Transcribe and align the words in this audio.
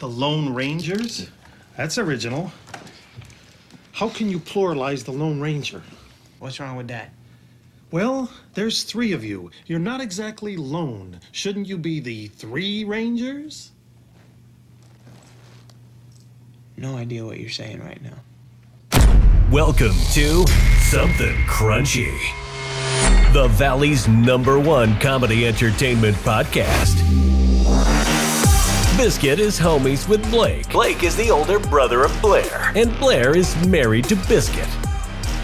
The 0.00 0.08
Lone 0.08 0.54
Rangers? 0.54 1.28
That's 1.76 1.98
original. 1.98 2.50
How 3.92 4.08
can 4.08 4.30
you 4.30 4.40
pluralize 4.40 5.04
the 5.04 5.12
Lone 5.12 5.42
Ranger? 5.42 5.82
What's 6.38 6.58
wrong 6.58 6.76
with 6.76 6.88
that? 6.88 7.10
Well, 7.90 8.32
there's 8.54 8.82
three 8.84 9.12
of 9.12 9.22
you. 9.22 9.50
You're 9.66 9.78
not 9.78 10.00
exactly 10.00 10.56
lone. 10.56 11.20
Shouldn't 11.32 11.68
you 11.68 11.76
be 11.76 12.00
the 12.00 12.28
three 12.28 12.82
Rangers? 12.82 13.72
No 16.78 16.96
idea 16.96 17.26
what 17.26 17.38
you're 17.38 17.50
saying 17.50 17.84
right 17.84 18.00
now. 18.02 18.16
Welcome 19.50 19.92
to 20.14 20.46
Something 20.78 21.36
Crunchy, 21.44 22.16
the 23.34 23.48
Valley's 23.48 24.08
number 24.08 24.58
one 24.58 24.98
comedy 24.98 25.46
entertainment 25.46 26.16
podcast. 26.16 27.29
Biscuit 29.00 29.40
is 29.40 29.58
homies 29.58 30.06
with 30.06 30.22
Blake. 30.30 30.68
Blake 30.68 31.04
is 31.04 31.16
the 31.16 31.30
older 31.30 31.58
brother 31.58 32.04
of 32.04 32.20
Blair, 32.20 32.70
and 32.76 32.94
Blair 32.98 33.34
is 33.34 33.56
married 33.66 34.04
to 34.10 34.16
Biscuit. 34.28 34.68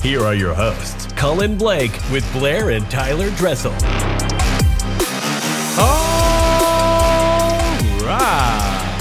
Here 0.03 0.21
are 0.21 0.35
your 0.35 0.53
hosts, 0.53 1.11
Cullen 1.13 1.57
Blake 1.57 1.99
with 2.13 2.31
Blair 2.35 2.69
and 2.69 2.85
Tyler 2.91 3.31
Dressel. 3.31 3.73
All 5.81 5.89
right. 8.05 8.93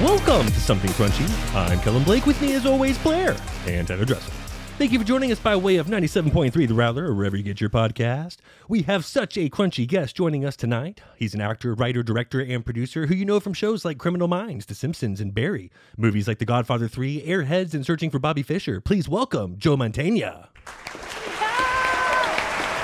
Welcome 0.00 0.46
to 0.46 0.60
Something 0.60 0.88
Crunchy. 0.92 1.28
I'm 1.54 1.80
Cullen 1.80 2.04
Blake. 2.04 2.24
With 2.24 2.40
me, 2.40 2.54
as 2.54 2.64
always, 2.64 2.96
Blair 2.96 3.36
and 3.66 3.86
Tyler 3.86 4.06
Dressel. 4.06 4.32
Thank 4.76 4.90
you 4.90 4.98
for 4.98 5.04
joining 5.04 5.30
us 5.30 5.38
by 5.38 5.54
way 5.54 5.76
of 5.76 5.86
97.3 5.86 6.52
The 6.66 6.74
Rattler, 6.74 7.04
or 7.06 7.14
wherever 7.14 7.36
you 7.36 7.44
get 7.44 7.60
your 7.60 7.70
podcast. 7.70 8.38
We 8.68 8.82
have 8.82 9.04
such 9.04 9.36
a 9.38 9.48
crunchy 9.48 9.86
guest 9.86 10.16
joining 10.16 10.44
us 10.44 10.56
tonight. 10.56 11.00
He's 11.16 11.32
an 11.32 11.40
actor, 11.40 11.74
writer, 11.74 12.02
director, 12.02 12.40
and 12.40 12.64
producer 12.64 13.06
who 13.06 13.14
you 13.14 13.24
know 13.24 13.38
from 13.38 13.54
shows 13.54 13.84
like 13.84 13.98
Criminal 13.98 14.26
Minds, 14.26 14.66
The 14.66 14.74
Simpsons, 14.74 15.20
and 15.20 15.32
Barry. 15.32 15.70
Movies 15.96 16.26
like 16.26 16.40
The 16.40 16.44
Godfather 16.44 16.88
3, 16.88 17.22
Airheads, 17.22 17.72
and 17.72 17.86
Searching 17.86 18.10
for 18.10 18.18
Bobby 18.18 18.42
Fischer. 18.42 18.80
Please 18.80 19.08
welcome 19.08 19.58
Joe 19.58 19.76
Mantegna. 19.76 20.48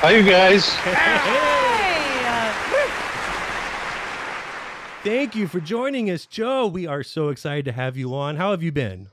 Hi, 0.02 0.10
you 0.12 0.22
guys. 0.22 0.70
Thank 5.02 5.34
you 5.34 5.48
for 5.48 5.58
joining 5.58 6.08
us, 6.08 6.24
Joe. 6.24 6.68
We 6.68 6.86
are 6.86 7.02
so 7.02 7.30
excited 7.30 7.64
to 7.64 7.72
have 7.72 7.96
you 7.96 8.14
on. 8.14 8.36
How 8.36 8.52
have 8.52 8.62
you 8.62 8.70
been? 8.70 9.08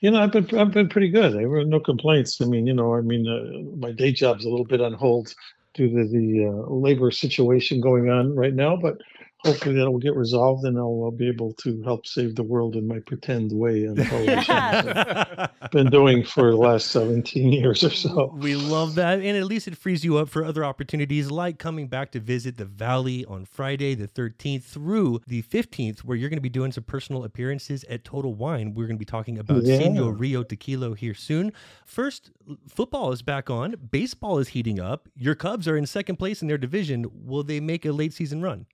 You 0.00 0.10
know, 0.10 0.20
I've 0.20 0.32
been 0.32 0.58
I've 0.58 0.72
been 0.72 0.88
pretty 0.88 1.08
good. 1.10 1.32
There 1.34 1.48
were 1.48 1.64
no 1.64 1.80
complaints. 1.80 2.40
I 2.40 2.46
mean, 2.46 2.66
you 2.66 2.74
know, 2.74 2.94
I 2.94 3.00
mean, 3.02 3.26
uh, 3.28 3.76
my 3.78 3.92
day 3.92 4.12
job's 4.12 4.44
a 4.44 4.48
little 4.50 4.64
bit 4.66 4.80
on 4.80 4.94
hold 4.94 5.34
due 5.74 5.88
to 5.88 6.08
the 6.08 6.46
uh, 6.46 6.70
labor 6.72 7.10
situation 7.10 7.80
going 7.80 8.08
on 8.10 8.34
right 8.34 8.54
now, 8.54 8.76
but 8.76 9.00
hopefully 9.44 9.74
that 9.76 9.90
will 9.90 9.98
get 9.98 10.14
resolved 10.14 10.64
and 10.64 10.76
I'll, 10.78 11.02
I'll 11.04 11.10
be 11.10 11.28
able 11.28 11.52
to 11.54 11.82
help 11.82 12.06
save 12.06 12.34
the 12.36 12.42
world 12.42 12.76
in 12.76 12.86
my 12.86 12.98
pretend 13.00 13.52
way 13.52 13.84
television. 13.96 14.54
I've 14.54 15.50
been 15.70 15.90
doing 15.90 16.24
for 16.24 16.50
the 16.50 16.56
last 16.56 16.88
17 16.88 17.52
years 17.52 17.82
or 17.82 17.90
so. 17.90 18.34
We 18.36 18.54
love 18.56 18.94
that. 18.96 19.20
And 19.20 19.36
at 19.36 19.44
least 19.44 19.68
it 19.68 19.76
frees 19.76 20.04
you 20.04 20.18
up 20.18 20.28
for 20.28 20.44
other 20.44 20.64
opportunities 20.64 21.30
like 21.30 21.58
coming 21.58 21.88
back 21.88 22.12
to 22.12 22.20
visit 22.20 22.56
the 22.56 22.64
Valley 22.64 23.24
on 23.24 23.44
Friday, 23.44 23.94
the 23.94 24.08
13th 24.08 24.64
through 24.64 25.20
the 25.26 25.42
15th, 25.42 26.00
where 26.00 26.16
you're 26.16 26.28
going 26.30 26.36
to 26.36 26.42
be 26.42 26.48
doing 26.48 26.72
some 26.72 26.84
personal 26.84 27.24
appearances 27.24 27.84
at 27.84 28.04
Total 28.04 28.34
Wine. 28.34 28.74
We're 28.74 28.86
going 28.86 28.96
to 28.96 29.00
be 29.00 29.04
talking 29.04 29.38
about 29.38 29.62
Yeah. 29.64 29.78
Senor 29.78 30.12
Rio 30.12 30.42
Tequila 30.42 30.94
here 30.96 31.14
soon. 31.14 31.52
First, 31.84 32.30
football 32.68 33.12
is 33.12 33.22
back 33.22 33.48
on, 33.50 33.76
baseball 33.90 34.38
is 34.38 34.48
heating 34.48 34.80
up. 34.80 35.08
Your 35.16 35.34
Cubs 35.34 35.66
are 35.66 35.76
in 35.76 35.86
second 35.86 36.16
place 36.16 36.42
in 36.42 36.48
their 36.48 36.58
division. 36.58 37.06
Will 37.12 37.42
they 37.42 37.60
make 37.60 37.84
a 37.84 37.92
late 37.92 38.12
season 38.12 38.42
run? 38.42 38.66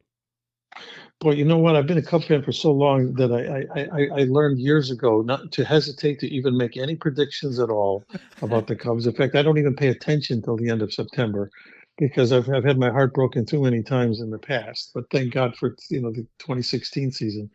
Boy, 1.18 1.32
you 1.32 1.46
know 1.46 1.56
what? 1.56 1.76
I've 1.76 1.86
been 1.86 1.96
a 1.96 2.02
Cub 2.02 2.24
fan 2.24 2.42
for 2.42 2.52
so 2.52 2.70
long 2.70 3.14
that 3.14 3.32
I, 3.32 3.80
I, 3.80 4.00
I, 4.00 4.20
I 4.20 4.24
learned 4.24 4.58
years 4.58 4.90
ago 4.90 5.22
not 5.22 5.50
to 5.52 5.64
hesitate 5.64 6.18
to 6.20 6.28
even 6.28 6.58
make 6.58 6.76
any 6.76 6.94
predictions 6.94 7.58
at 7.58 7.70
all 7.70 8.04
about 8.42 8.66
the 8.66 8.76
Cubs. 8.76 9.06
In 9.06 9.14
fact, 9.14 9.34
I 9.34 9.42
don't 9.42 9.56
even 9.56 9.74
pay 9.74 9.88
attention 9.88 10.42
till 10.42 10.56
the 10.56 10.68
end 10.68 10.82
of 10.82 10.92
September 10.92 11.50
because 11.96 12.32
I've, 12.32 12.50
I've 12.50 12.64
had 12.64 12.78
my 12.78 12.90
heart 12.90 13.14
broken 13.14 13.46
too 13.46 13.62
many 13.62 13.82
times 13.82 14.20
in 14.20 14.30
the 14.30 14.38
past. 14.38 14.90
But 14.94 15.10
thank 15.10 15.32
God 15.32 15.56
for 15.56 15.74
you 15.88 16.02
know 16.02 16.10
the 16.10 16.26
2016 16.38 17.12
season. 17.12 17.50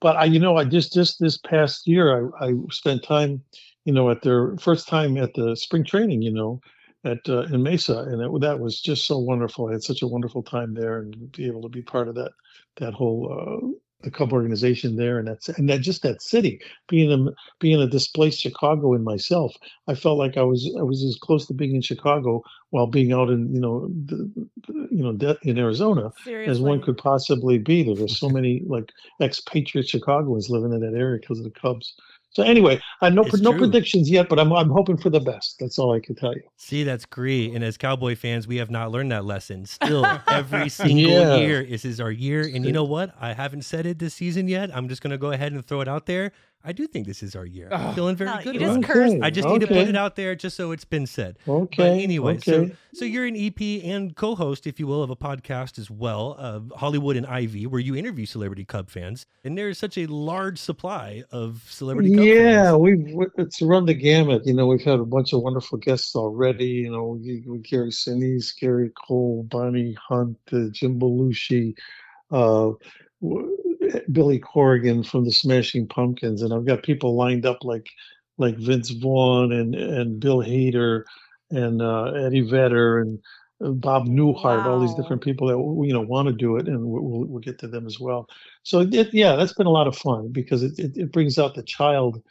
But 0.00 0.16
I, 0.16 0.24
you 0.24 0.38
know, 0.38 0.56
I 0.56 0.64
just 0.64 0.92
just 0.92 1.18
this 1.18 1.38
past 1.38 1.86
year 1.86 2.30
I, 2.40 2.48
I 2.48 2.52
spent 2.70 3.02
time, 3.02 3.42
you 3.84 3.92
know, 3.92 4.10
at 4.10 4.22
their 4.22 4.56
first 4.58 4.86
time 4.86 5.16
at 5.16 5.34
the 5.34 5.56
spring 5.56 5.84
training, 5.84 6.22
you 6.22 6.32
know, 6.32 6.60
at 7.04 7.28
uh, 7.28 7.42
in 7.42 7.62
Mesa, 7.62 7.98
and 7.98 8.20
it, 8.20 8.40
that 8.40 8.60
was 8.60 8.80
just 8.80 9.06
so 9.06 9.18
wonderful. 9.18 9.68
I 9.68 9.72
had 9.72 9.82
such 9.82 10.02
a 10.02 10.06
wonderful 10.06 10.42
time 10.42 10.74
there, 10.74 10.98
and 10.98 11.32
be 11.32 11.46
able 11.46 11.62
to 11.62 11.68
be 11.68 11.82
part 11.82 12.08
of 12.08 12.14
that 12.16 12.32
that 12.76 12.94
whole 12.94 13.32
uh, 13.32 13.68
the 14.02 14.10
Cub 14.10 14.32
organization 14.32 14.96
there, 14.96 15.18
and 15.18 15.26
that's 15.26 15.48
and 15.48 15.68
that 15.68 15.80
just 15.80 16.02
that 16.02 16.22
city 16.22 16.60
being 16.88 17.10
a 17.12 17.30
being 17.58 17.80
a 17.80 17.86
displaced 17.86 18.40
Chicagoan 18.40 19.02
myself, 19.02 19.54
I 19.88 19.94
felt 19.94 20.18
like 20.18 20.36
I 20.36 20.42
was 20.42 20.72
I 20.78 20.82
was 20.82 21.02
as 21.02 21.16
close 21.16 21.46
to 21.46 21.54
being 21.54 21.74
in 21.74 21.82
Chicago 21.82 22.42
while 22.70 22.86
being 22.86 23.12
out 23.12 23.28
in 23.28 23.52
you 23.52 23.60
know 23.60 23.88
the, 23.88 24.30
you 24.90 25.02
know 25.02 25.12
de- 25.12 25.38
in 25.42 25.58
Arizona 25.58 26.12
as 26.46 26.60
one 26.60 26.80
could 26.80 26.98
possibly 26.98 27.58
be. 27.58 27.82
There 27.82 27.94
were 27.94 28.08
so 28.08 28.28
many 28.38 28.62
like 28.66 28.92
expatriate 29.20 29.88
Chicagoans 29.88 30.48
living 30.48 30.72
in 30.72 30.80
that 30.80 30.96
area 30.96 31.18
because 31.20 31.38
of 31.38 31.44
the 31.44 31.50
Cubs. 31.50 31.94
So 32.38 32.44
anyway, 32.44 32.80
I 33.02 33.10
no 33.10 33.22
It's 33.24 33.40
no 33.40 33.50
true. 33.50 33.58
predictions 33.62 34.08
yet, 34.08 34.28
but 34.28 34.38
I'm 34.38 34.52
I'm 34.52 34.70
hoping 34.70 34.96
for 34.96 35.10
the 35.10 35.18
best. 35.18 35.56
That's 35.58 35.76
all 35.76 35.92
I 35.92 35.98
can 35.98 36.14
tell 36.14 36.32
you. 36.32 36.42
See, 36.56 36.84
that's 36.84 37.04
great. 37.04 37.52
And 37.52 37.64
as 37.64 37.76
Cowboy 37.76 38.14
fans, 38.14 38.46
we 38.46 38.58
have 38.58 38.70
not 38.70 38.92
learned 38.92 39.10
that 39.10 39.24
lesson. 39.24 39.66
Still, 39.66 40.06
every 40.28 40.68
single 40.80 41.10
Yeah. 41.10 41.36
year, 41.38 41.64
this 41.64 41.84
is 41.84 42.00
our 42.00 42.12
year. 42.12 42.42
And 42.42 42.64
you 42.64 42.70
know 42.70 42.84
what? 42.84 43.12
I 43.20 43.32
haven't 43.32 43.62
said 43.62 43.86
it 43.86 43.98
this 43.98 44.14
season 44.14 44.46
yet. 44.46 44.70
I'm 44.72 44.88
just 44.88 45.02
going 45.02 45.10
to 45.10 45.18
go 45.18 45.32
ahead 45.32 45.50
and 45.52 45.66
throw 45.66 45.80
it 45.80 45.88
out 45.88 46.06
there. 46.06 46.30
I 46.64 46.72
do 46.72 46.86
think 46.88 47.06
this 47.06 47.22
is 47.22 47.36
our 47.36 47.46
year. 47.46 47.68
I'm 47.72 47.94
feeling 47.94 48.16
very 48.16 48.30
No, 48.30 48.42
good. 48.42 48.54
you 48.56 48.60
about 48.60 48.80
just 48.80 48.90
it. 48.90 48.92
cursed. 48.92 49.14
Okay, 49.14 49.22
I 49.22 49.30
just 49.30 49.48
need 49.48 49.60
to 49.60 49.66
put 49.68 49.76
it 49.88 49.96
out 49.96 50.16
there 50.16 50.34
just 50.34 50.56
so 50.56 50.72
it's 50.72 50.84
been 50.84 51.06
said. 51.06 51.38
Okay. 51.46 51.76
But 51.76 51.92
anyway, 52.02 52.38
so 52.38 52.54
okay. 52.62 52.74
so 52.92 53.04
you're 53.04 53.26
an 53.26 53.36
EP 53.36 53.60
and 53.84 54.14
co-host, 54.16 54.66
if 54.66 54.80
you 54.80 54.86
will, 54.86 55.02
of 55.02 55.08
a 55.10 55.16
podcast 55.16 55.78
as 55.78 55.90
well, 55.90 56.34
of 56.38 56.72
Hollywood 56.76 57.16
and 57.16 57.24
Ivy, 57.26 57.66
where 57.66 57.80
you 57.80 57.94
interview 57.94 58.26
celebrity 58.26 58.64
Cub 58.64 58.90
fans, 58.90 59.24
and 59.44 59.56
there 59.56 59.68
is 59.68 59.78
such 59.78 59.96
a 59.96 60.06
large 60.06 60.58
supply 60.58 61.22
of 61.30 61.64
celebrity 61.70 62.12
Cub 62.14 62.24
yeah, 62.24 62.64
fans. 62.72 62.78
we've 62.78 63.16
it's 63.38 63.62
run 63.62 63.86
the 63.86 63.94
gamut. 63.94 64.44
You 64.44 64.54
know, 64.54 64.66
we've 64.66 64.82
had 64.82 64.98
a 64.98 65.04
bunch 65.06 65.32
of 65.32 65.42
wonderful 65.42 65.78
guests 65.78 66.16
already. 66.16 66.66
You 66.66 66.90
know, 66.90 67.20
we, 67.22 67.44
we 67.46 67.58
Gary 67.58 67.90
Sinise, 67.90 68.52
Gary 68.58 68.90
Cole, 69.06 69.44
Bonnie 69.48 69.96
Hunt, 70.08 70.36
uh, 70.52 70.64
Jim 70.72 70.98
Belushi, 70.98 71.74
uh, 72.32 72.72
w- 73.22 73.56
Billy 74.12 74.38
Corgan 74.38 75.06
from 75.06 75.24
the 75.24 75.32
Smashing 75.32 75.86
Pumpkins, 75.86 76.42
and 76.42 76.52
I've 76.52 76.66
got 76.66 76.82
people 76.82 77.16
lined 77.16 77.46
up 77.46 77.64
like 77.64 77.88
like 78.38 78.56
Vince 78.56 78.90
Vaughn 78.90 79.52
and 79.52 79.74
and 79.74 80.20
Bill 80.20 80.38
Hader 80.38 81.04
and 81.50 81.82
uh, 81.82 82.12
Eddie 82.12 82.48
Vedder 82.48 82.98
and 82.98 83.18
uh, 83.64 83.70
Bob 83.70 84.06
Newhart, 84.06 84.64
all 84.64 84.80
these 84.80 84.94
different 84.94 85.22
people 85.22 85.48
that 85.48 85.86
you 85.86 85.92
know 85.92 86.00
want 86.00 86.28
to 86.28 86.32
do 86.32 86.56
it, 86.56 86.68
and 86.68 86.84
we'll, 86.86 87.02
we'll, 87.02 87.24
we'll 87.26 87.40
get 87.40 87.58
to 87.60 87.68
them 87.68 87.86
as 87.86 87.98
well. 87.98 88.28
So 88.62 88.80
it, 88.80 89.12
yeah, 89.12 89.36
that's 89.36 89.54
been 89.54 89.66
a 89.66 89.70
lot 89.70 89.88
of 89.88 89.96
fun 89.96 90.28
because 90.28 90.62
it, 90.62 90.78
it, 90.78 90.96
it 90.96 91.12
brings 91.12 91.38
out 91.38 91.54
the 91.54 91.62
child 91.62 92.22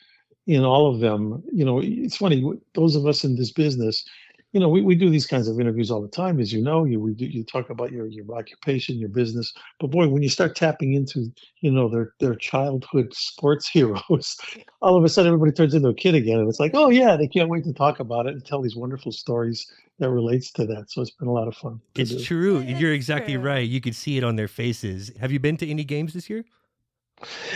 in 0.45 0.63
all 0.63 0.93
of 0.93 1.01
them. 1.01 1.43
You 1.51 1.65
know, 1.65 1.81
it's 1.83 2.17
funny. 2.17 2.43
Those 2.73 2.95
of 2.95 3.05
us 3.05 3.23
in 3.23 3.35
this 3.35 3.51
business, 3.51 4.05
you 4.53 4.59
know, 4.61 4.69
we, 4.69 4.81
we 4.81 4.95
do 4.95 5.09
these 5.09 5.27
kinds 5.27 5.47
of 5.47 5.59
interviews 5.59 5.91
all 5.91 6.01
the 6.01 6.07
time, 6.07 6.39
as 6.39 6.53
you 6.53 6.61
know. 6.61 6.85
You 6.85 6.99
we 6.99 7.13
do, 7.13 7.25
you 7.25 7.43
talk 7.43 7.69
about 7.69 7.91
your 7.91 8.07
your 8.07 8.25
occupation, 8.35 8.97
your 8.97 9.09
business, 9.09 9.53
but 9.79 9.91
boy, 9.91 10.07
when 10.07 10.23
you 10.23 10.29
start 10.29 10.55
tapping 10.55 10.93
into 10.93 11.31
you 11.59 11.71
know 11.71 11.89
their 11.89 12.13
their 12.19 12.35
childhood 12.35 13.13
sports 13.13 13.67
heroes, 13.73 14.37
all 14.81 14.97
of 14.97 15.03
a 15.03 15.09
sudden 15.09 15.33
everybody 15.33 15.51
turns 15.51 15.73
into 15.73 15.89
a 15.89 15.93
kid 15.93 16.15
again, 16.15 16.39
and 16.39 16.49
it's 16.49 16.59
like, 16.59 16.71
oh 16.73 16.89
yeah, 16.89 17.17
they 17.17 17.27
can't 17.27 17.49
wait 17.49 17.65
to 17.65 17.73
talk 17.73 17.99
about 17.99 18.25
it 18.25 18.33
and 18.33 18.45
tell 18.45 18.61
these 18.61 18.75
wonderful 18.75 19.11
stories 19.11 19.69
that 19.99 20.09
relates 20.09 20.51
to 20.51 20.65
that. 20.65 20.89
So 20.89 21.01
it's 21.01 21.11
been 21.11 21.27
a 21.27 21.33
lot 21.33 21.47
of 21.47 21.55
fun. 21.55 21.81
It's 21.95 22.11
do. 22.11 22.23
true. 22.23 22.59
You're 22.61 22.93
exactly 22.93 23.33
true. 23.33 23.43
right. 23.43 23.67
You 23.67 23.81
could 23.81 23.95
see 23.95 24.17
it 24.17 24.23
on 24.23 24.35
their 24.35 24.47
faces. 24.47 25.11
Have 25.19 25.31
you 25.31 25.39
been 25.39 25.57
to 25.57 25.67
any 25.67 25.83
games 25.83 26.13
this 26.13 26.29
year? 26.29 26.45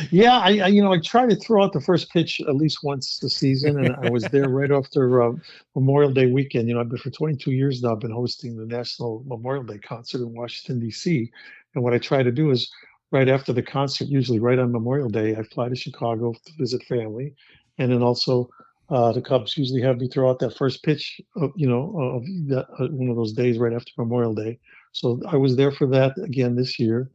Yeah, 0.10 0.40
I, 0.40 0.60
I 0.60 0.68
you 0.68 0.82
know 0.82 0.92
I 0.92 1.00
try 1.00 1.28
to 1.28 1.36
throw 1.36 1.64
out 1.64 1.74
the 1.74 1.82
first 1.82 2.10
pitch 2.12 2.42
at 2.42 2.56
least 2.56 2.80
once 2.84 3.22
a 3.22 3.30
season, 3.30 3.84
and 3.84 3.96
I 3.96 4.10
was 4.10 4.24
there 4.26 4.50
right 4.50 4.72
after 4.72 5.22
uh, 5.22 5.34
Memorial 5.76 6.12
Day 6.12 6.26
weekend. 6.26 6.68
You 6.68 6.74
know, 6.74 6.82
I've 6.82 6.90
been 6.90 6.98
for 6.98 7.12
22 7.12 7.52
years 7.52 7.82
now. 7.82 7.92
I've 7.92 8.00
been 8.00 8.12
hosting 8.12 8.58
the 8.58 8.66
National 8.66 9.24
Memorial 9.28 9.64
Day 9.64 9.78
concert 9.78 10.22
in 10.22 10.34
Washington 10.34 10.80
D.C. 10.80 11.32
And 11.76 11.84
what 11.84 11.94
I 11.94 12.00
try 12.00 12.24
to 12.24 12.32
do 12.32 12.50
is 12.50 12.72
right 13.12 13.30
after 13.30 13.54
the 13.54 13.62
concert, 13.62 14.08
usually 14.08 14.40
right 14.40 14.58
on 14.58 14.72
Memorial 14.72 15.10
Day, 15.10 15.36
I 15.36 15.44
fly 15.44 15.70
to 15.70 15.76
Chicago 15.76 16.34
to 16.34 16.52
visit 16.58 16.84
family, 16.84 17.36
and 17.78 17.92
then 17.92 18.02
also 18.02 18.50
uh, 18.90 19.12
the 19.12 19.22
Cubs 19.22 19.58
usually 19.58 19.82
have 19.82 20.00
me 20.00 20.08
throw 20.08 20.30
out 20.30 20.40
that 20.40 20.58
first 20.58 20.84
pitch, 20.84 21.22
of, 21.38 21.52
you 21.56 21.68
know, 21.68 21.96
of 21.98 22.24
that 22.50 22.68
uh, 22.80 22.88
one 22.88 23.10
of 23.10 23.16
those 23.16 23.34
days 23.34 23.58
right 23.58 23.74
after 23.74 23.92
Memorial 23.98 24.34
Day. 24.34 24.60
So 24.92 25.22
I 25.28 25.38
was 25.38 25.56
there 25.56 25.72
for 25.72 25.88
that 25.88 26.18
again 26.18 26.56
this 26.56 26.78
year, 26.78 27.10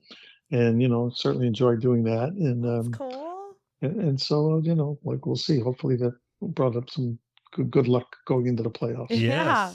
and 0.51 0.81
you 0.81 0.89
know 0.89 1.11
certainly 1.15 1.47
enjoy 1.47 1.77
doing 1.77 2.05
that. 2.05 2.31
And 2.31 2.65
um, 2.65 2.93
Cool. 2.93 3.55
and, 3.83 4.01
and 4.01 4.21
so 4.21 4.61
you 4.65 4.75
know 4.75 4.99
like 5.05 5.27
we'll 5.27 5.37
see. 5.37 5.61
Hopefully 5.61 5.97
that 5.97 6.15
brought 6.41 6.77
up 6.77 6.91
some 6.91 7.19
good 7.53 7.71
good 7.71 7.89
luck 7.89 8.17
going 8.27 8.47
into 8.47 8.63
the 8.63 8.71
playoffs. 8.71 9.09
Yeah. 9.11 9.73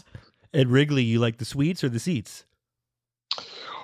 At 0.54 0.68
Wrigley, 0.68 1.04
you 1.04 1.20
like 1.20 1.38
the 1.38 1.46
suites 1.46 1.84
or 1.84 1.90
the 1.90 2.00
seats? 2.00 2.44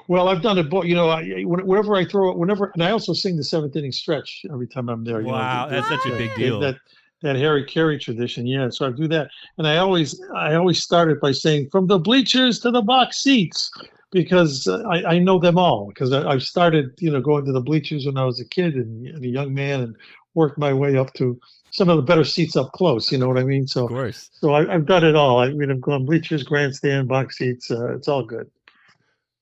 Well, 0.08 0.30
I've 0.30 0.42
done 0.42 0.58
it, 0.58 0.70
but 0.70 0.88
you 0.88 0.96
know, 0.96 1.10
I, 1.10 1.44
whenever 1.44 1.96
I 1.96 2.06
throw 2.06 2.32
it, 2.32 2.38
whenever, 2.38 2.72
and 2.74 2.84
I 2.84 2.92
also 2.92 3.14
sing 3.14 3.36
the 3.36 3.44
seventh 3.44 3.76
inning 3.76 3.92
stretch 3.92 4.46
every 4.52 4.68
time 4.68 4.90
I'm 4.90 5.04
there. 5.04 5.22
Wow, 5.22 5.66
know, 5.66 5.72
that's 5.72 5.88
such 5.88 6.06
a 6.06 6.18
big 6.18 6.34
deal. 6.36 6.60
That, 6.60 6.76
that 7.24 7.36
Harry 7.36 7.66
Caray 7.66 7.98
tradition, 7.98 8.46
yeah. 8.46 8.70
So 8.70 8.88
I 8.88 8.92
do 8.92 9.08
that, 9.10 9.30
and 9.58 9.68
I 9.68 9.78
always, 9.78 10.22
I 10.34 10.56
always 10.56 10.82
start 10.82 11.12
it 11.12 11.20
by 11.20 11.32
saying 11.34 11.70
from 11.72 11.88
the 11.88 12.00
bleachers 12.00 12.60
to 12.60 12.72
the 12.72 12.82
box 12.82 13.22
seats 13.22 13.70
because 14.12 14.68
I, 14.68 15.04
I 15.04 15.20
know 15.20 15.40
them 15.40 15.58
all 15.58 15.88
because 15.88 16.14
I, 16.14 16.32
have 16.32 16.44
started, 16.44 16.92
you 17.00 17.12
know, 17.12 17.22
going 17.22 17.46
to 17.46 17.52
the 17.52 17.62
bleachers 17.62 18.06
when 18.06 18.18
I 18.18 18.26
was 18.26 18.40
a 18.40 18.46
kid 18.46 18.76
and, 18.76 19.08
and, 19.08 19.24
a 19.24 19.28
young 19.28 19.54
man, 19.54 19.82
and 19.82 19.96
worked 20.34 20.58
my 20.58 20.74
way 20.74 20.98
up 20.98 21.14
to 21.16 21.40
some 21.72 21.90
of 21.90 21.98
the 21.98 22.04
better 22.04 22.24
seats 22.24 22.56
up 22.56 22.72
close. 22.72 23.12
You 23.12 23.18
know 23.18 23.28
what 23.28 23.38
I 23.38 23.44
mean? 23.44 23.68
So, 23.68 23.86
of 23.86 23.90
course. 23.90 24.30
So 24.34 24.54
I, 24.54 24.72
have 24.72 24.86
done 24.86 25.04
it 25.04 25.16
all. 25.16 25.40
I 25.40 25.50
mean, 25.50 25.72
I've 25.72 25.82
gone 25.82 26.06
bleachers, 26.06 26.44
grandstand, 26.44 27.08
box 27.08 27.38
seats. 27.38 27.70
Uh, 27.70 27.96
it's 27.96 28.08
all 28.08 28.24
good. 28.24 28.50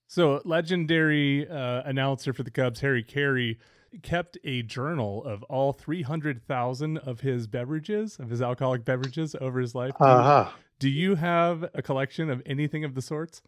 So, 0.08 0.42
legendary 0.46 1.48
uh, 1.48 1.84
announcer 1.84 2.34
for 2.34 2.44
the 2.44 2.52
Cubs, 2.52 2.80
Harry 2.80 3.04
Caray 3.04 3.58
kept 4.02 4.38
a 4.44 4.62
journal 4.62 5.24
of 5.24 5.44
all 5.44 5.74
300,000 5.74 6.98
of 6.98 7.22
his 7.22 7.48
beverages, 7.48 8.18
of 8.20 8.30
his 8.30 8.42
alcoholic 8.42 8.86
beverages 8.86 9.36
over 9.40 9.60
his 9.60 9.76
life. 9.76 9.94
Uh-huh. 10.00 10.50
Do 10.80 10.90
you 10.90 11.16
have 11.16 11.66
a 11.74 11.82
collection 11.82 12.30
of 12.30 12.42
anything 12.46 12.84
of 12.84 12.96
the 12.96 13.02
sorts? 13.02 13.42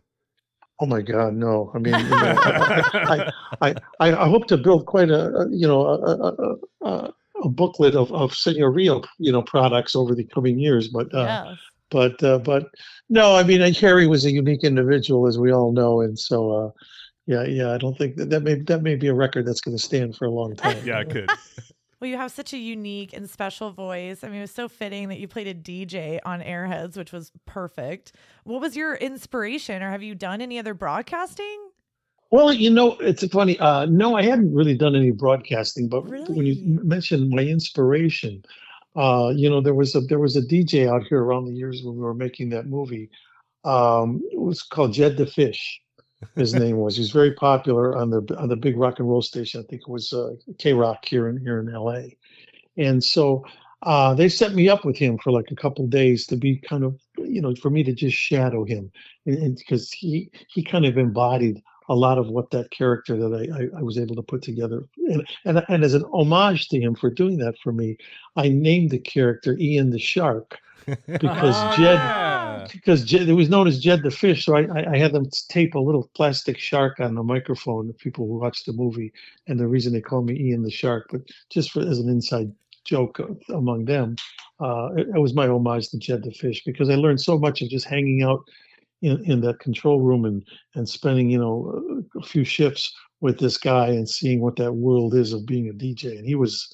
Oh 0.80 0.86
my 0.86 1.02
God, 1.02 1.34
no! 1.34 1.72
I 1.74 1.80
mean, 1.80 1.98
you 2.00 2.10
know, 2.10 2.36
I, 2.38 3.32
I, 3.62 3.76
I, 4.00 4.24
I, 4.24 4.30
hope 4.30 4.46
to 4.48 4.58
build 4.58 4.86
quite 4.86 5.10
a, 5.10 5.48
you 5.50 5.68
know, 5.68 5.82
a, 5.88 6.86
a, 6.86 7.14
a 7.44 7.50
booklet 7.50 7.96
of 7.96 8.12
of 8.12 8.36
Rio, 8.46 9.02
you 9.18 9.32
know, 9.32 9.42
products 9.42 9.96
over 9.96 10.14
the 10.14 10.24
coming 10.26 10.60
years. 10.60 10.88
But, 10.90 11.14
uh, 11.16 11.46
yes. 11.48 11.58
but, 11.90 12.24
uh, 12.24 12.40
but 12.40 12.70
no, 13.10 13.36
I 13.36 13.44
mean, 13.44 13.74
Harry 13.74 14.08
was 14.08 14.26
a 14.26 14.32
unique 14.32 14.64
individual, 14.64 15.28
as 15.28 15.40
we 15.40 15.52
all 15.52 15.72
know, 15.72 16.02
and 16.02 16.18
so, 16.18 16.52
uh, 16.52 16.70
yeah, 17.26 17.44
yeah, 17.44 17.74
I 17.74 17.78
don't 17.78 17.98
think 17.98 18.16
that 18.18 18.30
that 18.30 18.44
may 18.44 18.56
that 18.56 18.84
may 18.84 18.96
be 18.96 19.08
a 19.08 19.14
record 19.14 19.46
that's 19.46 19.62
going 19.62 19.76
to 19.76 19.84
stand 19.84 20.16
for 20.16 20.26
a 20.26 20.32
long 20.32 20.56
time. 20.56 20.78
yeah, 20.86 21.00
it 21.00 21.10
could. 21.10 21.30
Well, 22.00 22.10
you 22.10 22.18
have 22.18 22.32
such 22.32 22.54
a 22.54 22.58
unique 22.58 23.14
and 23.14 23.28
special 23.28 23.72
voice. 23.72 24.24
I 24.24 24.28
mean, 24.28 24.38
it 24.38 24.42
was 24.42 24.52
so 24.52 24.70
fitting 24.70 25.10
that 25.10 25.20
you 25.20 25.28
played 25.28 25.48
a 25.48 25.56
DJ 25.56 26.20
on 26.24 26.42
Airheads, 26.42 26.96
which 26.96 27.12
was 27.12 27.32
perfect. 27.46 28.12
What 28.44 28.62
was 28.62 28.76
your 28.76 28.96
inspiration, 28.96 29.82
or 29.82 29.90
have 29.90 30.04
you 30.04 30.14
done 30.14 30.40
any 30.42 30.60
other 30.60 30.76
broadcasting? 30.76 31.70
Well, 32.30 32.54
you 32.54 32.70
know, 32.70 32.98
it's 33.00 33.26
funny. 33.28 33.58
Uh, 33.58 33.86
no, 33.86 34.16
I 34.16 34.22
hadn't 34.22 34.54
really 34.54 34.76
done 34.76 34.96
any 34.96 35.12
broadcasting, 35.12 35.88
but 35.88 36.08
really? 36.08 36.32
when 36.34 36.46
you 36.46 36.56
mentioned 36.84 37.30
my 37.32 37.44
inspiration, 37.44 38.44
uh, 38.96 39.32
you 39.36 39.50
know, 39.50 39.62
there 39.62 39.74
was 39.74 39.96
a 39.96 40.02
there 40.02 40.20
was 40.20 40.36
a 40.36 40.42
DJ 40.42 40.88
out 40.88 41.04
here 41.08 41.24
around 41.24 41.46
the 41.46 41.54
years 41.54 41.82
when 41.84 41.96
we 41.96 42.02
were 42.02 42.14
making 42.14 42.50
that 42.50 42.68
movie. 42.68 43.10
Um, 43.64 44.22
it 44.32 44.40
was 44.40 44.62
called 44.62 44.94
Jed 44.94 45.18
the 45.18 45.26
Fish 45.26 45.82
his 46.36 46.54
name 46.54 46.78
was. 46.78 46.96
He 46.96 47.02
was 47.02 47.12
very 47.12 47.34
popular 47.34 47.96
on 47.96 48.10
the 48.10 48.36
on 48.38 48.50
the 48.50 48.56
big 48.56 48.78
rock 48.78 49.00
and 49.00 49.10
roll 49.10 49.22
station. 49.22 49.62
I 49.62 49.70
think 49.70 49.84
it 49.84 49.90
was 49.90 50.14
uh, 50.14 50.34
K 50.58 50.74
Rock 50.74 51.06
here 51.06 51.30
in 51.30 51.38
here 51.38 51.60
in 51.60 51.74
L.A. 51.74 52.18
And 52.78 53.04
so 53.04 53.46
uh, 53.84 54.14
they 54.14 54.30
set 54.30 54.54
me 54.54 54.70
up 54.70 54.86
with 54.86 54.98
him 54.98 55.18
for 55.18 55.32
like 55.32 55.52
a 55.52 55.56
couple 55.56 55.86
days 55.88 56.26
to 56.28 56.36
be 56.36 56.58
kind 56.58 56.84
of 56.84 57.00
you 57.18 57.42
know 57.42 57.54
for 57.56 57.70
me 57.70 57.84
to 57.84 57.94
just 57.94 58.16
shadow 58.16 58.64
him, 58.64 58.92
and 59.26 59.58
because 59.58 59.92
he 59.92 60.32
he 60.50 60.64
kind 60.64 60.86
of 60.86 60.98
embodied 60.98 61.62
a 61.90 61.96
lot 61.96 62.18
of 62.18 62.28
what 62.28 62.52
that 62.52 62.72
character 62.72 63.18
that 63.18 63.34
I, 63.34 63.78
I, 63.78 63.80
I, 63.80 63.82
was 63.82 63.98
able 63.98 64.16
to 64.16 64.22
put 64.22 64.42
together. 64.42 64.84
And, 65.08 65.26
and, 65.46 65.64
and 65.70 65.84
as 65.84 65.94
an 65.94 66.04
homage 66.12 66.68
to 66.70 66.80
him 66.80 66.96
for 66.96 67.10
doing 67.10 67.38
that 67.38 67.56
for 67.64 67.72
me, 67.72 67.98
I 68.36 68.50
named 68.50 68.92
the 68.92 69.00
character 69.00 69.58
Ian 69.58 69.92
the 69.92 70.00
Shark 70.00 70.60
because 70.86 71.78
Jed 71.78 71.96
yeah. 71.96 72.68
because 72.72 73.04
Jed 73.04 73.28
it 73.28 73.34
was 73.34 73.50
known 73.50 73.68
as 73.68 73.80
Jed 73.80 74.04
the 74.04 74.12
fish. 74.12 74.46
So 74.46 74.56
I, 74.56 74.94
I 74.94 74.98
had 74.98 75.14
them 75.14 75.30
tape 75.50 75.76
a 75.76 75.80
little 75.80 76.10
plastic 76.14 76.58
shark 76.58 77.00
on 77.00 77.16
the 77.16 77.24
microphone. 77.24 77.88
The 77.88 77.94
people 77.94 78.26
who 78.28 78.40
watched 78.40 78.66
the 78.66 78.74
movie, 78.74 79.14
and 79.48 79.60
the 79.60 79.68
reason 79.68 79.94
they 79.94 80.02
call 80.02 80.22
me 80.22 80.40
Ian 80.40 80.64
the 80.64 80.72
Shark, 80.72 81.08
but 81.12 81.22
just 81.50 81.72
for 81.72 81.82
as 81.82 82.00
an 82.00 82.10
inside 82.10 82.52
joke 82.86 83.20
among 83.50 83.86
them, 83.86 84.16
uh, 84.62 84.90
it, 84.96 85.08
it 85.16 85.20
was 85.20 85.34
my 85.34 85.48
homage 85.48 85.90
to 85.90 85.98
Jed 85.98 86.24
the 86.24 86.32
fish 86.32 86.64
because 86.66 86.90
I 86.90 86.96
learned 86.96 87.22
so 87.22 87.38
much 87.38 87.62
of 87.62 87.70
just 87.70 87.86
hanging 87.86 88.24
out 88.24 88.44
in, 89.02 89.24
in 89.26 89.42
that 89.42 89.60
control 89.60 90.02
room 90.02 90.26
and 90.26 90.44
and 90.76 90.88
spending 90.88 91.30
you 91.30 91.40
know 91.40 92.04
a 92.16 92.26
few 92.26 92.44
shifts 92.44 92.94
with 93.22 93.40
this 93.40 93.58
guy 93.58 93.88
and 93.88 94.08
seeing 94.08 94.42
what 94.42 94.56
that 94.58 94.74
world 94.74 95.16
is 95.16 95.34
of 95.34 95.46
being 95.46 95.70
a 95.70 95.74
DJ. 95.74 96.18
And 96.18 96.26
he 96.26 96.36
was 96.36 96.72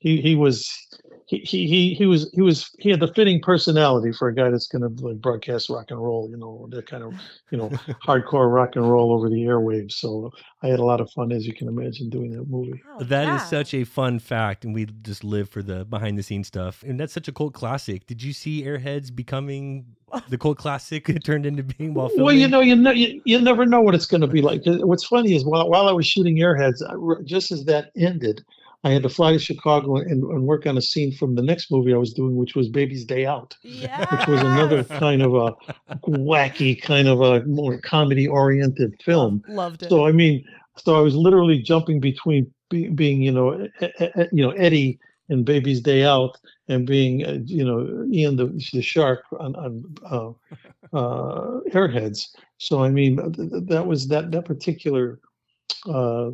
he 0.00 0.20
he 0.20 0.34
was 0.34 0.88
he, 1.26 1.38
he 1.38 1.94
he 1.94 2.06
was 2.06 2.28
he 2.34 2.42
was 2.42 2.74
he 2.78 2.90
had 2.90 2.98
the 2.98 3.12
fitting 3.14 3.40
personality 3.40 4.12
for 4.12 4.28
a 4.28 4.34
guy 4.34 4.50
that's 4.50 4.66
going 4.66 4.82
to 4.82 5.06
like 5.06 5.20
broadcast 5.20 5.70
rock 5.70 5.90
and 5.90 6.02
roll, 6.02 6.28
you 6.28 6.36
know, 6.36 6.66
that 6.70 6.86
kind 6.86 7.04
of 7.04 7.14
you 7.50 7.58
know 7.58 7.68
hardcore 8.04 8.52
rock 8.52 8.74
and 8.74 8.90
roll 8.90 9.12
over 9.12 9.28
the 9.28 9.42
airwaves. 9.42 9.92
So 9.92 10.32
I 10.62 10.68
had 10.68 10.80
a 10.80 10.84
lot 10.84 11.00
of 11.00 11.10
fun, 11.12 11.30
as 11.30 11.46
you 11.46 11.52
can 11.52 11.68
imagine, 11.68 12.10
doing 12.10 12.32
that 12.32 12.48
movie. 12.48 12.82
Oh, 12.98 13.04
that 13.04 13.24
yeah. 13.24 13.36
is 13.36 13.48
such 13.48 13.74
a 13.74 13.84
fun 13.84 14.18
fact, 14.18 14.64
and 14.64 14.74
we 14.74 14.86
just 14.86 15.22
live 15.22 15.48
for 15.48 15.62
the 15.62 15.84
behind 15.84 16.18
the 16.18 16.22
scenes 16.22 16.48
stuff. 16.48 16.82
And 16.82 16.98
that's 16.98 17.12
such 17.12 17.28
a 17.28 17.32
cult 17.32 17.52
classic. 17.52 18.06
Did 18.06 18.22
you 18.22 18.32
see 18.32 18.64
Airheads 18.64 19.14
becoming 19.14 19.84
the 20.30 20.38
cult 20.38 20.58
classic 20.58 21.08
it 21.10 21.22
turned 21.22 21.44
into 21.44 21.62
being 21.62 21.92
while 21.94 22.08
filming? 22.08 22.24
Well, 22.24 22.34
you 22.34 22.48
know, 22.48 22.60
you 22.60 22.74
know, 22.74 22.90
you, 22.90 23.20
you 23.24 23.40
never 23.40 23.66
know 23.66 23.82
what 23.82 23.94
it's 23.94 24.06
going 24.06 24.22
to 24.22 24.26
be 24.26 24.40
like. 24.40 24.62
What's 24.64 25.04
funny 25.04 25.36
is 25.36 25.44
while 25.44 25.68
while 25.68 25.88
I 25.88 25.92
was 25.92 26.06
shooting 26.06 26.38
Airheads, 26.38 26.82
just 27.26 27.52
as 27.52 27.66
that 27.66 27.92
ended. 27.96 28.42
I 28.82 28.90
had 28.90 29.02
to 29.02 29.08
fly 29.08 29.32
to 29.32 29.38
Chicago 29.38 29.96
and, 29.96 30.22
and, 30.22 30.44
work 30.44 30.66
on 30.66 30.78
a 30.78 30.82
scene 30.82 31.12
from 31.12 31.34
the 31.34 31.42
next 31.42 31.70
movie 31.70 31.92
I 31.92 31.98
was 31.98 32.14
doing, 32.14 32.36
which 32.36 32.54
was 32.54 32.68
Baby's 32.68 33.04
Day 33.04 33.26
Out, 33.26 33.54
yes. 33.62 34.10
which 34.10 34.26
was 34.26 34.40
another 34.40 34.84
kind 34.84 35.20
of 35.20 35.34
a 35.34 35.52
wacky, 36.08 36.80
kind 36.80 37.06
of 37.06 37.20
a 37.20 37.44
more 37.44 37.78
comedy 37.78 38.26
oriented 38.26 38.94
film. 39.02 39.42
Loved 39.48 39.82
it. 39.82 39.90
So 39.90 40.06
I 40.06 40.12
mean, 40.12 40.44
so 40.76 40.96
I 40.96 41.00
was 41.00 41.14
literally 41.14 41.58
jumping 41.60 42.00
between 42.00 42.50
be, 42.70 42.88
being, 42.88 43.20
you 43.20 43.32
know, 43.32 43.68
you 44.32 44.42
know 44.42 44.50
Eddie 44.52 44.98
in 45.28 45.44
Baby's 45.44 45.80
Day 45.80 46.04
Out 46.04 46.38
and 46.68 46.86
being, 46.86 47.24
uh, 47.24 47.38
you 47.44 47.64
know, 47.64 48.06
Ian 48.10 48.36
the, 48.36 48.46
the 48.72 48.82
shark 48.82 49.24
on, 49.38 49.54
on 49.56 49.84
uh, 50.10 50.96
uh, 50.96 51.60
Airheads. 51.72 52.28
So 52.58 52.82
I 52.82 52.88
mean, 52.88 53.16
that 53.16 53.86
was 53.86 54.08
that 54.08 54.30
that 54.30 54.44
particular 54.44 55.20
uh, 55.86 56.30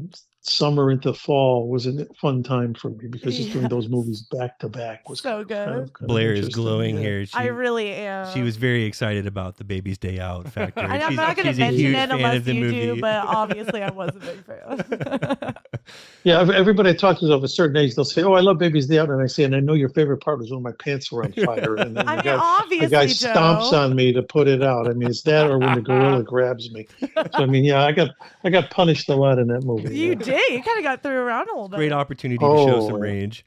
summer 0.48 0.90
into 0.90 1.12
fall 1.12 1.68
was 1.68 1.86
a 1.86 2.06
fun 2.14 2.42
time 2.42 2.74
for 2.74 2.90
me 2.90 3.08
because 3.08 3.36
just 3.36 3.52
doing 3.52 3.68
those 3.68 3.88
movies 3.88 4.22
back 4.22 4.58
to 4.60 4.68
back 4.68 5.08
was 5.08 5.20
so 5.20 5.44
good. 5.44 5.68
Kind 5.68 5.80
of, 5.80 5.92
kind 5.92 6.08
Blair 6.08 6.32
is 6.32 6.48
glowing 6.48 6.96
yeah. 6.96 7.02
here. 7.02 7.26
She, 7.26 7.34
I 7.34 7.46
really 7.46 7.92
am. 7.92 8.32
She 8.32 8.42
was 8.42 8.56
very 8.56 8.84
excited 8.84 9.26
about 9.26 9.56
the 9.56 9.64
Baby's 9.64 9.98
Day 9.98 10.18
Out 10.18 10.48
factor. 10.52 10.80
I'm 10.80 11.14
not 11.14 11.36
going 11.36 11.52
to 11.52 11.58
mention 11.58 11.94
it 11.94 12.10
unless 12.10 12.46
you 12.46 12.54
movie. 12.54 12.80
do, 12.80 13.00
but 13.00 13.26
obviously 13.26 13.82
I 13.82 13.90
was 13.90 14.14
a 14.14 14.20
big 14.20 14.44
fan. 14.44 15.54
yeah, 16.24 16.40
everybody 16.40 16.90
I 16.90 16.94
talk 16.94 17.18
to 17.20 17.32
of 17.32 17.44
a 17.44 17.48
certain 17.48 17.76
age, 17.76 17.94
they'll 17.94 18.04
say, 18.04 18.22
"Oh, 18.22 18.32
I 18.32 18.40
love 18.40 18.58
Baby's 18.58 18.86
Day 18.86 18.98
Out," 18.98 19.10
and 19.10 19.20
I 19.20 19.26
say, 19.26 19.44
"And 19.44 19.54
I 19.54 19.60
know 19.60 19.74
your 19.74 19.88
favorite 19.88 20.18
part 20.18 20.38
was 20.38 20.50
when 20.50 20.62
my 20.62 20.72
pants 20.72 21.10
were 21.10 21.24
on 21.24 21.32
fire." 21.32 21.74
And 21.76 21.96
then 21.96 22.08
I 22.08 22.16
the 22.16 22.22
mean, 22.22 22.36
guy, 22.36 22.38
obviously, 22.40 22.86
the 22.86 22.90
guy 22.90 23.06
Joe. 23.06 23.28
stomps 23.28 23.72
on 23.72 23.94
me 23.96 24.12
to 24.12 24.22
put 24.22 24.48
it 24.48 24.62
out. 24.62 24.88
I 24.88 24.92
mean, 24.92 25.08
it's 25.10 25.22
that 25.22 25.50
or 25.50 25.58
when 25.58 25.74
the 25.74 25.82
gorilla 25.82 26.22
grabs 26.22 26.70
me. 26.72 26.86
So 27.00 27.22
I 27.34 27.46
mean, 27.46 27.64
yeah, 27.64 27.84
I 27.84 27.92
got 27.92 28.10
I 28.44 28.50
got 28.50 28.70
punished 28.70 29.08
a 29.08 29.16
lot 29.16 29.38
in 29.38 29.48
that 29.48 29.62
movie. 29.64 29.96
You 29.96 30.10
yeah. 30.10 30.14
did. 30.14 30.35
Hey, 30.36 30.56
you 30.56 30.62
kind 30.62 30.78
of 30.78 30.84
got 30.84 31.02
through 31.02 31.16
around 31.16 31.48
a 31.48 31.52
little 31.52 31.68
bit. 31.68 31.76
Great 31.76 31.92
opportunity 31.92 32.38
to 32.38 32.44
show 32.44 32.86
some 32.86 32.96
oh. 32.96 32.98
range. 32.98 33.46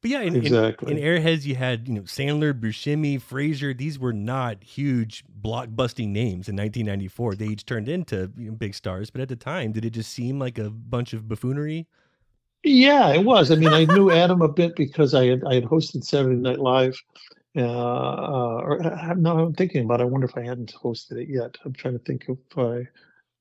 But 0.00 0.10
yeah, 0.12 0.20
in, 0.20 0.36
exactly. 0.36 0.92
in, 0.92 0.98
in, 0.98 1.04
Airheads, 1.04 1.44
you 1.44 1.56
had 1.56 1.88
you 1.88 1.94
know 1.94 2.02
Sandler, 2.02 2.52
Buscemi, 2.52 3.20
Fraser. 3.20 3.74
These 3.74 3.98
were 3.98 4.12
not 4.12 4.62
huge 4.62 5.24
blockbusting 5.42 6.08
names 6.08 6.48
in 6.48 6.54
1994. 6.54 7.34
They 7.34 7.46
each 7.46 7.66
turned 7.66 7.88
into 7.88 8.30
you 8.36 8.50
know, 8.50 8.52
big 8.52 8.74
stars, 8.74 9.10
but 9.10 9.20
at 9.20 9.28
the 9.28 9.36
time, 9.36 9.72
did 9.72 9.84
it 9.84 9.90
just 9.90 10.12
seem 10.12 10.38
like 10.38 10.58
a 10.58 10.70
bunch 10.70 11.12
of 11.12 11.28
buffoonery? 11.28 11.88
Yeah, 12.62 13.08
it 13.12 13.24
was. 13.24 13.50
I 13.50 13.56
mean, 13.56 13.72
I 13.72 13.86
knew 13.86 14.10
Adam 14.12 14.40
a 14.40 14.48
bit 14.48 14.76
because 14.76 15.14
I 15.14 15.26
had 15.26 15.42
I 15.44 15.54
had 15.54 15.64
hosted 15.64 16.04
Saturday 16.04 16.36
Night 16.36 16.60
Live. 16.60 16.96
Uh, 17.56 17.62
uh, 17.62 18.60
or 18.62 18.80
uh, 18.80 19.14
no, 19.14 19.38
I'm 19.38 19.54
thinking 19.54 19.84
about. 19.84 20.00
It. 20.00 20.04
I 20.04 20.06
wonder 20.06 20.28
if 20.28 20.36
I 20.36 20.42
hadn't 20.42 20.72
hosted 20.80 21.20
it 21.22 21.28
yet. 21.28 21.56
I'm 21.64 21.72
trying 21.72 21.98
to 21.98 22.04
think 22.04 22.26
if 22.28 22.38
I 22.56 22.86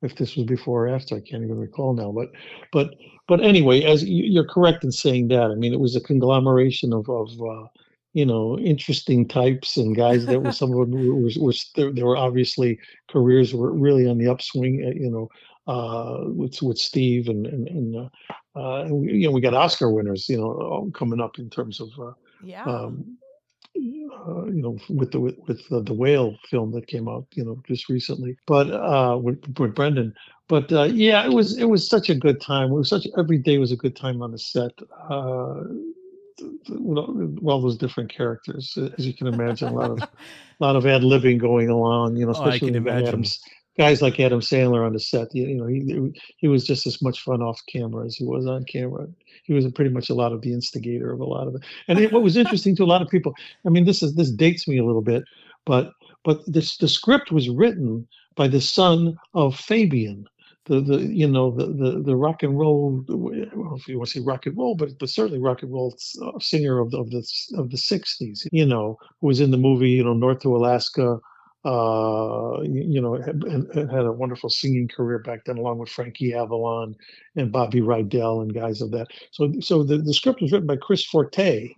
if 0.01 0.15
this 0.15 0.35
was 0.35 0.45
before 0.45 0.87
or 0.87 0.95
after. 0.95 1.15
I 1.15 1.21
can't 1.21 1.43
even 1.43 1.57
recall 1.57 1.93
now. 1.93 2.11
But 2.11 2.31
but 2.71 2.95
but 3.27 3.43
anyway, 3.43 3.83
as 3.83 4.03
you're 4.05 4.47
correct 4.47 4.83
in 4.83 4.91
saying 4.91 5.29
that. 5.29 5.51
I 5.51 5.55
mean, 5.55 5.73
it 5.73 5.79
was 5.79 5.95
a 5.95 6.01
conglomeration 6.01 6.93
of 6.93 7.09
of 7.09 7.29
uh, 7.41 7.67
you 8.13 8.25
know 8.25 8.57
interesting 8.59 9.27
types 9.27 9.77
and 9.77 9.95
guys 9.95 10.25
that 10.25 10.41
were 10.41 10.51
some 10.61 10.71
of 10.71 10.89
them 10.89 11.07
were, 11.07 11.15
were, 11.15 11.31
were 11.39 11.53
there, 11.75 11.91
there 11.91 12.05
were 12.05 12.17
obviously 12.17 12.79
careers 13.09 13.53
were 13.53 13.73
really 13.73 14.07
on 14.07 14.17
the 14.17 14.29
upswing. 14.29 14.83
Uh, 14.85 14.95
you 14.95 15.09
know. 15.09 15.29
Uh, 15.69 16.23
with 16.27 16.61
with 16.61 16.77
Steve 16.77 17.27
and 17.27 17.45
and, 17.45 17.67
and 17.67 17.95
uh, 17.97 18.57
uh, 18.57 18.87
we, 18.89 19.11
you 19.11 19.27
know 19.27 19.33
we 19.33 19.41
got 19.41 19.53
Oscar 19.53 19.91
winners 19.91 20.29
you 20.29 20.37
know 20.37 20.89
coming 20.93 21.19
up 21.19 21.39
in 21.39 21.49
terms 21.49 21.81
of 21.81 21.89
uh, 21.99 22.13
yeah. 22.41 22.63
Um, 22.63 23.17
uh, 24.27 24.45
you 24.45 24.61
know, 24.61 24.77
with 24.89 25.11
the 25.11 25.19
with, 25.19 25.67
the, 25.69 25.81
the, 25.81 25.93
whale 25.93 26.37
film 26.49 26.71
that 26.71 26.87
came 26.87 27.07
out, 27.07 27.25
you 27.33 27.43
know, 27.43 27.61
just 27.67 27.89
recently. 27.89 28.37
But 28.45 28.71
uh, 28.71 29.17
with, 29.21 29.41
with 29.57 29.75
Brendan, 29.75 30.13
but 30.47 30.71
uh, 30.71 30.83
yeah, 30.83 31.25
it 31.25 31.31
was 31.31 31.57
it 31.57 31.65
was 31.65 31.87
such 31.87 32.09
a 32.09 32.15
good 32.15 32.41
time. 32.41 32.71
It 32.71 32.75
was 32.75 32.89
such 32.89 33.07
every 33.17 33.37
day 33.37 33.57
was 33.57 33.71
a 33.71 33.77
good 33.77 33.95
time 33.95 34.21
on 34.21 34.31
the 34.31 34.39
set. 34.39 34.71
Uh, 35.09 35.63
all 36.69 37.61
those 37.61 37.77
different 37.77 38.13
characters, 38.13 38.77
as 38.97 39.07
you 39.07 39.13
can 39.13 39.27
imagine, 39.27 39.69
a 39.69 39.73
lot 39.73 39.91
of 39.91 39.99
a 40.01 40.09
lot 40.59 40.75
of 40.75 40.85
ad 40.85 41.01
libbing 41.01 41.39
going 41.39 41.69
along. 41.69 42.15
You 42.15 42.25
know, 42.25 42.31
especially 42.31 42.69
oh, 42.69 42.71
I 42.71 42.71
can 42.71 42.75
imagine. 42.75 43.07
Adams 43.07 43.39
guys 43.77 44.01
like 44.01 44.19
Adam 44.19 44.41
Sandler 44.41 44.85
on 44.85 44.93
the 44.93 44.99
set. 44.99 45.33
You, 45.33 45.55
know, 45.55 45.67
he 45.67 46.21
he 46.37 46.47
was 46.47 46.65
just 46.65 46.85
as 46.87 47.01
much 47.01 47.21
fun 47.21 47.41
off 47.41 47.61
camera 47.67 48.05
as 48.05 48.15
he 48.15 48.25
was 48.25 48.45
on 48.47 48.63
camera. 48.65 49.07
He 49.43 49.53
was 49.53 49.69
pretty 49.71 49.91
much 49.91 50.09
a 50.09 50.15
lot 50.15 50.33
of 50.33 50.41
the 50.41 50.53
instigator 50.53 51.11
of 51.11 51.19
a 51.19 51.25
lot 51.25 51.47
of 51.47 51.55
it. 51.55 51.61
And 51.87 51.99
it, 51.99 52.11
what 52.11 52.23
was 52.23 52.37
interesting 52.37 52.75
to 52.77 52.83
a 52.83 52.85
lot 52.85 53.01
of 53.01 53.09
people, 53.09 53.33
I 53.65 53.69
mean, 53.69 53.85
this 53.85 54.01
is 54.01 54.15
this 54.15 54.31
dates 54.31 54.67
me 54.67 54.77
a 54.77 54.85
little 54.85 55.01
bit, 55.01 55.23
but 55.65 55.93
but 56.23 56.41
this 56.47 56.77
the 56.77 56.87
script 56.87 57.31
was 57.31 57.49
written 57.49 58.07
by 58.35 58.47
the 58.47 58.61
son 58.61 59.17
of 59.33 59.55
Fabian. 59.55 60.27
The, 60.65 60.81
the 60.81 60.97
you 60.97 61.29
know 61.29 61.51
the, 61.51 61.67
the 61.67 62.01
the 62.03 62.15
rock 62.17 62.43
and 62.43 62.59
roll 62.59 63.01
well, 63.07 63.75
if 63.77 63.87
you 63.87 63.97
want 63.97 64.09
to 64.09 64.19
say 64.19 64.25
rock 64.25 64.47
and 64.47 64.57
roll 64.57 64.75
but 64.75 64.99
but 64.99 65.07
certainly 65.07 65.39
rock 65.39 65.63
and 65.63 65.71
roll 65.71 65.95
singer 66.41 66.79
of 66.79 66.91
the 66.91 66.97
of 66.97 67.09
the 67.09 67.25
of 67.55 67.69
the 67.69 67.77
60s 67.77 68.45
you 68.51 68.65
know 68.65 68.97
who 69.21 69.27
was 69.27 69.39
in 69.39 69.51
the 69.51 69.57
movie 69.57 69.91
you 69.91 70.03
know 70.03 70.11
North 70.11 70.41
to 70.41 70.53
Alaska 70.53 71.21
uh, 71.65 72.61
you 72.61 73.01
know, 73.01 73.15
had, 73.15 73.43
had, 73.75 74.05
a 74.05 74.11
wonderful 74.11 74.49
singing 74.49 74.87
career 74.87 75.19
back 75.19 75.43
then, 75.45 75.57
along 75.57 75.79
with 75.79 75.89
Frankie 75.89 76.33
Avalon 76.33 76.95
and 77.35 77.51
Bobby 77.51 77.81
Rydell 77.81 78.41
and 78.41 78.53
guys 78.53 78.81
of 78.81 78.91
that. 78.91 79.07
So, 79.31 79.51
so 79.59 79.83
the, 79.83 79.97
the 79.97 80.13
script 80.13 80.41
was 80.41 80.51
written 80.51 80.67
by 80.67 80.77
Chris 80.77 81.03
Forte, 81.05 81.69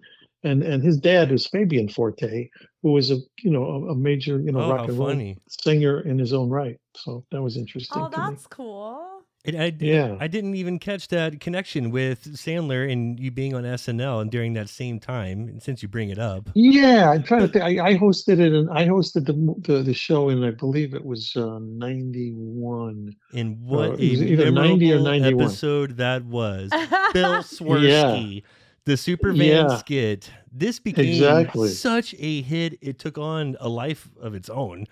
and 0.43 0.63
and 0.63 0.83
his 0.83 0.98
dad 0.98 1.31
is 1.31 1.48
Fabian 1.48 1.89
Forte, 1.89 2.50
who 2.83 2.91
was 2.91 3.09
a 3.09 3.17
you 3.41 3.51
know 3.51 3.63
a, 3.63 3.91
a 3.91 3.95
major 3.95 4.39
you 4.39 4.51
know 4.51 4.62
oh, 4.62 4.71
rock 4.71 4.88
and 4.89 4.98
roll 4.98 5.09
funny. 5.09 5.38
singer 5.48 6.01
in 6.01 6.19
his 6.19 6.33
own 6.33 6.50
right. 6.50 6.77
So 6.95 7.25
that 7.31 7.41
was 7.41 7.57
interesting. 7.57 8.01
Oh, 8.01 8.09
that's 8.09 8.48
cool. 8.48 9.08
It, 9.46 9.55
I, 9.55 9.74
yeah. 9.79 10.17
I 10.19 10.27
didn't 10.27 10.55
even 10.55 10.79
catch 10.79 11.08
that 11.08 11.39
connection 11.39 11.91
with 11.91 12.25
Sandler 12.36 12.91
and 12.91 13.17
you 13.17 13.31
being 13.31 13.55
on 13.55 13.63
SNL 13.63 14.22
and 14.22 14.29
during 14.29 14.51
that 14.53 14.67
same 14.67 15.00
time. 15.00 15.62
Since 15.62 15.81
you 15.81 15.88
bring 15.88 16.10
it 16.10 16.19
up, 16.19 16.50
yeah, 16.55 17.12
I'm 17.12 17.24
trying 17.24 17.41
to 17.41 17.48
think. 17.48 17.63
I, 17.63 17.91
I 17.91 17.93
hosted 17.98 18.39
it 18.39 18.51
and 18.51 18.69
I 18.69 18.86
hosted 18.86 19.25
the, 19.25 19.34
the, 19.74 19.81
the 19.81 19.93
show, 19.93 20.27
and 20.27 20.43
I 20.43 20.51
believe 20.51 20.93
it 20.93 21.05
was 21.05 21.34
uh, 21.38 21.58
'91. 21.62 23.15
And 23.34 23.62
what 23.62 23.91
Uh, 23.91 23.93
a 23.93 24.00
either 24.01 24.51
90 24.51 24.91
or 24.93 24.96
memorable 24.96 25.03
91. 25.19 25.43
episode 25.46 25.98
that 25.98 26.25
was! 26.25 26.69
Bill 27.13 27.41
Swerski, 27.41 28.43
the 28.86 28.93
Superfan 28.93 29.46
Yeah. 29.46 29.77
skit. 29.77 30.29
This 30.51 30.79
became 30.79 31.05
Exactly. 31.08 31.69
such 31.69 32.13
a 32.19 32.41
hit. 32.41 32.77
It 32.81 33.00
took 33.00 33.17
on 33.17 33.55
a 33.60 33.69
life 33.69 34.10
of 34.22 34.34
its 34.34 34.50
own. 34.50 34.86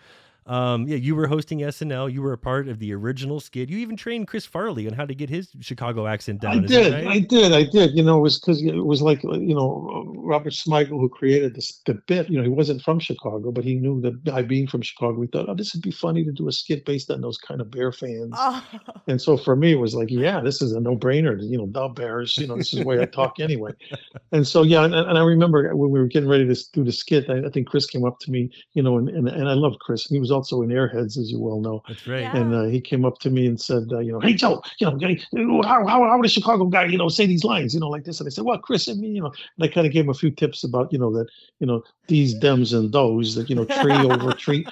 Um, 0.48 0.88
yeah, 0.88 0.96
you 0.96 1.16
were 1.16 1.27
hosting 1.27 1.60
SNL. 1.60 2.12
You 2.12 2.22
were 2.22 2.34
a 2.34 2.38
part 2.38 2.68
of 2.68 2.80
the 2.80 2.94
original 2.94 3.39
skit. 3.39 3.70
You 3.70 3.77
even 3.80 3.98
trained 3.98 4.27
Chris 4.27 4.46
Farley 4.46 4.88
on 4.88 4.94
how 4.94 5.06
to 5.06 5.13
get 5.13 5.30
his 5.30 5.50
Chicago 5.60 6.08
accent 6.08 6.42
down. 6.42 6.62
I 6.62 6.63
is 6.63 6.70
did, 6.70 6.94
right? 6.94 7.08
I 7.08 7.20
did, 7.20 7.51
I 7.51 7.63
did. 7.63 7.96
You 7.96 8.04
know, 8.04 8.18
it 8.18 8.22
was 8.22 8.39
because 8.39 8.63
it 8.63 8.74
was 8.74 9.01
like 9.01 9.22
you 9.24 9.54
know 9.54 10.13
Robert 10.16 10.54
Smigel 10.54 11.00
who 11.00 11.10
created 11.10 11.56
this 11.56 11.82
the 11.86 11.96
bit. 12.08 12.30
You 12.30 12.38
know, 12.38 12.44
he 12.44 12.50
wasn't 12.50 12.82
from 12.82 13.00
Chicago, 13.00 13.51
but 13.51 13.63
he 13.63 13.75
knew 13.75 14.00
that 14.01 14.34
I 14.34 14.42
being 14.42 14.68
from 14.68 14.82
Chicago, 14.82 15.20
we 15.20 15.27
thought, 15.27 15.50
oh, 15.50 15.56
this 15.56 15.74
would 15.74 15.84
be 15.84 15.92
funny 15.92 16.24
to 16.24 16.32
do 16.32 16.48
a 16.48 16.51
skit 16.51 16.86
based 16.86 17.12
on 17.12 17.22
those 17.22 17.38
kind 17.38 17.62
of 17.62 17.70
Bear 17.70 17.92
fans. 17.92 18.34
Oh, 18.38 18.66
And 19.08 19.22
so 19.22 19.38
for 19.38 19.56
me, 19.56 19.74
it 19.74 19.80
was 19.80 19.96
like, 19.96 20.10
yeah, 20.10 20.39
this 20.42 20.62
is 20.62 20.72
a 20.72 20.80
no-brainer. 20.80 21.38
You 21.42 21.58
know, 21.58 21.68
the 21.68 21.89
Bears. 21.89 22.38
You 22.38 22.48
know, 22.48 22.58
this 22.58 22.74
is 22.74 22.80
the 22.80 22.86
way 22.86 23.01
I 23.01 23.06
talk 23.06 23.39
anyway. 23.39 23.74
And 24.34 24.46
so 24.46 24.63
yeah, 24.63 24.84
and, 24.84 24.94
and 24.94 25.18
I 25.18 25.22
remember 25.24 25.74
when 25.74 25.89
we 25.89 26.00
were 26.00 26.08
getting 26.08 26.27
ready 26.27 26.46
to 26.46 26.63
do 26.74 26.84
the 26.84 26.92
skit, 26.92 27.30
I, 27.30 27.46
I 27.46 27.50
think 27.50 27.68
Chris 27.68 27.86
came 27.86 28.04
up 28.04 28.20
to 28.20 28.32
me, 28.32 28.51
you 28.74 28.84
know, 28.84 28.98
and, 28.98 29.08
and 29.08 29.27
and 29.27 29.48
I 29.48 29.54
loved 29.54 29.80
Chris. 29.80 30.10
and 30.10 30.16
He 30.16 30.20
was 30.20 30.32
also 30.38 30.62
in 30.62 30.70
Airheads, 30.70 31.17
as 31.17 31.32
you 31.32 31.39
well 31.39 31.60
know. 31.60 31.84
That's 31.88 32.06
right. 32.08 32.22
Yeah. 32.22 32.38
And 32.38 32.53
uh, 32.53 32.63
he 32.63 32.79
came 32.79 33.03
up 33.06 33.17
to 33.20 33.29
me 33.29 33.48
and 33.48 33.60
said, 33.60 33.84
uh, 33.91 34.00
you 34.00 34.12
know, 34.12 34.20
hey 34.20 34.34
Joe, 34.34 34.62
you 34.79 34.88
know, 34.88 35.62
how, 35.63 35.86
how 35.86 36.03
how 36.03 36.17
would 36.17 36.25
a 36.25 36.29
Chicago 36.29 36.65
guy, 36.65 36.86
you 36.86 36.98
know, 36.98 37.10
say 37.10 37.25
these 37.25 37.44
lines, 37.44 37.74
you 37.74 37.79
know, 37.79 37.89
like 37.89 38.03
this? 38.03 38.20
And 38.20 38.27
I 38.27 38.29
said, 38.29 38.46
well, 38.46 38.58
Chris, 38.58 38.88
I 38.88 38.94
mean, 38.94 39.15
you 39.15 39.22
know, 39.22 39.34
and 39.58 39.63
I 39.63 39.67
kind 39.67 39.88
of 39.88 39.94
gave 39.94 40.06
him 40.06 40.10
a 40.10 40.13
few 40.13 40.32
tips 40.32 40.63
about, 40.63 40.94
you 40.94 41.00
know, 41.00 41.12
that, 41.13 41.27
you 41.60 41.67
know, 41.67 41.84
these, 42.08 42.38
thems, 42.39 42.74
and 42.74 42.91
those, 42.91 43.36
that, 43.36 43.50
you 43.50 43.56
know, 43.56 43.65
tree 43.65 43.94
over 44.12 44.32
tree, 44.32 44.65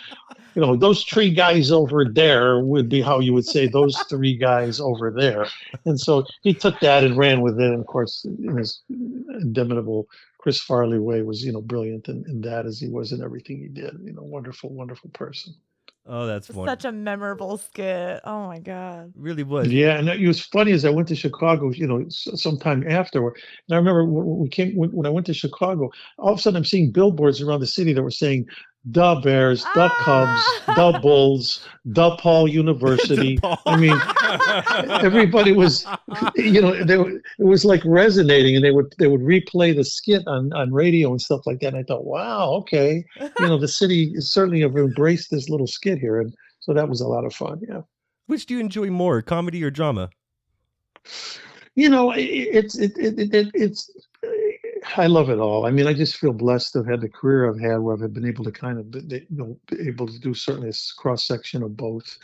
you 0.56 0.62
know, 0.62 0.76
those 0.76 1.04
three 1.04 1.30
guys 1.30 1.72
over 1.72 2.06
there 2.06 2.60
would 2.60 2.88
be 2.88 3.02
how 3.02 3.20
you 3.20 3.34
would 3.34 3.46
say 3.46 3.68
those 3.68 3.98
three 4.10 4.36
guys 4.36 4.80
over 4.80 5.12
there. 5.12 5.48
And 5.86 6.00
so 6.00 6.26
he 6.44 6.54
took 6.54 6.80
that 6.80 7.04
and 7.04 7.18
ran 7.18 7.42
with 7.42 7.60
it. 7.60 7.72
And 7.72 7.82
of 7.82 7.88
course, 7.88 8.26
in 8.26 8.56
his 8.58 8.82
inimitable 8.90 10.08
Chris 10.46 10.62
Farley 10.62 11.00
way, 11.00 11.24
was, 11.24 11.44
you 11.44 11.52
know, 11.52 11.60
brilliant 11.60 12.08
in, 12.08 12.24
in 12.28 12.40
that 12.42 12.68
as 12.68 12.80
he 12.80 12.88
was 12.88 13.12
in 13.12 13.24
everything 13.24 13.58
he 13.58 13.68
did. 13.68 13.98
You 14.04 14.14
know, 14.14 14.22
wonderful, 14.22 14.70
wonderful 14.72 15.10
person. 15.10 15.56
Oh, 16.06 16.28
that's 16.28 16.50
wonderful. 16.50 16.68
such 16.68 16.86
a 16.86 16.92
memorable 16.92 17.58
skit. 17.58 18.22
Oh 18.24 18.46
my 18.46 18.60
god. 18.60 19.12
really 19.16 19.42
was. 19.42 19.70
Yeah, 19.70 19.98
and 19.98 20.08
it 20.08 20.28
was 20.28 20.40
funny 20.40 20.72
as 20.72 20.86
I 20.86 20.92
went 20.92 21.08
to 21.08 21.16
Chicago, 21.16 21.72
you 21.72 21.88
know, 21.88 22.02
s- 22.06 22.28
sometime 22.36 22.88
afterward. 22.88 23.40
And 23.68 23.74
I 23.74 23.78
remember 23.80 24.06
when 24.06 24.24
when 24.24 24.38
we 24.38 24.48
came 24.48 24.76
when, 24.76 24.92
when 24.92 25.08
I 25.08 25.10
went 25.10 25.26
to 25.26 25.34
Chicago, 25.34 25.90
all 26.20 26.34
of 26.34 26.38
a 26.38 26.42
sudden 26.44 26.58
I'm 26.58 26.64
seeing 26.64 26.92
billboards 26.92 27.42
around 27.42 27.62
the 27.62 27.66
city 27.66 27.92
that 27.94 28.04
were 28.04 28.12
saying 28.12 28.46
the 28.86 29.16
Bears, 29.24 29.64
the 29.74 29.90
ah. 29.92 30.04
Cubs, 30.66 30.76
the 30.78 31.00
Bulls, 31.00 31.68
DePaul 31.90 32.52
University. 32.52 33.40
I 33.66 33.78
mean, 33.78 33.98
everybody 35.04 35.52
was, 35.54 35.86
you 36.36 36.62
know, 36.62 36.84
they, 36.84 36.98
were- 36.98 37.10
it 37.40 37.44
was 37.44 37.66
like 37.66 37.82
resonating, 37.86 38.56
and 38.56 38.64
they 38.64 38.72
would 38.72 38.94
they 39.00 39.08
would 39.08 39.22
replay 39.22 39.76
the 39.76 39.84
skit 39.84 40.24
on 40.28 40.54
on 40.54 40.72
radio 40.72 41.10
and 41.10 41.20
stuff 41.22 41.42
like 41.48 41.60
that. 41.62 41.70
And 41.70 41.78
I 41.78 41.84
thought, 41.84 42.06
wow, 42.06 42.50
okay, 42.62 43.04
you 43.20 43.48
know, 43.48 43.58
the 43.58 43.68
city 43.68 44.12
is 44.14 44.32
certainly 44.32 44.62
have 44.62 44.76
embraced 44.78 45.32
this 45.32 45.50
little 45.50 45.68
skit 45.68 45.98
here, 46.00 46.20
and 46.22 46.34
so 46.60 46.74
that 46.74 46.88
was 46.88 47.02
a 47.02 47.08
lot 47.08 47.26
of 47.26 47.34
fun. 47.34 47.62
Yeah. 47.68 47.82
Which 48.28 48.46
do 48.46 48.54
you 48.56 48.60
enjoy 48.60 48.90
more, 48.92 49.22
comedy 49.22 49.64
or 49.64 49.72
drama? 49.72 50.10
you 51.76 51.90
know 51.90 52.10
i- 52.12 52.16
i- 52.16 52.50
it's 52.52 52.76
it, 52.80 52.94
it, 52.98 53.20
it, 53.20 53.34
it 53.34 53.52
it's 53.54 53.92
i 54.98 55.08
love 55.08 55.30
it 55.30 55.40
all. 55.40 55.66
I 55.66 55.72
mean 55.72 55.88
i 55.88 55.94
just 55.94 56.18
feel 56.18 56.34
blessed 56.34 56.74
to 56.74 56.80
have 56.80 56.88
had 56.88 57.02
the 57.02 57.10
career 57.10 57.50
i've 57.50 57.60
had 57.60 57.78
where 57.80 57.96
i've 57.96 58.14
been 58.14 58.28
able 58.28 58.44
to 58.44 58.52
kind 58.52 58.78
of 58.80 58.92
be- 58.92 59.26
you 59.30 59.38
know 59.38 59.58
able 59.86 60.08
to 60.08 60.20
do 60.20 60.34
certainly 60.34 60.70
a 60.70 60.74
cross 60.98 61.26
section 61.28 61.64
of 61.64 61.76
both. 61.78 62.18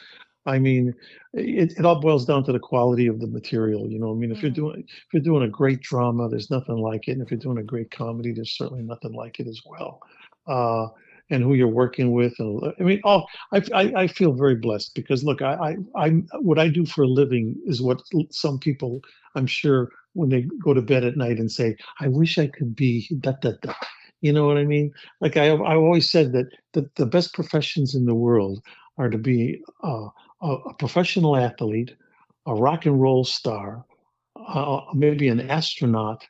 I 0.46 0.58
mean 0.60 0.94
it, 1.34 1.74
it 1.78 1.86
all 1.86 2.00
boils 2.02 2.26
down 2.26 2.44
to 2.46 2.52
the 2.52 2.60
quality 2.60 3.08
of 3.08 3.20
the 3.20 3.28
material 3.28 3.88
you 3.90 4.00
know 4.00 4.12
i 4.12 4.16
mean 4.16 4.32
if 4.32 4.42
you're 4.42 4.52
Mhm. 4.52 4.56
doing 4.56 4.84
if 4.88 5.14
you're 5.14 5.22
doing 5.24 5.44
a 5.44 5.50
great 5.50 5.82
drama 5.82 6.30
there's 6.30 6.50
nothing 6.50 6.78
like 6.78 7.08
it 7.08 7.14
and 7.14 7.22
if 7.22 7.32
you're 7.32 7.40
doing 7.40 7.60
a 7.60 7.64
great 7.64 7.92
comedy 7.92 8.32
there's 8.32 8.58
certainly 8.58 8.84
nothing 8.84 9.14
like 9.14 9.40
it 9.40 9.48
as 9.48 9.62
well. 9.66 10.00
Uh 10.48 10.88
and 11.30 11.44
who 11.44 11.54
you're 11.54 11.68
working 11.68 12.12
with 12.12 12.34
and 12.40 12.74
i 12.80 12.84
mean 12.84 13.00
all 13.06 13.26
I, 13.54 13.62
I, 13.74 13.94
I 14.04 14.08
feel 14.08 14.34
very 14.34 14.56
blessed 14.56 14.94
because 14.96 15.24
look 15.24 15.42
I, 15.42 15.54
I 15.96 16.06
i 16.06 16.10
what 16.42 16.60
i 16.60 16.68
do 16.68 16.86
for 16.86 17.04
a 17.04 17.08
living 17.08 17.56
is 17.66 17.82
what 17.82 18.02
some 18.32 18.60
people 18.60 19.00
i'm 19.36 19.48
sure 19.48 19.90
when 20.14 20.30
they 20.30 20.42
go 20.64 20.74
to 20.74 20.82
bed 20.82 21.04
at 21.04 21.18
night 21.18 21.40
and 21.40 21.52
say 21.52 21.76
i 22.00 22.08
wish 22.08 22.38
i 22.38 22.48
could 22.48 22.76
be 22.76 23.08
da 23.20 23.34
da 23.42 23.52
da. 23.62 23.74
You 24.22 24.32
know 24.34 24.46
what 24.46 24.58
i 24.58 24.66
mean? 24.66 24.94
Like 25.20 25.38
i 25.38 25.48
i 25.48 25.76
always 25.76 26.10
said 26.10 26.32
that 26.34 26.48
the, 26.74 26.90
the 26.96 27.06
best 27.06 27.34
professions 27.34 27.96
in 27.96 28.06
the 28.06 28.16
world 28.16 28.62
are 28.98 29.10
to 29.10 29.18
be 29.18 29.62
a, 29.84 30.08
a 30.42 30.74
professional 30.78 31.36
athlete 31.36 31.96
a 32.46 32.54
rock 32.56 32.86
and 32.86 33.02
roll 33.02 33.24
star 33.24 33.86
uh, 34.48 34.82
maybe 34.94 35.28
an 35.28 35.50
astronaut 35.50 36.26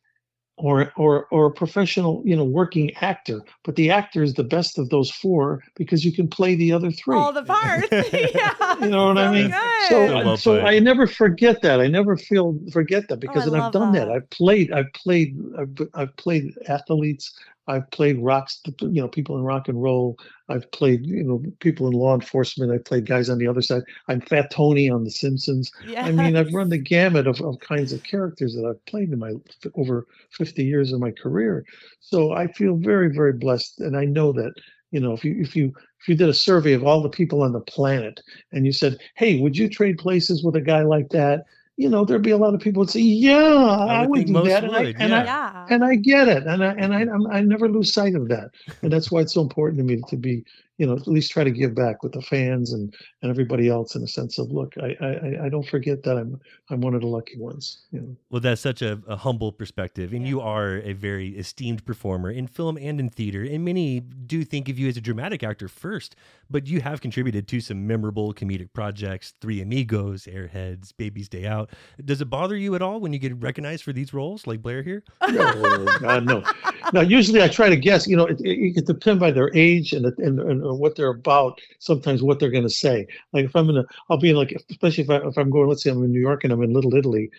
or 0.58 0.91
or 0.96 1.25
or 1.31 1.48
a 1.48 1.51
professional 1.51 2.22
you 2.25 2.36
know 2.36 2.43
working 2.43 2.93
actor 2.98 3.41
but 3.63 3.75
the 3.75 3.89
actor 3.89 4.22
is 4.22 4.34
the 4.34 4.43
best 4.43 4.77
of 4.77 4.89
those 4.89 5.10
four 5.10 5.63
because 5.75 6.05
you 6.05 6.12
can 6.12 6.27
play 6.27 6.55
the 6.55 6.72
other 6.72 6.91
three 6.91 7.15
All 7.15 7.34
the 7.34 7.43
parts. 7.43 7.88
yeah. 7.91 8.75
you 8.79 8.89
know 8.89 9.08
what 9.08 9.17
I 9.17 9.31
mean? 9.31 9.51
good. 9.51 9.89
so 9.89 10.36
So 10.36 10.36
so. 10.36 10.62
I 10.62 10.79
never 10.79 11.08
forget 11.08 11.62
that. 11.62 11.79
I 11.79 11.88
never 11.88 12.17
feel 12.17 12.58
forget 12.72 13.08
that 13.10 13.15
oh, 13.15 13.17
because 13.17 13.43
I 13.43 13.48
and 13.48 13.58
I've 13.58 13.72
done 13.72 13.91
that. 13.93 14.08
that. 14.08 14.12
I've 14.12 14.29
played. 14.29 14.72
I've 14.72 14.91
played. 14.93 15.38
I've, 15.58 15.88
I've 15.93 16.15
played 16.17 16.53
athletes. 16.67 17.34
I've 17.68 17.89
played 17.91 18.20
rocks. 18.20 18.62
You 18.80 19.01
know, 19.01 19.08
people 19.08 19.38
in 19.38 19.44
rock 19.44 19.68
and 19.68 19.82
roll. 19.82 20.18
I've 20.50 20.70
played. 20.72 21.06
You 21.06 21.24
know, 21.24 21.44
people 21.60 21.88
in 21.88 21.94
law 21.94 22.13
enforcement. 22.13 22.72
I've 22.72 22.86
played 22.86 23.06
guys 23.06 23.30
on 23.30 23.38
the 23.38 23.48
other 23.48 23.62
side. 23.62 23.84
I'm 24.08 24.22
Fat 24.22 24.51
Tony 24.51 24.89
on 24.89 25.03
The 25.03 25.12
Simpsons. 25.12 25.72
I 26.06 26.12
mean, 26.12 26.36
I've 26.36 26.53
run 26.53 26.70
the 26.70 26.77
gamut 26.96 27.27
of, 27.27 27.39
of 27.41 27.60
kinds 27.60 27.94
of 27.94 28.03
characters 28.03 28.56
that 28.56 28.65
I've 28.65 28.84
played 28.86 29.12
in 29.12 29.20
my 29.20 29.34
over 29.75 30.08
50 30.32 30.63
years 30.63 30.91
of 30.91 31.00
my 31.00 31.12
career. 31.12 31.65
So 32.00 32.34
I 32.34 32.48
feel 32.48 32.75
very, 32.75 33.13
very 33.13 33.34
blessed, 33.34 33.80
and 33.80 33.96
I 33.96 34.06
know 34.06 34.32
that 34.34 34.53
you 34.91 35.00
know 35.00 35.13
if 35.13 35.24
you 35.24 35.36
if 35.39 35.56
you 35.56 35.74
if 36.00 36.08
you 36.08 36.15
did 36.15 36.30
a 36.30 36.34
survey 36.34 36.74
of 36.74 36.84
all 36.84 37.01
the 37.01 37.10
people 37.10 37.44
on 37.44 37.53
the 37.53 37.62
planet 37.62 38.22
and 38.51 38.65
you 38.65 38.74
said, 38.74 38.98
"Hey, 39.15 39.39
would 39.39 39.56
you 39.56 39.70
trade 39.70 39.98
places 39.98 40.44
with 40.44 40.56
a 40.56 40.62
guy 40.62 40.82
like 40.82 41.10
that?" 41.10 41.46
You 41.82 41.90
know, 41.90 42.06
there'd 42.06 42.22
be 42.22 42.30
a 42.30 42.38
lot 42.38 42.54
of 42.54 42.60
people 42.60 42.82
would 42.82 42.92
say, 42.92 43.02
"Yeah, 43.02 43.36
I, 43.38 44.02
would 44.02 44.10
would 44.12 44.28
do 44.28 44.34
most 44.34 44.50
that," 44.50 44.64
and, 44.64 44.76
I, 44.76 44.82
would, 44.84 44.96
and. 45.00 45.16
I, 45.16 45.24
yeah. 45.24 45.66
and 45.72 45.84
I 45.84 45.96
get 45.96 46.28
it, 46.28 46.44
and 46.46 46.64
I 46.64 46.74
and 46.74 46.94
I 46.94 47.00
I'm- 47.00 47.28
I 47.28 47.42
never 47.42 47.68
lose 47.68 47.92
sight 47.92 48.14
of 48.14 48.28
that, 48.30 48.52
and 48.84 48.94
that's 48.94 49.12
why 49.12 49.22
it's 49.22 49.34
so 49.34 49.42
important 49.42 49.80
to 49.80 49.84
me 49.84 50.00
to 50.10 50.16
be, 50.16 50.46
you 50.82 50.88
know, 50.88 50.96
at 50.96 51.08
least 51.08 51.32
try 51.32 51.44
to 51.44 51.52
give 51.52 51.76
back 51.76 52.02
with 52.04 52.14
the 52.14 52.22
fans 52.34 52.74
and 52.74 52.86
and 53.22 53.30
everybody 53.30 53.70
else 53.70 53.94
in 53.96 54.02
a 54.04 54.08
sense 54.08 54.40
of, 54.40 54.52
look, 54.52 54.74
I 54.88 54.90
I 55.08 55.10
I- 55.28 55.40
I 55.46 55.50
don't 55.54 55.68
forget 55.76 56.02
that 56.04 56.18
I'm 56.18 56.40
I'm 56.72 56.82
one 56.82 56.96
of 56.96 57.02
the 57.02 57.08
lucky 57.18 57.38
ones, 57.38 57.66
you 57.92 58.00
know. 58.02 58.14
Well, 58.32 58.42
that's 58.42 58.62
such 58.62 58.82
a, 58.82 58.94
a 59.08 59.16
humble 59.16 59.52
perspective, 59.52 60.14
and 60.14 60.24
Yeah. 60.24 60.30
you 60.32 60.42
are 60.42 60.78
a 60.92 60.94
very 60.94 61.30
esteemed 61.44 61.86
performer 61.86 62.32
in 62.32 62.48
film 62.48 62.78
and 62.78 63.00
in 63.04 63.10
theater. 63.10 63.44
And 63.44 63.64
many 63.64 64.00
do 64.00 64.44
think 64.44 64.70
of 64.70 64.80
you 64.80 64.88
as 64.90 64.98
a 64.98 65.02
dramatic 65.02 65.44
actor 65.44 65.68
first, 65.68 66.16
but 66.50 66.66
you 66.68 66.82
have 66.82 67.00
contributed 67.02 67.48
to 67.50 67.62
some 67.62 67.86
memorable 67.86 68.34
comedic 68.34 68.74
projects: 68.74 69.34
Three 69.42 69.62
Amigos, 69.62 70.26
Airheads, 70.26 70.94
Baby's 70.98 71.30
Day 71.30 71.46
Out. 71.46 71.70
Does 72.04 72.22
it 72.22 72.30
bother 72.38 72.58
you 72.58 72.74
at 72.76 72.82
all 72.82 73.00
when 73.00 73.14
you 73.14 73.20
get 73.20 73.36
recognized 73.42 73.84
for 73.84 73.94
these 73.94 74.14
roles, 74.14 74.48
like 74.48 74.62
Blair 74.62 74.82
here? 74.82 75.04
Oh, 75.54 75.98
God, 76.00 76.26
no. 76.26 76.44
Now, 76.94 77.02
usually 77.02 77.42
I 77.44 77.48
try 77.48 77.70
to 77.70 77.76
guess. 77.78 78.08
You 78.08 78.18
know, 78.18 78.26
it, 78.26 78.40
it, 78.42 78.58
it 78.68 78.74
can 78.76 78.86
depend 78.86 79.20
by 79.20 79.32
their 79.32 79.50
age 79.56 79.94
and, 79.94 80.06
and 80.06 80.40
and 80.40 80.64
or 80.72 80.78
what 80.78 80.96
they're 80.96 81.10
about, 81.10 81.60
sometimes 81.80 82.24
what 82.24 82.40
they're 82.40 82.50
going 82.50 82.63
to 82.63 82.70
say. 82.70 83.06
Like 83.34 83.46
if 83.46 83.56
I'm 83.56 83.70
in 83.70 83.78
a, 83.78 83.86
I'll 84.10 84.18
be 84.18 84.30
in 84.30 84.36
like, 84.36 84.54
especially 84.70 85.04
if, 85.04 85.10
I, 85.10 85.18
if 85.18 85.38
I'm 85.38 85.50
going, 85.50 85.68
let's 85.68 85.84
say 85.84 85.92
I'm 85.92 86.04
in 86.04 86.12
New 86.12 86.20
York 86.22 86.44
and 86.44 86.51
I'm 86.51 86.63
in 86.63 86.74
Little 86.74 86.96
Italy, 86.96 87.30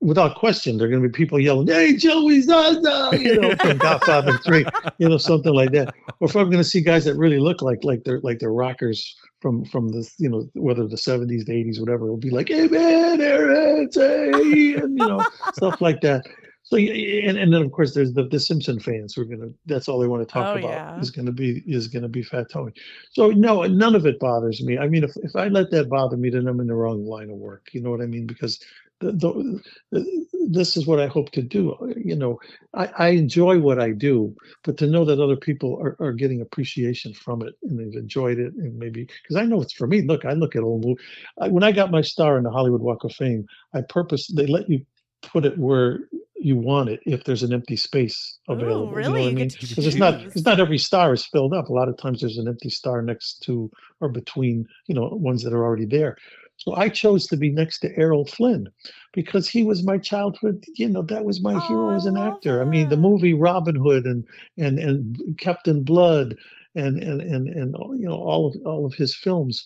without 0.00 0.36
question, 0.36 0.76
there 0.76 0.86
are 0.86 0.90
going 0.90 1.02
to 1.02 1.08
be 1.08 1.12
people 1.12 1.40
yelling, 1.40 1.66
"Hey, 1.66 1.96
Joey 1.96 2.40
Zaza," 2.42 3.10
you 3.18 3.40
know, 3.40 3.54
from 3.60 3.78
Godfather 3.78 4.38
Three, 4.38 4.64
you 4.98 5.08
know, 5.08 5.16
something 5.16 5.52
like 5.52 5.72
that. 5.72 5.94
Or 6.20 6.28
if 6.28 6.36
I'm 6.36 6.50
going 6.50 6.62
to 6.62 6.68
see 6.68 6.80
guys 6.80 7.04
that 7.06 7.16
really 7.16 7.40
look 7.40 7.62
like 7.62 7.82
like 7.82 8.04
they're 8.04 8.20
like 8.20 8.38
they're 8.38 8.52
rockers 8.52 9.16
from 9.40 9.64
from 9.64 9.88
the 9.88 10.08
you 10.18 10.28
know 10.28 10.48
whether 10.54 10.86
the 10.86 10.96
70s, 10.96 11.46
the 11.46 11.52
80s, 11.52 11.80
whatever, 11.80 12.06
it'll 12.06 12.16
be 12.16 12.30
like, 12.30 12.48
"Hey 12.48 12.68
man, 12.68 13.20
Aaron, 13.20 13.88
hey," 13.92 14.74
and 14.74 14.98
you 14.98 15.06
know 15.06 15.24
stuff 15.54 15.80
like 15.80 16.00
that. 16.02 16.24
So 16.64 16.78
and, 16.78 17.38
and 17.38 17.52
then 17.52 17.62
of 17.62 17.72
course 17.72 17.94
there's 17.94 18.14
the, 18.14 18.24
the 18.26 18.40
Simpson 18.40 18.80
fans 18.80 19.14
who 19.14 19.22
are 19.22 19.26
gonna 19.26 19.50
that's 19.66 19.88
all 19.88 19.98
they 19.98 20.08
want 20.08 20.26
to 20.26 20.32
talk 20.32 20.48
Oh, 20.48 20.58
about 20.58 20.70
yeah. 20.70 21.00
is 21.00 21.10
gonna 21.10 21.32
be 21.32 21.62
is 21.66 21.88
gonna 21.88 22.08
be 22.08 22.22
Fat 22.22 22.50
Tony. 22.50 22.72
So 23.12 23.30
no, 23.30 23.62
none 23.64 23.94
of 23.94 24.06
it 24.06 24.18
bothers 24.18 24.62
me. 24.62 24.78
I 24.78 24.88
mean, 24.88 25.04
if 25.04 25.14
if 25.18 25.36
I 25.36 25.48
let 25.48 25.70
that 25.72 25.90
bother 25.90 26.16
me, 26.16 26.30
then 26.30 26.48
I'm 26.48 26.60
in 26.60 26.66
the 26.66 26.74
wrong 26.74 27.04
line 27.04 27.30
of 27.30 27.36
work. 27.36 27.68
You 27.72 27.82
know 27.82 27.90
what 27.90 28.00
I 28.00 28.06
mean? 28.06 28.26
Because 28.26 28.58
the, 29.00 29.12
the, 29.12 29.60
the, 29.92 30.26
this 30.48 30.76
is 30.76 30.86
what 30.86 31.00
I 31.00 31.06
hope 31.06 31.30
to 31.32 31.42
do. 31.42 31.76
You 31.96 32.16
know, 32.16 32.38
I, 32.74 32.86
I 32.98 33.08
enjoy 33.08 33.58
what 33.58 33.78
I 33.80 33.90
do, 33.90 34.34
but 34.62 34.78
to 34.78 34.86
know 34.86 35.04
that 35.04 35.20
other 35.20 35.36
people 35.36 35.78
are, 35.82 35.96
are 36.00 36.12
getting 36.12 36.40
appreciation 36.40 37.12
from 37.12 37.42
it 37.42 37.54
and 37.62 37.78
they've 37.78 38.00
enjoyed 38.00 38.38
it, 38.38 38.54
and 38.54 38.78
maybe 38.78 39.04
because 39.22 39.36
I 39.36 39.44
know 39.44 39.60
it's 39.60 39.74
for 39.74 39.86
me. 39.86 40.02
Look, 40.02 40.24
I 40.24 40.32
look 40.32 40.56
at 40.56 40.62
old 40.62 40.84
movie. 40.84 41.02
I, 41.40 41.48
when 41.48 41.64
I 41.64 41.72
got 41.72 41.90
my 41.90 42.00
star 42.00 42.38
in 42.38 42.44
the 42.44 42.50
Hollywood 42.50 42.80
Walk 42.80 43.04
of 43.04 43.12
Fame, 43.12 43.44
I 43.74 43.82
purpose 43.82 44.28
they 44.28 44.46
let 44.46 44.68
you 44.70 44.86
put 45.22 45.44
it 45.44 45.58
where 45.58 46.08
you 46.36 46.56
want 46.56 46.88
it 46.88 47.00
if 47.06 47.24
there's 47.24 47.42
an 47.42 47.52
empty 47.52 47.76
space 47.76 48.38
available. 48.48 48.94
Ooh, 48.94 48.96
You 49.02 49.12
know 49.12 49.20
really? 49.20 49.28
I 49.28 49.32
mean? 49.32 49.48
Because 49.68 49.86
it's 49.86 49.98
not 49.98 50.22
it's 50.34 50.44
not 50.44 50.60
every 50.60 50.78
star 50.78 51.12
is 51.12 51.24
filled 51.26 51.54
up. 51.54 51.68
A 51.68 51.72
lot 51.72 51.88
of 51.88 51.96
times 51.96 52.20
there's 52.20 52.38
an 52.38 52.48
empty 52.48 52.70
star 52.70 53.02
next 53.02 53.42
to 53.44 53.70
or 54.00 54.08
between, 54.08 54.66
you 54.86 54.94
know, 54.94 55.08
ones 55.12 55.42
that 55.42 55.52
are 55.52 55.64
already 55.64 55.86
there. 55.86 56.16
So 56.56 56.74
I 56.74 56.88
chose 56.88 57.26
to 57.28 57.36
be 57.36 57.50
next 57.50 57.80
to 57.80 57.96
Errol 57.96 58.26
Flynn 58.26 58.68
because 59.12 59.48
he 59.48 59.62
was 59.64 59.84
my 59.84 59.98
childhood, 59.98 60.64
you 60.76 60.88
know, 60.88 61.02
that 61.02 61.24
was 61.24 61.42
my 61.42 61.54
Oh, 61.54 61.58
hero 61.58 61.94
as 61.94 62.06
an 62.06 62.16
actor. 62.16 62.60
I 62.60 62.64
mean, 62.64 62.88
the 62.88 62.96
movie 62.96 63.34
Robin 63.34 63.74
Hood 63.74 64.06
and 64.06 64.24
and 64.56 64.78
and 64.78 65.36
Captain 65.38 65.82
Blood 65.82 66.36
and 66.74 67.02
and 67.02 67.20
and 67.20 67.48
and 67.48 67.74
you 67.98 68.06
know 68.06 68.16
all 68.16 68.46
of 68.48 68.56
all 68.64 68.84
of 68.86 68.94
his 68.94 69.14
films. 69.14 69.64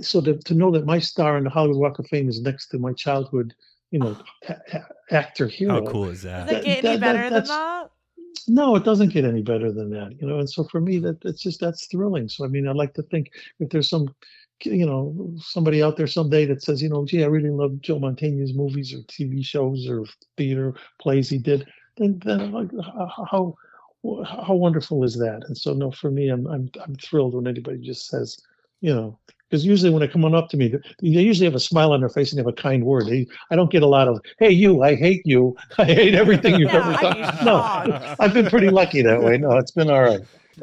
So 0.00 0.20
to, 0.22 0.36
to 0.38 0.54
know 0.54 0.70
that 0.72 0.84
my 0.86 0.98
star 0.98 1.36
in 1.38 1.44
the 1.44 1.50
Hollywood 1.50 1.78
Walk 1.80 1.98
of 1.98 2.06
Fame 2.08 2.28
is 2.28 2.40
next 2.40 2.68
to 2.68 2.78
my 2.78 2.92
childhood, 2.92 3.54
you 3.90 3.98
know, 3.98 4.16
oh. 4.18 4.48
a- 4.48 4.76
a- 4.76 5.14
actor 5.14 5.46
hero. 5.48 5.84
How 5.84 5.90
cool 5.90 6.08
is 6.08 6.22
that? 6.22 6.48
Does 6.48 6.58
it 6.58 6.64
get 6.64 6.84
any 6.84 6.96
that- 6.96 7.00
better 7.00 7.22
than 7.24 7.32
that's- 7.32 7.48
that? 7.48 7.90
no, 8.48 8.76
it 8.76 8.84
doesn't 8.84 9.12
get 9.12 9.24
any 9.24 9.42
better 9.42 9.72
than 9.72 9.90
that, 9.90 10.16
you 10.20 10.26
know. 10.26 10.38
And 10.38 10.48
so 10.48 10.64
for 10.64 10.80
me, 10.80 10.98
that 11.00 11.20
that's 11.20 11.42
just 11.42 11.60
that's 11.60 11.86
thrilling. 11.86 12.28
So 12.28 12.44
I 12.44 12.48
mean, 12.48 12.68
I 12.68 12.72
like 12.72 12.94
to 12.94 13.02
think 13.02 13.30
if 13.60 13.70
there's 13.70 13.88
some, 13.88 14.14
you 14.62 14.86
know, 14.86 15.34
somebody 15.38 15.82
out 15.82 15.96
there 15.96 16.06
someday 16.06 16.44
that 16.46 16.62
says, 16.62 16.82
you 16.82 16.88
know, 16.88 17.04
gee, 17.04 17.24
I 17.24 17.28
really 17.28 17.50
love 17.50 17.80
Joe 17.80 17.98
Mantegna's 17.98 18.54
movies 18.54 18.92
or 18.94 18.98
TV 19.04 19.44
shows 19.44 19.88
or 19.88 20.04
theater 20.36 20.74
plays 21.00 21.28
he 21.28 21.38
did, 21.38 21.66
then 21.96 22.20
then 22.24 22.52
like, 22.52 22.70
how 23.30 23.54
how 24.04 24.54
wonderful 24.54 25.02
is 25.02 25.16
that? 25.18 25.42
And 25.48 25.56
so 25.56 25.72
no, 25.72 25.90
for 25.90 26.10
me, 26.10 26.28
I'm 26.28 26.46
I'm 26.46 26.70
I'm 26.84 26.94
thrilled 26.96 27.34
when 27.34 27.46
anybody 27.48 27.78
just 27.78 28.06
says, 28.08 28.38
you 28.80 28.94
know. 28.94 29.18
Because 29.48 29.64
usually 29.64 29.90
when 29.90 30.00
they 30.00 30.08
come 30.08 30.24
on 30.24 30.34
up 30.34 30.48
to 30.50 30.56
me, 30.56 30.68
they 30.68 31.08
usually 31.08 31.44
have 31.44 31.54
a 31.54 31.60
smile 31.60 31.92
on 31.92 32.00
their 32.00 32.08
face 32.08 32.32
and 32.32 32.38
they 32.38 32.40
have 32.40 32.48
a 32.48 32.52
kind 32.52 32.84
word. 32.84 33.06
They, 33.06 33.26
I 33.50 33.56
don't 33.56 33.70
get 33.70 33.82
a 33.82 33.86
lot 33.86 34.08
of, 34.08 34.20
"Hey, 34.38 34.50
you, 34.50 34.82
I 34.82 34.96
hate 34.96 35.22
you, 35.24 35.56
I 35.78 35.84
hate 35.84 36.14
everything 36.14 36.56
you've 36.56 36.72
Yeah, 36.72 36.88
ever 36.88 37.14
done." 37.14 37.44
No. 37.44 38.16
I've 38.18 38.34
been 38.34 38.46
pretty 38.46 38.70
lucky 38.70 39.02
that 39.02 39.22
way. 39.22 39.38
No, 39.38 39.56
it's 39.56 39.70
been 39.70 39.90
all 39.90 40.02
right. 40.02 40.20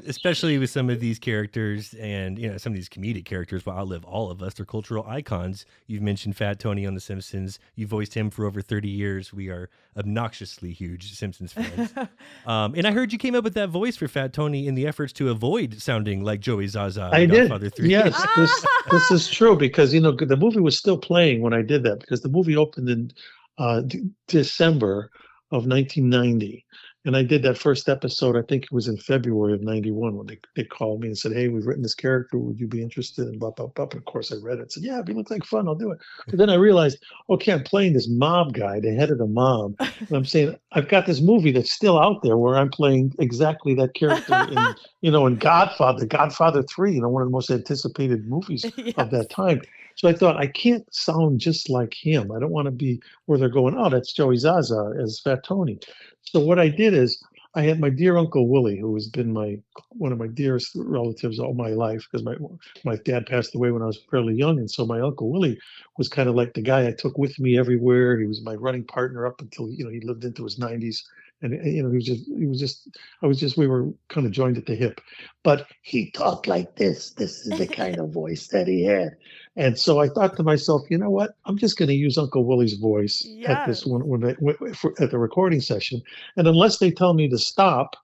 Especially 0.07 0.57
with 0.57 0.69
some 0.69 0.89
of 0.89 1.00
these 1.00 1.19
characters 1.19 1.93
and 1.95 2.39
you 2.39 2.50
know 2.50 2.57
some 2.57 2.73
of 2.73 2.75
these 2.75 2.89
comedic 2.89 3.25
characters 3.25 3.65
will 3.65 3.73
outlive 3.73 4.03
all 4.05 4.31
of 4.31 4.41
us 4.41 4.53
they're 4.53 4.65
cultural 4.65 5.05
icons. 5.07 5.65
You've 5.88 6.01
mentioned 6.01 6.35
fat 6.35 6.59
tony 6.59 6.85
on 6.85 6.93
the 6.93 7.00
simpsons. 7.00 7.59
You 7.75 7.88
voiced 7.88 8.13
him 8.13 8.29
for 8.29 8.45
over 8.45 8.62
30 8.62 8.89
years. 8.89 9.33
We 9.33 9.50
are 9.50 9.69
obnoxiously 9.97 10.71
huge 10.71 11.13
simpsons 11.13 11.53
fans. 11.53 11.93
Um, 12.45 12.73
and 12.75 12.85
i 12.85 12.91
heard 12.91 13.13
you 13.13 13.17
came 13.17 13.35
up 13.35 13.43
with 13.43 13.53
that 13.53 13.69
voice 13.69 13.95
for 13.95 14.07
fat 14.07 14.33
tony 14.33 14.68
in 14.68 14.75
the 14.75 14.85
efforts 14.85 15.13
to 15.13 15.29
avoid 15.29 15.81
sounding 15.81 16.24
like 16.24 16.39
joey 16.39 16.68
zaza 16.68 17.09
I 17.13 17.25
did. 17.25 17.50
Godfather 17.50 17.70
3 17.70 17.89
Yes, 17.89 18.22
this 18.35 18.65
this 18.91 19.11
is 19.11 19.29
true 19.29 19.55
because 19.55 19.94
you 19.94 20.01
know 20.01 20.11
the 20.11 20.37
movie 20.37 20.59
was 20.59 20.77
still 20.77 20.98
playing 20.98 21.41
when 21.41 21.53
I 21.53 21.61
did 21.61 21.83
that 21.83 22.00
because 22.00 22.22
the 22.22 22.29
movie 22.29 22.55
opened 22.57 22.89
in 22.89 23.11
uh, 23.57 23.81
d- 23.81 24.09
December 24.27 25.09
of 25.51 25.68
1990, 25.68 26.65
and 27.05 27.16
I 27.18 27.24
did 27.24 27.44
that 27.44 27.57
first 27.57 27.89
episode. 27.89 28.35
I 28.37 28.42
think 28.42 28.63
it 28.63 28.72
was 28.72 28.87
in 28.87 28.98
February 28.98 29.53
of 29.53 29.61
'91 29.61 30.16
when 30.16 30.27
they, 30.27 30.39
they 30.55 30.63
called 30.63 31.01
me 31.01 31.07
and 31.07 31.18
said, 31.18 31.33
"Hey, 31.33 31.48
we've 31.48 31.66
written 31.66 31.83
this 31.83 31.96
character. 31.96 32.37
Would 32.37 32.59
you 32.59 32.68
be 32.68 32.81
interested?" 32.81 33.27
And 33.27 33.39
blah 33.39 33.51
blah 33.51 33.68
blah. 33.68 33.85
And 33.85 33.96
of 33.96 34.05
course, 34.05 34.31
I 34.31 34.35
read 34.42 34.59
it. 34.59 34.61
and 34.63 34.72
said, 34.72 34.83
"Yeah, 34.83 35.00
if 35.01 35.09
it 35.09 35.16
looks 35.16 35.31
like 35.31 35.44
fun. 35.46 35.68
I'll 35.68 35.75
do 35.75 35.92
it." 35.92 36.00
But 36.27 36.37
then 36.37 36.50
I 36.50 36.55
realized, 36.55 37.03
okay, 37.29 37.51
I'm 37.53 37.63
playing 37.63 37.94
this 37.94 38.07
mob 38.09 38.53
guy, 38.53 38.79
the 38.79 38.94
head 38.94 39.11
of 39.11 39.18
the 39.18 39.27
mob, 39.27 39.75
and 39.79 40.11
I'm 40.11 40.25
saying 40.25 40.55
I've 40.72 40.87
got 40.87 41.05
this 41.05 41.22
movie 41.22 41.51
that's 41.51 41.72
still 41.74 42.00
out 42.00 42.24
there 42.24 42.37
where 42.37 42.55
I'm 42.57 42.70
playing 42.70 43.13
exactly 43.20 43.74
that 43.75 43.94
character 43.94 44.48
in 44.51 44.57
you 45.01 45.11
know, 45.11 45.27
in 45.27 45.35
Godfather, 45.35 46.05
Godfather 46.05 46.63
3, 46.63 46.94
you 46.96 47.01
know, 47.01 47.09
one 47.09 47.22
of 47.22 47.27
the 47.27 47.31
most 47.33 47.50
anticipated 47.51 48.27
movies 48.27 48.66
Yes. 48.77 48.94
of 48.98 49.11
that 49.11 49.29
time. 49.29 49.61
So 49.96 50.08
I 50.08 50.14
thought, 50.14 50.38
I 50.38 50.48
can't 50.48 50.86
sound 50.94 51.40
just 51.40 51.70
like 51.70 51.94
him. 51.94 52.32
I 52.32 52.40
don't 52.40 52.51
want 52.51 52.66
to 52.66 52.72
be 52.72 53.01
where 53.25 53.38
they're 53.38 53.50
going, 53.50 53.75
oh, 53.77 53.90
that's 53.90 54.14
Joey 54.14 54.38
Zaza 54.38 54.94
as 55.01 55.20
Fat 55.20 55.44
Tony. 55.44 55.79
So 56.24 56.40
what 56.40 56.60
I 56.60 56.70
did 56.70 56.94
is 56.94 57.24
I 57.56 57.62
had 57.62 57.79
my 57.79 57.90
dear 57.90 58.18
Uncle 58.18 58.48
Willie, 58.48 58.79
who 58.79 58.94
has 58.96 59.08
been 59.08 59.32
my 59.32 59.60
one 59.90 60.12
of 60.12 60.18
my 60.18 60.27
dearest 60.27 60.72
relatives 60.75 61.38
all 61.40 61.53
my 61.53 61.70
life, 61.70 62.08
because 62.12 62.25
my 62.25 62.36
my 62.84 62.96
dad 63.06 63.27
passed 63.27 63.53
away 63.53 63.70
when 63.72 63.84
I 63.84 63.86
was 63.86 64.00
fairly 64.10 64.34
young. 64.34 64.58
And 64.58 64.70
so 64.70 64.86
my 64.86 65.00
Uncle 65.00 65.29
Willie 65.32 65.60
was 65.98 66.10
kind 66.10 66.27
of 66.27 66.36
like 66.36 66.53
the 66.53 66.64
guy 66.64 66.88
I 66.88 66.92
took 66.92 67.18
with 67.18 67.40
me 67.40 67.58
everywhere. 67.60 68.20
He 68.20 68.25
was 68.25 68.42
my 68.42 68.56
running 68.56 68.86
partner 68.86 69.27
up 69.27 69.40
until, 69.42 69.70
you 69.70 69.84
know, 69.86 69.92
he 69.92 70.00
lived 70.00 70.24
into 70.25 70.44
his 70.44 70.58
90s. 70.58 71.03
And, 71.44 71.53
uh, 71.53 71.64
you 71.64 71.84
know, 71.84 71.90
he 71.90 71.98
was 71.98 72.06
just, 72.06 72.25
he 72.25 72.46
was 72.48 72.60
just, 72.60 72.88
I 73.22 73.27
was 73.27 73.40
just, 73.40 73.58
we 73.58 73.68
were 73.68 73.90
kind 74.08 74.25
of 74.25 74.32
joined 74.32 74.58
at 74.58 74.66
the 74.66 74.75
hip 74.75 75.00
but 75.44 75.68
he 75.82 76.10
talked 76.12 76.48
like 76.48 76.75
this. 76.75 77.12
This 77.12 77.46
is 77.46 77.60
the 77.60 77.68
kind 77.68 78.00
of 78.00 78.12
voice 78.12 78.48
that 78.48 78.68
he 78.68 78.84
had. 78.86 79.18
And 79.55 79.77
so 79.77 80.00
I 80.00 80.09
thought 80.09 80.35
to 80.37 80.44
myself, 80.44 80.81
you 80.89 80.98
know 80.98 81.11
what? 81.11 81.35
I'm 81.46 81.57
just 81.57 81.77
going 81.77 81.89
to 81.89 81.94
use 81.96 82.18
Uncle 82.18 82.44
Willie's 82.44 82.74
voice 82.74 83.24
at 83.46 83.68
this 83.68 83.85
one 83.85 84.07
when 84.07 84.24
I, 84.25 84.33
w- 84.33 84.74
for, 84.74 84.94
at 85.00 85.11
the 85.11 85.20
recording 85.20 85.61
session. 85.61 86.01
And 86.37 86.48
unless 86.48 86.79
they 86.79 86.89
tell 86.89 87.13
me 87.13 87.29
to 87.29 87.37
stop, 87.37 87.96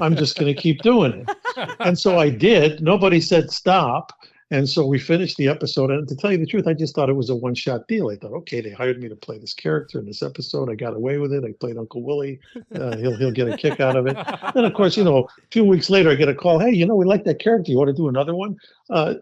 I'm 0.00 0.16
just 0.16 0.38
going 0.38 0.54
to 0.54 0.60
keep 0.60 0.80
doing 0.82 1.12
it. 1.28 1.36
And 1.80 1.96
so 1.98 2.18
I 2.18 2.30
did. 2.30 2.82
Nobody 2.82 3.20
said 3.20 3.50
stop. 3.50 4.12
And 4.50 4.68
so 4.68 4.86
we 4.86 4.98
finished 4.98 5.36
the 5.36 5.48
episode. 5.48 5.90
And 5.90 6.06
to 6.08 6.16
tell 6.16 6.32
you 6.32 6.38
the 6.38 6.46
truth, 6.46 6.66
I 6.66 6.74
just 6.74 6.94
thought 6.94 7.08
it 7.08 7.14
was 7.14 7.30
a 7.30 7.34
one 7.34 7.54
shot 7.54 7.88
deal. 7.88 8.10
I 8.10 8.16
thought, 8.16 8.32
okay, 8.32 8.60
they 8.60 8.70
hired 8.70 9.00
me 9.02 9.08
to 9.08 9.16
play 9.16 9.38
this 9.38 9.54
character 9.54 9.98
in 9.98 10.06
this 10.06 10.22
episode. 10.22 10.70
I 10.70 10.74
got 10.74 10.94
away 10.94 11.18
with 11.18 11.32
it. 11.32 11.44
I 11.44 11.52
played 11.58 11.78
Uncle 11.78 12.02
Willie. 12.02 12.40
Uh, 12.74 12.96
he'll, 12.96 13.16
he'll 13.16 13.30
get 13.30 13.46
a 13.46 13.56
kick 13.56 13.78
out 13.78 13.94
of 13.94 14.06
it. 14.06 14.16
And 14.56 14.66
of 14.66 14.74
course, 14.74 14.96
you 14.96 15.04
know, 15.04 15.18
a 15.18 15.46
few 15.52 15.64
weeks 15.64 15.90
later, 15.90 16.10
I 16.10 16.16
get 16.16 16.28
a 16.28 16.34
call. 16.34 16.58
Hey, 16.58 16.72
you 16.72 16.86
know, 16.86 16.96
we 16.96 17.04
like 17.04 17.22
that 17.24 17.38
character. 17.38 17.70
You 17.70 17.78
want 17.78 17.88
to 17.88 17.94
do 17.94 18.08
another 18.08 18.34
one? 18.34 18.56
Uh, 18.90 19.14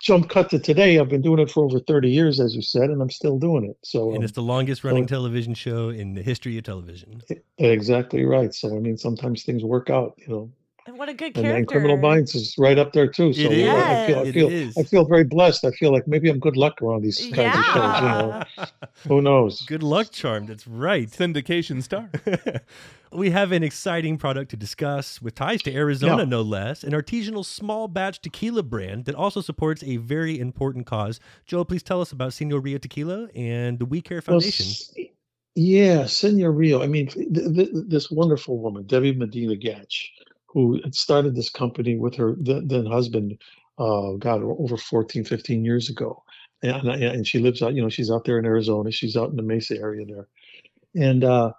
jump 0.00 0.28
cut 0.28 0.50
to 0.50 0.58
today. 0.58 0.98
I've 0.98 1.08
been 1.08 1.22
doing 1.22 1.38
it 1.38 1.50
for 1.50 1.64
over 1.64 1.80
30 1.80 2.10
years, 2.10 2.40
as 2.40 2.54
you 2.54 2.60
said, 2.60 2.90
and 2.90 3.00
I'm 3.00 3.10
still 3.10 3.38
doing 3.38 3.64
it. 3.64 3.76
So, 3.82 4.08
and 4.08 4.18
um, 4.18 4.24
it's 4.24 4.32
the 4.32 4.42
longest 4.42 4.84
running 4.84 5.04
so- 5.04 5.14
television 5.14 5.54
show 5.54 5.88
in 5.88 6.12
the 6.14 6.22
history 6.22 6.58
of 6.58 6.64
television 6.64 7.22
exactly 7.58 8.24
right. 8.24 8.54
So, 8.54 8.76
I 8.76 8.80
mean, 8.80 8.96
sometimes 8.96 9.44
things 9.44 9.64
work 9.64 9.90
out, 9.90 10.14
you 10.18 10.28
know. 10.28 10.50
And 10.88 10.98
what 10.98 11.10
a 11.10 11.12
good 11.14 11.34
character. 11.34 11.54
and 11.54 11.68
Criminal 11.68 11.98
Minds 11.98 12.34
is 12.34 12.54
right 12.56 12.78
up 12.78 12.94
there 12.94 13.06
too. 13.06 13.34
So 13.34 13.42
It 13.42 13.68
uh, 13.68 13.74
I 13.76 14.06
feel, 14.06 14.18
I 14.20 14.32
feel, 14.32 14.46
It 14.46 14.52
is. 14.54 14.78
I 14.78 14.82
feel 14.84 15.04
very 15.04 15.24
blessed. 15.24 15.66
I 15.66 15.70
feel 15.72 15.92
like 15.92 16.08
maybe 16.08 16.30
I'm 16.30 16.38
good 16.38 16.56
luck 16.56 16.80
around 16.80 17.02
these 17.02 17.18
kinds 17.34 17.58
of 17.58 17.64
shows. 17.66 17.74
You 18.00 18.08
know, 18.08 18.66
who 19.06 19.20
knows? 19.22 19.60
good 19.66 19.82
luck 19.82 20.10
charm 20.10 20.46
that's 20.46 20.66
right 20.66 21.10
Syndication 21.10 21.82
star. 21.82 22.10
we 23.12 23.28
have 23.30 23.52
an 23.52 23.62
exciting 23.62 24.16
product 24.16 24.50
to 24.52 24.56
discuss 24.56 25.20
with 25.20 25.34
ties 25.34 25.60
to 25.64 25.74
Arizona, 25.74 26.22
Yeah. 26.22 26.24
no 26.24 26.40
less, 26.40 26.82
an 26.84 26.92
artisanal 26.94 27.44
small 27.44 27.86
batch 27.86 28.22
tequila 28.22 28.62
brand 28.62 29.04
that 29.04 29.14
also 29.14 29.42
supports 29.42 29.82
a 29.84 29.98
very 29.98 30.38
important 30.40 30.86
cause. 30.86 31.20
Joe, 31.44 31.64
please 31.64 31.82
tell 31.82 32.00
us 32.00 32.12
about 32.12 32.32
Senor 32.32 32.60
Rio 32.60 32.78
Tequila 32.78 33.28
and 33.34 33.78
the 33.78 33.84
We 33.84 34.00
Care 34.00 34.22
Foundation. 34.22 34.64
s- 34.64 34.94
yeah, 35.54 36.06
Senor 36.06 36.52
Rio. 36.52 36.82
I 36.82 36.86
mean, 36.86 37.08
th- 37.08 37.28
th- 37.54 37.68
this 37.72 38.10
wonderful 38.10 38.58
woman, 38.58 38.84
Debbie 38.86 39.12
Medina 39.12 39.54
Gatch, 39.54 40.06
who 40.48 40.80
had 40.82 40.94
started 40.94 41.34
this 41.34 41.50
company 41.50 41.96
with 41.96 42.14
her 42.16 42.34
th- 42.36 42.64
then 42.66 42.86
husband, 42.86 43.38
uh, 43.78 44.12
God, 44.18 44.42
over 44.42 44.76
14, 44.76 45.24
15 45.24 45.64
years 45.64 45.88
ago. 45.88 46.22
And, 46.62 46.88
and 46.88 47.26
she 47.26 47.38
lives 47.38 47.62
out, 47.62 47.74
you 47.74 47.82
know, 47.82 47.88
she's 47.88 48.10
out 48.10 48.24
there 48.24 48.38
in 48.38 48.44
Arizona. 48.44 48.90
She's 48.90 49.16
out 49.16 49.30
in 49.30 49.36
the 49.36 49.42
Mesa 49.42 49.76
area 49.78 50.04
there. 50.06 50.26
And 50.96 51.22
uh, 51.24 51.52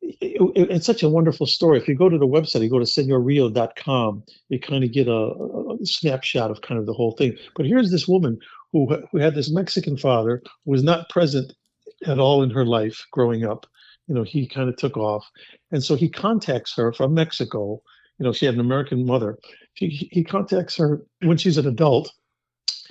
it, 0.00 0.40
it- 0.54 0.70
it's 0.70 0.86
such 0.86 1.02
a 1.02 1.08
wonderful 1.08 1.46
story. 1.46 1.78
If 1.78 1.88
you 1.88 1.94
go 1.94 2.08
to 2.08 2.18
the 2.18 2.26
website, 2.26 2.62
you 2.62 2.70
go 2.70 2.78
to 2.78 2.84
senorrio.com, 2.86 4.22
you 4.48 4.60
kind 4.60 4.84
of 4.84 4.92
get 4.92 5.08
a, 5.08 5.12
a 5.12 5.76
snapshot 5.84 6.50
of 6.50 6.62
kind 6.62 6.78
of 6.80 6.86
the 6.86 6.94
whole 6.94 7.12
thing. 7.12 7.36
But 7.56 7.66
here's 7.66 7.90
this 7.90 8.08
woman 8.08 8.38
who, 8.72 8.86
who 9.12 9.18
had 9.18 9.34
this 9.34 9.50
Mexican 9.50 9.96
father 9.96 10.42
who 10.64 10.70
was 10.70 10.82
not 10.82 11.08
present 11.10 11.52
at 12.06 12.18
all 12.18 12.42
in 12.42 12.50
her 12.50 12.64
life 12.64 13.04
growing 13.12 13.44
up. 13.44 13.66
You 14.06 14.14
know, 14.14 14.22
he 14.22 14.46
kind 14.46 14.68
of 14.68 14.76
took 14.76 14.96
off. 14.96 15.26
And 15.72 15.82
so 15.82 15.96
he 15.96 16.08
contacts 16.08 16.74
her 16.76 16.92
from 16.92 17.12
Mexico 17.14 17.82
you 18.18 18.24
know, 18.24 18.32
she 18.32 18.46
had 18.46 18.54
an 18.54 18.60
American 18.60 19.06
mother. 19.06 19.38
She, 19.74 20.08
he 20.10 20.24
contacts 20.24 20.76
her 20.76 21.02
when 21.22 21.36
she's 21.36 21.58
an 21.58 21.66
adult 21.66 22.12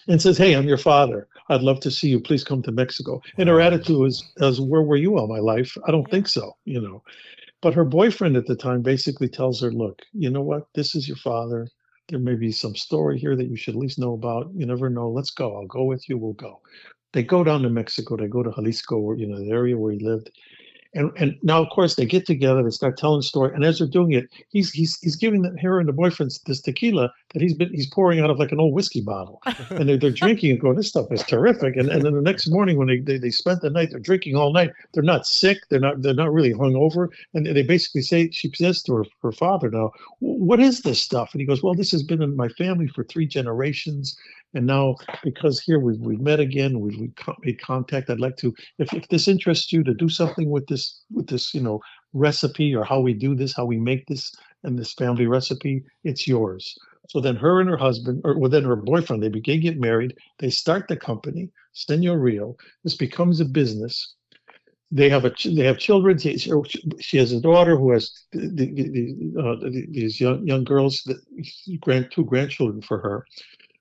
and 0.08 0.22
says, 0.22 0.38
Hey, 0.38 0.54
I'm 0.54 0.68
your 0.68 0.78
father. 0.78 1.28
I'd 1.50 1.62
love 1.62 1.80
to 1.82 1.92
see 1.92 2.10
you. 2.10 2.20
Please 2.20 2.44
come 2.44 2.62
to 2.64 2.72
Mexico. 2.72 3.22
And 3.38 3.50
her 3.50 3.62
attitude 3.62 4.08
is, 4.08 4.24
is 4.38 4.62
Where 4.62 4.82
were 4.84 4.96
you 4.96 5.18
all 5.18 5.28
my 5.28 5.40
life? 5.40 5.78
I 5.88 5.92
don't 5.92 6.10
think 6.10 6.28
so, 6.28 6.56
you 6.66 6.82
know. 6.82 7.04
But 7.62 7.74
her 7.74 7.86
boyfriend 7.86 8.38
at 8.38 8.46
the 8.46 8.56
time 8.56 8.82
basically 8.82 9.28
tells 9.28 9.62
her, 9.62 9.72
Look, 9.72 10.02
you 10.14 10.30
know 10.30 10.44
what? 10.44 10.68
This 10.76 10.96
is 10.96 11.08
your 11.08 11.18
father. 11.18 11.68
There 12.08 12.20
may 12.20 12.36
be 12.36 12.52
some 12.52 12.76
story 12.76 13.18
here 13.18 13.36
that 13.36 13.48
you 13.48 13.56
should 13.56 13.74
at 13.74 13.80
least 13.80 13.98
know 13.98 14.14
about. 14.14 14.52
You 14.54 14.68
never 14.68 14.90
know. 14.90 15.10
Let's 15.10 15.32
go. 15.32 15.56
I'll 15.56 15.66
go 15.66 15.84
with 15.84 16.08
you. 16.08 16.20
We'll 16.20 16.34
go. 16.34 16.62
They 17.14 17.24
go 17.24 17.44
down 17.44 17.64
to 17.64 17.70
Mexico. 17.70 18.16
They 18.16 18.28
go 18.28 18.44
to 18.44 18.52
Jalisco, 18.52 19.14
you 19.14 19.26
know, 19.26 19.40
the 19.40 19.50
area 19.50 19.76
where 19.76 19.94
he 19.94 20.00
lived 20.00 20.30
and 20.96 21.12
and 21.18 21.36
now 21.44 21.62
of 21.62 21.70
course 21.70 21.96
they 21.96 22.06
get 22.06 22.26
together 22.26 22.64
they 22.64 22.70
start 22.70 22.98
telling 22.98 23.20
the 23.20 23.24
story 23.24 23.54
and 23.54 23.64
as 23.64 23.78
they're 23.80 23.88
doing 23.88 24.14
it 24.14 24.26
he's 24.50 24.72
he's 24.72 24.98
he's 25.02 25.16
giving 25.16 25.42
the, 25.44 25.56
her 25.62 25.80
and 25.80 25.88
the 25.88 25.94
boyfriend 25.94 26.32
this 26.46 26.62
tequila 26.62 27.12
that 27.36 27.42
he's 27.42 27.54
been 27.54 27.70
he's 27.74 27.88
pouring 27.88 28.22
out 28.22 28.30
of 28.30 28.40
like 28.40 28.54
an 28.54 28.60
old 28.62 28.74
whiskey 28.74 29.02
bottle. 29.02 29.42
And 29.72 29.90
they're, 29.90 29.98
they're 29.98 30.12
drinking 30.12 30.52
and 30.52 30.62
going 30.62 30.78
this 30.78 30.88
stuff 30.88 31.12
is 31.12 31.24
terrific. 31.24 31.76
And, 31.76 31.90
and 31.90 32.04
then 32.04 32.14
the 32.14 32.22
next 32.22 32.48
morning 32.50 32.78
when 32.78 32.88
they, 32.88 33.00
they 33.00 33.18
they 33.18 33.30
spent 33.30 33.62
the 33.62 33.70
night 33.70 33.90
they're 33.92 34.00
drinking 34.00 34.36
all 34.36 34.54
night 34.54 34.72
they're 34.94 35.04
not 35.04 35.26
sick 35.26 35.58
they're 35.70 35.80
not 35.80 36.02
they're 36.02 36.14
not 36.14 36.32
really 36.32 36.54
hungover 36.54 37.10
and 37.34 37.46
they 37.46 37.64
basically 37.64 38.02
say 38.02 38.30
she 38.32 38.50
says 38.56 38.82
to 38.84 38.96
her, 38.96 39.04
her 39.22 39.32
father 39.32 39.70
now 39.70 39.92
what 40.20 40.62
is 40.62 40.82
this 40.82 41.02
stuff? 41.02 41.32
And 41.34 41.42
he 41.42 41.48
goes 41.48 41.62
well 41.62 41.74
this 41.74 41.92
has 41.92 42.04
been 42.04 42.22
in 42.22 42.36
my 42.38 42.48
family 42.50 42.88
for 42.88 43.04
three 43.04 43.28
generations 43.28 44.18
and 44.56 44.65
now, 44.65 44.96
because 45.22 45.60
here 45.60 45.80
we've, 45.80 46.00
we've 46.00 46.22
met 46.22 46.39
again, 46.39 46.80
we've, 46.80 46.98
we've 46.98 47.13
made 47.44 47.62
contact. 47.62 48.10
I'd 48.10 48.22
like 48.22 48.38
to, 48.38 48.56
if, 48.80 48.91
if 48.94 49.08
this 49.10 49.28
interests 49.28 49.72
you, 49.74 49.84
to 49.84 49.94
do 49.94 50.08
something 50.08 50.50
with 50.50 50.65
this 50.68 51.02
with 51.12 51.28
this, 51.28 51.54
you 51.54 51.62
know, 51.62 51.82
recipe 52.13 52.74
or 52.74 52.86
how 52.86 53.02
we 53.02 53.13
do 53.13 53.36
this, 53.36 53.54
how 53.54 53.65
we 53.65 53.78
make 53.78 54.08
this 54.08 54.34
and 54.63 54.80
this 54.80 54.94
family 54.94 55.28
recipe. 55.28 55.84
It's 56.06 56.26
yours. 56.26 56.74
So 57.10 57.20
then, 57.20 57.36
her 57.36 57.60
and 57.60 57.70
her 57.70 57.78
husband, 57.78 58.22
or 58.24 58.39
well, 58.39 58.50
then 58.50 58.63
her 58.63 58.78
boyfriend, 58.78 59.22
they 59.22 59.30
begin 59.30 59.60
get 59.60 59.78
married. 59.78 60.15
They 60.39 60.50
start 60.50 60.88
the 60.88 60.96
company, 60.96 61.52
Senor 61.74 62.18
Rio. 62.18 62.56
This 62.84 62.96
becomes 62.96 63.41
a 63.41 63.46
business. 63.46 64.15
They 64.89 65.10
have 65.10 65.26
a 65.26 65.34
they 65.44 65.65
have 65.65 65.80
children. 65.80 66.18
She, 66.18 66.39
she 67.02 67.18
has 67.18 67.34
a 67.34 67.41
daughter 67.41 67.76
who 67.76 67.91
has 67.91 68.12
the, 68.32 68.48
the, 68.48 68.72
the, 68.72 69.41
uh, 69.41 69.70
these 69.91 70.22
young 70.22 70.48
young 70.48 70.63
girls, 70.63 71.04
that 71.08 71.18
grand 71.82 72.10
two 72.12 72.24
grandchildren 72.24 72.82
for 72.82 73.00
her 73.00 73.26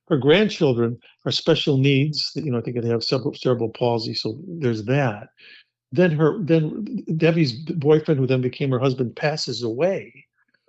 her 0.08 0.18
grandchildren 0.18 0.98
are 1.24 1.32
special 1.32 1.78
needs. 1.78 2.32
You 2.34 2.50
know, 2.50 2.58
I 2.58 2.60
think 2.60 2.80
they 2.80 2.88
have 2.88 3.04
cerebral, 3.04 3.34
cerebral 3.34 3.70
palsy, 3.70 4.14
so 4.14 4.38
there's 4.46 4.84
that. 4.84 5.28
Then 5.92 6.10
her, 6.12 6.42
then 6.42 7.04
Debbie's 7.16 7.52
boyfriend, 7.52 8.18
who 8.20 8.26
then 8.26 8.40
became 8.40 8.70
her 8.70 8.78
husband, 8.78 9.16
passes 9.16 9.62
away. 9.62 10.12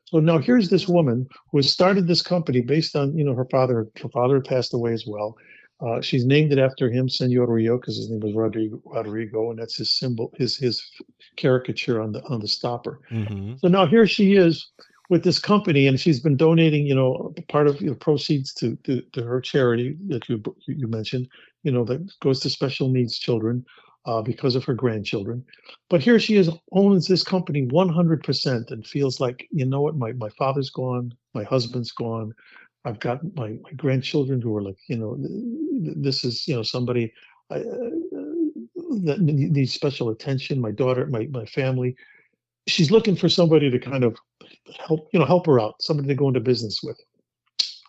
So 0.05 0.19
now 0.19 0.37
here's 0.37 0.69
this 0.69 0.87
woman 0.87 1.27
who 1.51 1.57
has 1.57 1.71
started 1.71 2.07
this 2.07 2.21
company 2.21 2.61
based 2.61 2.95
on, 2.95 3.17
you 3.17 3.23
know, 3.23 3.33
her 3.33 3.47
father. 3.49 3.87
Her 4.01 4.09
father 4.09 4.39
passed 4.39 4.73
away 4.73 4.93
as 4.93 5.05
well. 5.07 5.35
Uh, 5.81 5.99
she's 5.99 6.25
named 6.25 6.53
it 6.53 6.59
after 6.59 6.89
him, 6.89 7.09
Senor 7.09 7.47
Rio, 7.47 7.77
because 7.77 7.97
his 7.97 8.09
name 8.09 8.21
was 8.21 8.33
Rodrigo, 8.33 8.81
Rodrigo, 8.85 9.49
and 9.49 9.59
that's 9.59 9.75
his 9.75 9.97
symbol, 9.97 10.31
his 10.37 10.55
his 10.55 10.81
caricature 11.35 11.99
on 11.99 12.13
the 12.13 12.23
on 12.25 12.39
the 12.39 12.47
stopper. 12.47 13.01
Mm-hmm. 13.11 13.55
So 13.57 13.67
now 13.67 13.85
here 13.85 14.07
she 14.07 14.35
is 14.35 14.71
with 15.09 15.23
this 15.23 15.39
company, 15.39 15.87
and 15.87 15.99
she's 15.99 16.19
been 16.19 16.37
donating, 16.37 16.85
you 16.85 16.95
know, 16.95 17.33
part 17.49 17.67
of 17.67 17.77
the 17.77 17.85
you 17.85 17.89
know, 17.91 17.95
proceeds 17.95 18.53
to, 18.55 18.75
to, 18.83 19.01
to 19.13 19.23
her 19.23 19.39
charity 19.41 19.95
that 20.07 20.27
you 20.29 20.41
you 20.67 20.87
mentioned, 20.87 21.27
you 21.63 21.71
know, 21.71 21.83
that 21.85 22.11
goes 22.21 22.39
to 22.41 22.49
special 22.49 22.89
needs 22.89 23.17
children 23.17 23.65
uh, 24.05 24.21
because 24.21 24.55
of 24.55 24.63
her 24.63 24.73
grandchildren. 24.73 25.43
But 25.89 26.01
here 26.01 26.19
she 26.19 26.35
is, 26.35 26.49
owns 26.71 27.07
this 27.07 27.23
company 27.23 27.65
100% 27.67 28.71
and 28.71 28.87
feels 28.87 29.19
like, 29.19 29.47
you 29.51 29.65
know 29.65 29.81
what, 29.81 29.95
my 29.95 30.13
my 30.13 30.29
father's 30.29 30.69
gone, 30.69 31.13
my 31.33 31.43
husband's 31.43 31.91
gone, 31.91 32.33
I've 32.85 32.99
got 32.99 33.19
my 33.35 33.57
my 33.63 33.71
grandchildren 33.75 34.41
who 34.41 34.55
are 34.55 34.61
like, 34.61 34.77
you 34.87 34.97
know, 34.97 35.17
this 35.95 36.23
is 36.23 36.47
you 36.47 36.55
know 36.55 36.63
somebody. 36.63 37.11
I, 37.51 37.57
uh, 37.57 37.89
that 39.03 39.19
needs 39.21 39.73
special 39.73 40.09
attention. 40.09 40.61
My 40.61 40.71
daughter, 40.71 41.05
my 41.07 41.27
my 41.31 41.45
family, 41.45 41.95
she's 42.67 42.91
looking 42.91 43.15
for 43.15 43.29
somebody 43.29 43.69
to 43.69 43.79
kind 43.79 44.03
of 44.03 44.17
help 44.87 45.09
you 45.11 45.19
know 45.19 45.25
help 45.25 45.45
her 45.45 45.59
out 45.59 45.75
somebody 45.81 46.07
to 46.07 46.15
go 46.15 46.27
into 46.27 46.39
business 46.39 46.81
with. 46.83 46.99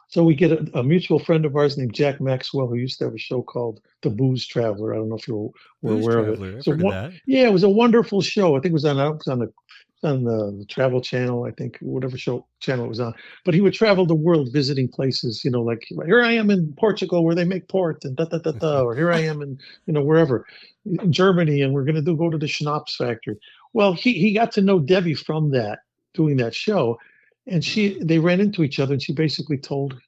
So 0.08 0.24
we 0.24 0.34
get 0.34 0.52
a, 0.52 0.78
a, 0.78 0.82
mutual 0.82 1.18
friend 1.18 1.44
of 1.44 1.56
ours 1.56 1.76
named 1.76 1.92
jack 1.92 2.20
maxwell 2.20 2.68
who 2.68 2.76
used 2.76 2.98
to 3.00 3.04
have 3.04 3.14
a 3.14 3.18
show 3.18 3.42
called 3.42 3.80
the 4.02 4.08
booze 4.08 4.46
traveler. 4.46 4.94
I 4.94 4.96
don't 4.96 5.10
know 5.10 5.16
if 5.16 5.28
you 5.28 5.34
were, 5.34 5.52
were 5.82 5.96
aware 5.96 6.24
Traveler. 6.24 6.48
of 6.48 6.54
it. 6.56 6.64
So 6.64 6.76
one, 6.76 7.20
yeah 7.26 7.46
it 7.46 7.52
was 7.52 7.64
a 7.64 7.68
wonderful 7.68 8.22
show. 8.22 8.56
I 8.56 8.60
think 8.60 8.70
it 8.70 8.72
was 8.72 8.84
on, 8.84 8.98
it 8.98 9.10
was 9.10 9.28
on 9.28 9.40
the 9.40 9.52
on 10.02 10.24
the, 10.24 10.54
the, 10.58 10.64
travel 10.66 11.00
channel 11.00 11.44
i 11.44 11.50
think 11.50 11.78
whatever 11.80 12.18
show 12.18 12.46
channel 12.60 12.84
it 12.84 12.88
was 12.88 13.00
on. 13.00 13.14
But 13.44 13.54
he 13.54 13.62
would 13.62 13.72
travel 13.72 14.04
the 14.04 14.14
world 14.14 14.52
visiting 14.52 14.88
places 14.88 15.42
you 15.42 15.50
know 15.50 15.62
like 15.62 15.86
here 16.04 16.22
i 16.22 16.32
am 16.32 16.50
in 16.50 16.74
portugal 16.74 17.24
where 17.24 17.34
they 17.34 17.44
make 17.44 17.68
port 17.68 18.04
and 18.04 18.14
da 18.14 18.26
da 18.26 18.38
da 18.38 18.52
da 18.52 18.82
or 18.82 18.94
here 18.94 19.10
i 19.10 19.20
am 19.20 19.40
in 19.40 19.58
you 19.86 19.94
know 19.94 20.02
wherever 20.02 20.46
in 20.84 21.12
germany 21.12 21.62
and 21.62 21.72
we're 21.72 21.84
going 21.84 21.94
to 21.94 22.02
do 22.02 22.14
go 22.14 22.28
to 22.28 22.38
the 22.38 22.46
schnapps 22.46 22.96
factory 22.96 23.38
well, 23.76 23.92
he, 23.92 24.14
he 24.14 24.32
got 24.32 24.52
to 24.52 24.62
know 24.62 24.78
Debbie 24.78 25.12
from 25.12 25.50
that, 25.50 25.80
doing 26.14 26.38
that 26.38 26.54
show. 26.54 26.98
And 27.46 27.62
she 27.62 28.02
they 28.02 28.18
ran 28.18 28.40
into 28.40 28.62
each 28.62 28.80
other 28.80 28.94
and 28.94 29.02
she 29.02 29.12
basically 29.12 29.58
told 29.58 30.00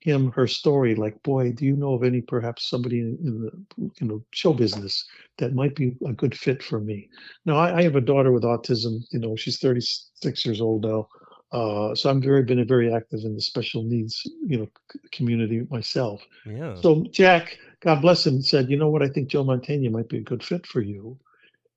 him 0.00 0.30
her 0.32 0.46
story 0.46 0.94
like 0.94 1.20
boy 1.24 1.50
do 1.50 1.64
you 1.64 1.74
know 1.74 1.94
of 1.94 2.04
any 2.04 2.20
perhaps 2.20 2.68
somebody 2.68 3.00
in, 3.00 3.18
in 3.24 3.40
the 3.42 3.90
you 4.00 4.06
know 4.06 4.22
show 4.30 4.52
business 4.52 5.04
that 5.38 5.54
might 5.54 5.74
be 5.74 5.96
a 6.06 6.12
good 6.12 6.38
fit 6.38 6.62
for 6.62 6.78
me? 6.78 7.08
Now 7.46 7.56
I, 7.56 7.78
I, 7.78 7.82
have 7.84 7.96
a 7.96 8.02
daughter 8.02 8.30
with 8.30 8.44
autism 8.44 8.98
you 9.10 9.18
know 9.18 9.34
she's 9.34 9.58
36 9.58 10.44
years 10.44 10.60
old 10.60 10.84
now 10.84 11.08
uh, 11.52 11.94
so 11.94 12.10
i'm 12.10 12.20
very 12.20 12.42
been 12.44 12.64
very 12.68 12.92
active 12.94 13.20
in 13.24 13.34
the 13.34 13.40
special 13.40 13.82
needs 13.82 14.22
you 14.46 14.58
know 14.58 14.68
community 15.10 15.66
myself. 15.70 16.22
Yeah. 16.44 16.74
So 16.82 17.06
jack 17.10 17.58
god 17.80 18.02
bless 18.02 18.26
him 18.26 18.42
said 18.42 18.70
you 18.70 18.76
know 18.76 18.90
what? 18.90 19.02
I 19.02 19.08
think 19.08 19.28
joe 19.28 19.42
mantegna 19.42 19.90
might 19.90 20.10
be 20.10 20.18
a 20.18 20.28
good 20.30 20.44
fit 20.44 20.66
for 20.66 20.82
you 20.82 21.18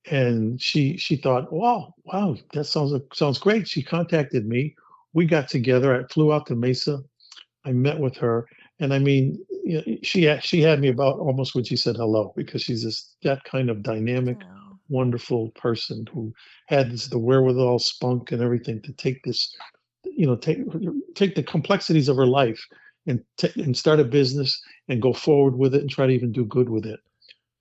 and 0.05 0.61
she 0.61 0.97
she 0.97 1.15
thought, 1.15 1.51
wow, 1.51 1.93
wow, 2.05 2.35
that 2.53 2.65
sounds 2.65 2.93
sounds 3.13 3.37
great. 3.37 3.67
She 3.67 3.83
contacted 3.83 4.47
me. 4.47 4.75
We 5.13 5.25
got 5.25 5.49
together. 5.49 5.95
I 5.95 6.07
flew 6.07 6.31
out 6.33 6.47
to 6.47 6.55
Mesa. 6.55 7.03
I 7.65 7.71
met 7.71 7.99
with 7.99 8.15
her, 8.17 8.47
and 8.79 8.93
I 8.93 8.99
mean, 8.99 9.43
she 10.01 10.35
she 10.41 10.61
had 10.61 10.79
me 10.79 10.87
about 10.87 11.19
almost 11.19 11.55
when 11.55 11.63
she 11.63 11.75
said 11.75 11.97
hello 11.97 12.33
because 12.35 12.61
she's 12.61 12.83
just 12.83 13.15
that 13.23 13.43
kind 13.43 13.69
of 13.69 13.83
dynamic, 13.83 14.37
oh. 14.43 14.77
wonderful 14.87 15.49
person 15.51 16.05
who 16.13 16.33
had 16.67 16.91
this, 16.91 17.07
the 17.07 17.19
wherewithal, 17.19 17.79
spunk, 17.79 18.31
and 18.31 18.41
everything 18.41 18.81
to 18.83 18.93
take 18.93 19.23
this, 19.23 19.53
you 20.05 20.25
know, 20.25 20.35
take 20.35 20.59
take 21.15 21.35
the 21.35 21.43
complexities 21.43 22.07
of 22.07 22.15
her 22.15 22.27
life 22.27 22.65
and 23.05 23.21
t- 23.37 23.61
and 23.61 23.75
start 23.75 23.99
a 23.99 24.05
business 24.05 24.61
and 24.87 25.01
go 25.01 25.11
forward 25.11 25.57
with 25.57 25.75
it 25.75 25.81
and 25.81 25.89
try 25.89 26.07
to 26.07 26.13
even 26.13 26.31
do 26.31 26.45
good 26.45 26.69
with 26.69 26.85
it. 26.85 26.99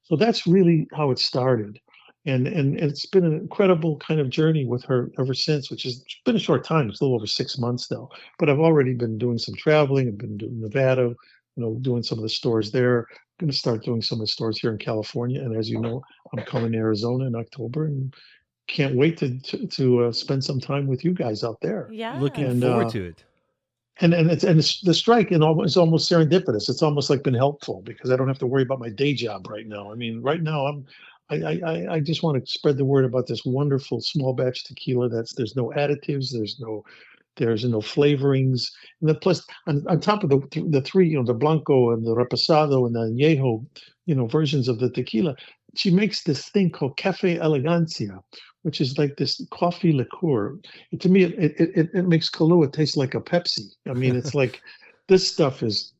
So 0.04 0.16
that's 0.16 0.46
really 0.46 0.88
how 0.94 1.10
it 1.10 1.18
started 1.18 1.78
and 2.28 2.46
and 2.46 2.78
it's 2.78 3.06
been 3.06 3.24
an 3.24 3.34
incredible 3.34 3.96
kind 3.98 4.20
of 4.20 4.30
journey 4.30 4.64
with 4.64 4.84
her 4.84 5.10
ever 5.18 5.34
since 5.34 5.70
which 5.70 5.82
has 5.82 6.04
been 6.24 6.36
a 6.36 6.40
short 6.40 6.64
time 6.64 6.88
it's 6.88 7.00
a 7.00 7.04
little 7.04 7.16
over 7.16 7.26
six 7.26 7.58
months 7.58 7.90
now 7.90 8.08
but 8.38 8.48
i've 8.48 8.60
already 8.60 8.94
been 8.94 9.18
doing 9.18 9.38
some 9.38 9.54
traveling 9.54 10.08
i've 10.08 10.18
been 10.18 10.36
doing 10.36 10.60
nevada 10.60 11.14
you 11.56 11.62
know 11.62 11.74
doing 11.80 12.02
some 12.02 12.18
of 12.18 12.22
the 12.22 12.28
stores 12.28 12.70
there. 12.70 13.00
I'm 13.00 13.46
going 13.46 13.50
to 13.50 13.56
start 13.56 13.84
doing 13.84 14.02
some 14.02 14.18
of 14.18 14.20
the 14.20 14.32
stores 14.32 14.58
here 14.58 14.70
in 14.70 14.78
california 14.78 15.40
and 15.40 15.56
as 15.56 15.68
you 15.68 15.80
know 15.80 16.02
i'm 16.32 16.44
coming 16.44 16.72
to 16.72 16.78
arizona 16.78 17.26
in 17.26 17.34
october 17.34 17.86
and 17.86 18.14
can't 18.68 18.94
wait 18.94 19.16
to 19.16 19.38
to, 19.40 19.66
to 19.66 20.04
uh, 20.04 20.12
spend 20.12 20.44
some 20.44 20.60
time 20.60 20.86
with 20.86 21.04
you 21.04 21.12
guys 21.12 21.42
out 21.42 21.60
there. 21.60 21.88
Yeah. 21.90 22.18
Looking 22.20 22.44
and, 22.44 22.62
forward 22.62 22.86
uh, 22.86 22.90
to 22.90 23.04
it. 23.06 23.24
and 24.00 24.14
and 24.14 24.30
it's 24.30 24.44
and 24.44 24.60
it's, 24.60 24.80
the 24.82 24.94
strike 24.94 25.32
and 25.32 25.42
almost 25.42 25.76
almost 25.76 26.10
serendipitous. 26.10 26.68
It's 26.68 26.82
almost 26.82 27.10
like 27.10 27.24
been 27.24 27.34
helpful 27.34 27.82
because 27.84 28.10
I 28.10 28.16
don't 28.16 28.28
have 28.28 28.38
to 28.38 28.46
worry 28.46 28.62
about 28.62 28.78
my 28.78 28.90
day 28.90 29.14
job 29.14 29.48
right 29.48 29.66
now. 29.66 29.90
I 29.90 29.94
mean, 29.96 30.22
right 30.22 30.42
now 30.42 30.66
I'm 30.66 30.86
I, 31.30 31.60
I, 31.64 31.94
I 31.94 32.00
just 32.00 32.22
want 32.22 32.44
to 32.44 32.50
spread 32.50 32.78
the 32.78 32.84
word 32.84 33.04
about 33.04 33.26
this 33.26 33.44
wonderful 33.44 34.00
small 34.00 34.32
batch 34.32 34.64
tequila. 34.64 35.08
That's 35.08 35.34
there's 35.34 35.56
no 35.56 35.72
additives, 35.76 36.32
there's 36.32 36.58
no 36.58 36.84
there's 37.36 37.64
no 37.64 37.78
flavorings, 37.78 38.70
and 39.00 39.08
then 39.08 39.16
plus 39.20 39.46
on, 39.66 39.84
on 39.88 40.00
top 40.00 40.24
of 40.24 40.30
the 40.30 40.40
the 40.70 40.82
three, 40.82 41.08
you 41.08 41.16
know, 41.16 41.24
the 41.24 41.34
blanco 41.34 41.92
and 41.92 42.04
the 42.04 42.14
reposado 42.14 42.86
and 42.86 42.94
the 42.94 43.00
añejo, 43.00 43.64
you 44.06 44.14
know, 44.14 44.26
versions 44.26 44.68
of 44.68 44.78
the 44.78 44.90
tequila, 44.90 45.36
she 45.76 45.90
makes 45.90 46.22
this 46.22 46.48
thing 46.48 46.70
called 46.70 46.96
cafe 46.96 47.36
elegancia, 47.36 48.20
which 48.62 48.80
is 48.80 48.98
like 48.98 49.16
this 49.16 49.40
coffee 49.50 49.92
liqueur. 49.92 50.58
And 50.90 51.00
to 51.00 51.08
me, 51.08 51.24
it, 51.24 51.60
it 51.60 51.70
it 51.74 51.90
it 51.94 52.08
makes 52.08 52.30
Kahlua 52.30 52.72
taste 52.72 52.96
like 52.96 53.14
a 53.14 53.20
Pepsi. 53.20 53.66
I 53.86 53.92
mean, 53.92 54.16
it's 54.16 54.34
like 54.34 54.60
this 55.08 55.28
stuff 55.28 55.62
is 55.62 55.92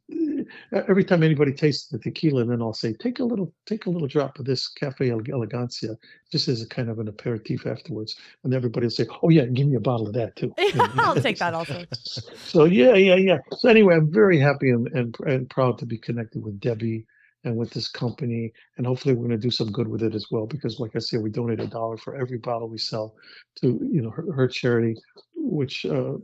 every 0.72 1.04
time 1.04 1.22
anybody 1.22 1.52
tastes 1.52 1.88
the 1.88 1.98
tequila, 1.98 2.44
then 2.44 2.62
I'll 2.62 2.72
say, 2.72 2.92
take 2.92 3.18
a 3.18 3.24
little, 3.24 3.52
take 3.66 3.86
a 3.86 3.90
little 3.90 4.08
drop 4.08 4.38
of 4.38 4.44
this 4.44 4.68
Cafe 4.68 5.08
Elegancia, 5.08 5.96
just 6.30 6.48
as 6.48 6.62
a 6.62 6.68
kind 6.68 6.90
of 6.90 6.98
an 6.98 7.08
aperitif 7.08 7.66
afterwards. 7.66 8.16
And 8.44 8.54
everybody 8.54 8.86
will 8.86 8.90
say, 8.90 9.06
oh 9.22 9.30
yeah, 9.30 9.46
give 9.46 9.66
me 9.66 9.76
a 9.76 9.80
bottle 9.80 10.08
of 10.08 10.14
that 10.14 10.36
too. 10.36 10.52
I'll 10.98 11.16
take 11.16 11.38
that 11.38 11.54
also. 11.54 11.84
so 11.94 12.64
yeah, 12.64 12.94
yeah, 12.94 13.16
yeah. 13.16 13.38
So 13.58 13.68
anyway, 13.68 13.96
I'm 13.96 14.12
very 14.12 14.38
happy 14.38 14.70
and, 14.70 14.88
and, 14.88 15.14
and 15.26 15.50
proud 15.50 15.78
to 15.78 15.86
be 15.86 15.98
connected 15.98 16.42
with 16.42 16.60
Debbie 16.60 17.06
and 17.44 17.56
with 17.56 17.70
this 17.70 17.88
company. 17.88 18.52
And 18.76 18.86
hopefully 18.86 19.14
we're 19.14 19.26
going 19.26 19.40
to 19.40 19.46
do 19.46 19.50
some 19.50 19.70
good 19.70 19.88
with 19.88 20.02
it 20.02 20.14
as 20.14 20.26
well, 20.30 20.46
because 20.46 20.80
like 20.80 20.96
I 20.96 20.98
said, 20.98 21.22
we 21.22 21.30
donate 21.30 21.60
a 21.60 21.66
dollar 21.66 21.96
for 21.96 22.16
every 22.16 22.38
bottle 22.38 22.68
we 22.68 22.78
sell 22.78 23.14
to, 23.60 23.78
you 23.92 24.02
know, 24.02 24.10
her, 24.10 24.32
her 24.32 24.48
charity, 24.48 24.96
which 25.36 25.86
uh, 25.86 26.14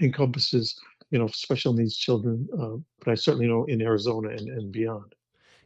encompasses 0.00 0.78
you 1.14 1.20
know 1.20 1.28
special 1.28 1.72
needs 1.72 1.96
children. 1.96 2.48
Uh, 2.60 2.76
but 2.98 3.12
I 3.12 3.14
certainly 3.14 3.46
know 3.46 3.64
in 3.66 3.80
Arizona 3.80 4.30
and, 4.30 4.48
and 4.48 4.72
beyond. 4.72 5.14